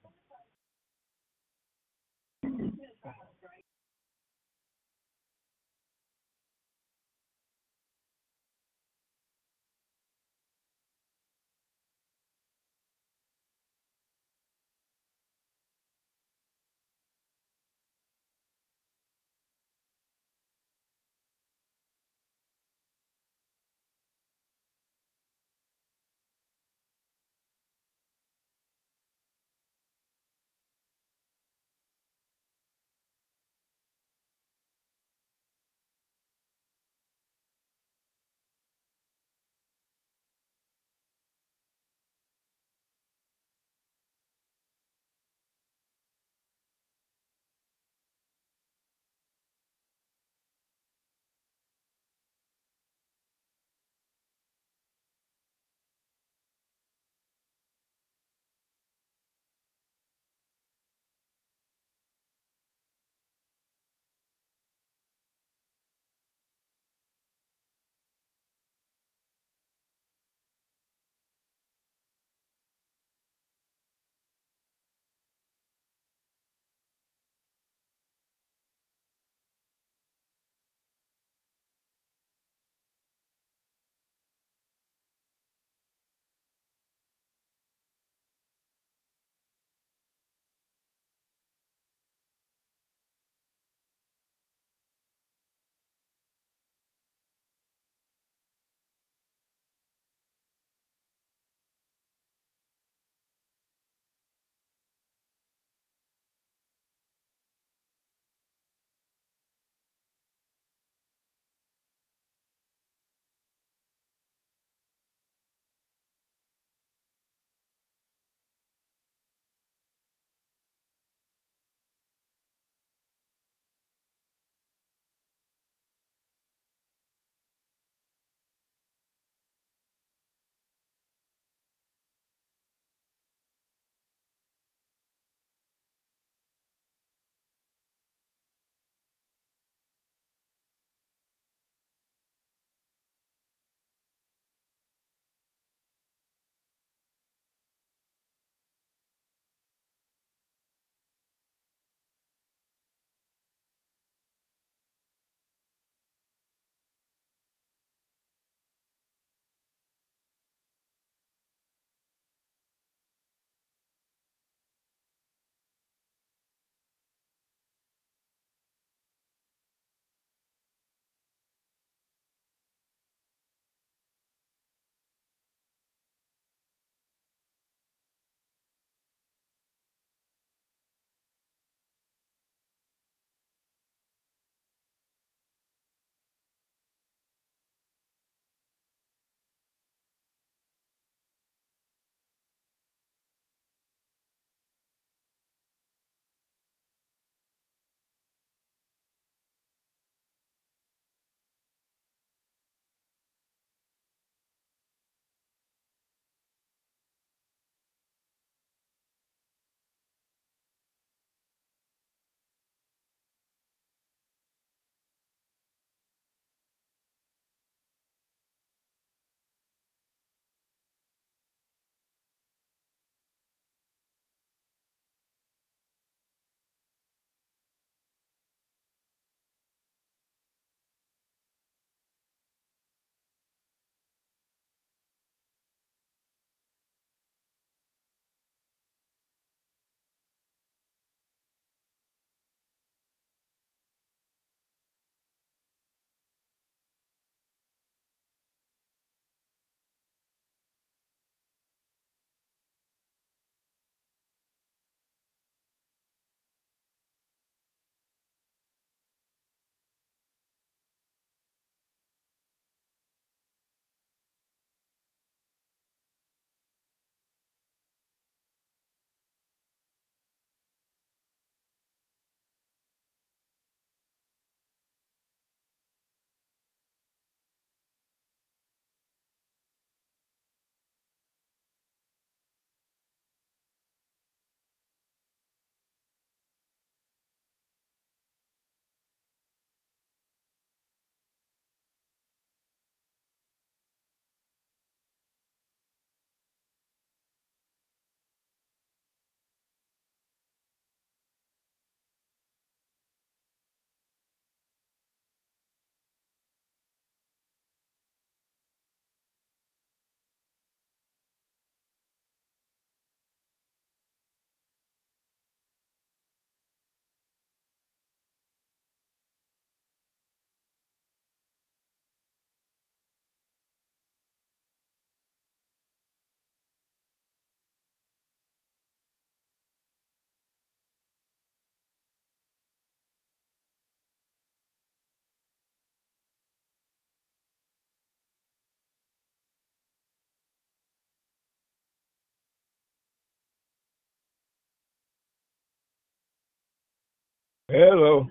[347.68, 348.28] Hello.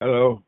[0.00, 0.42] Hello.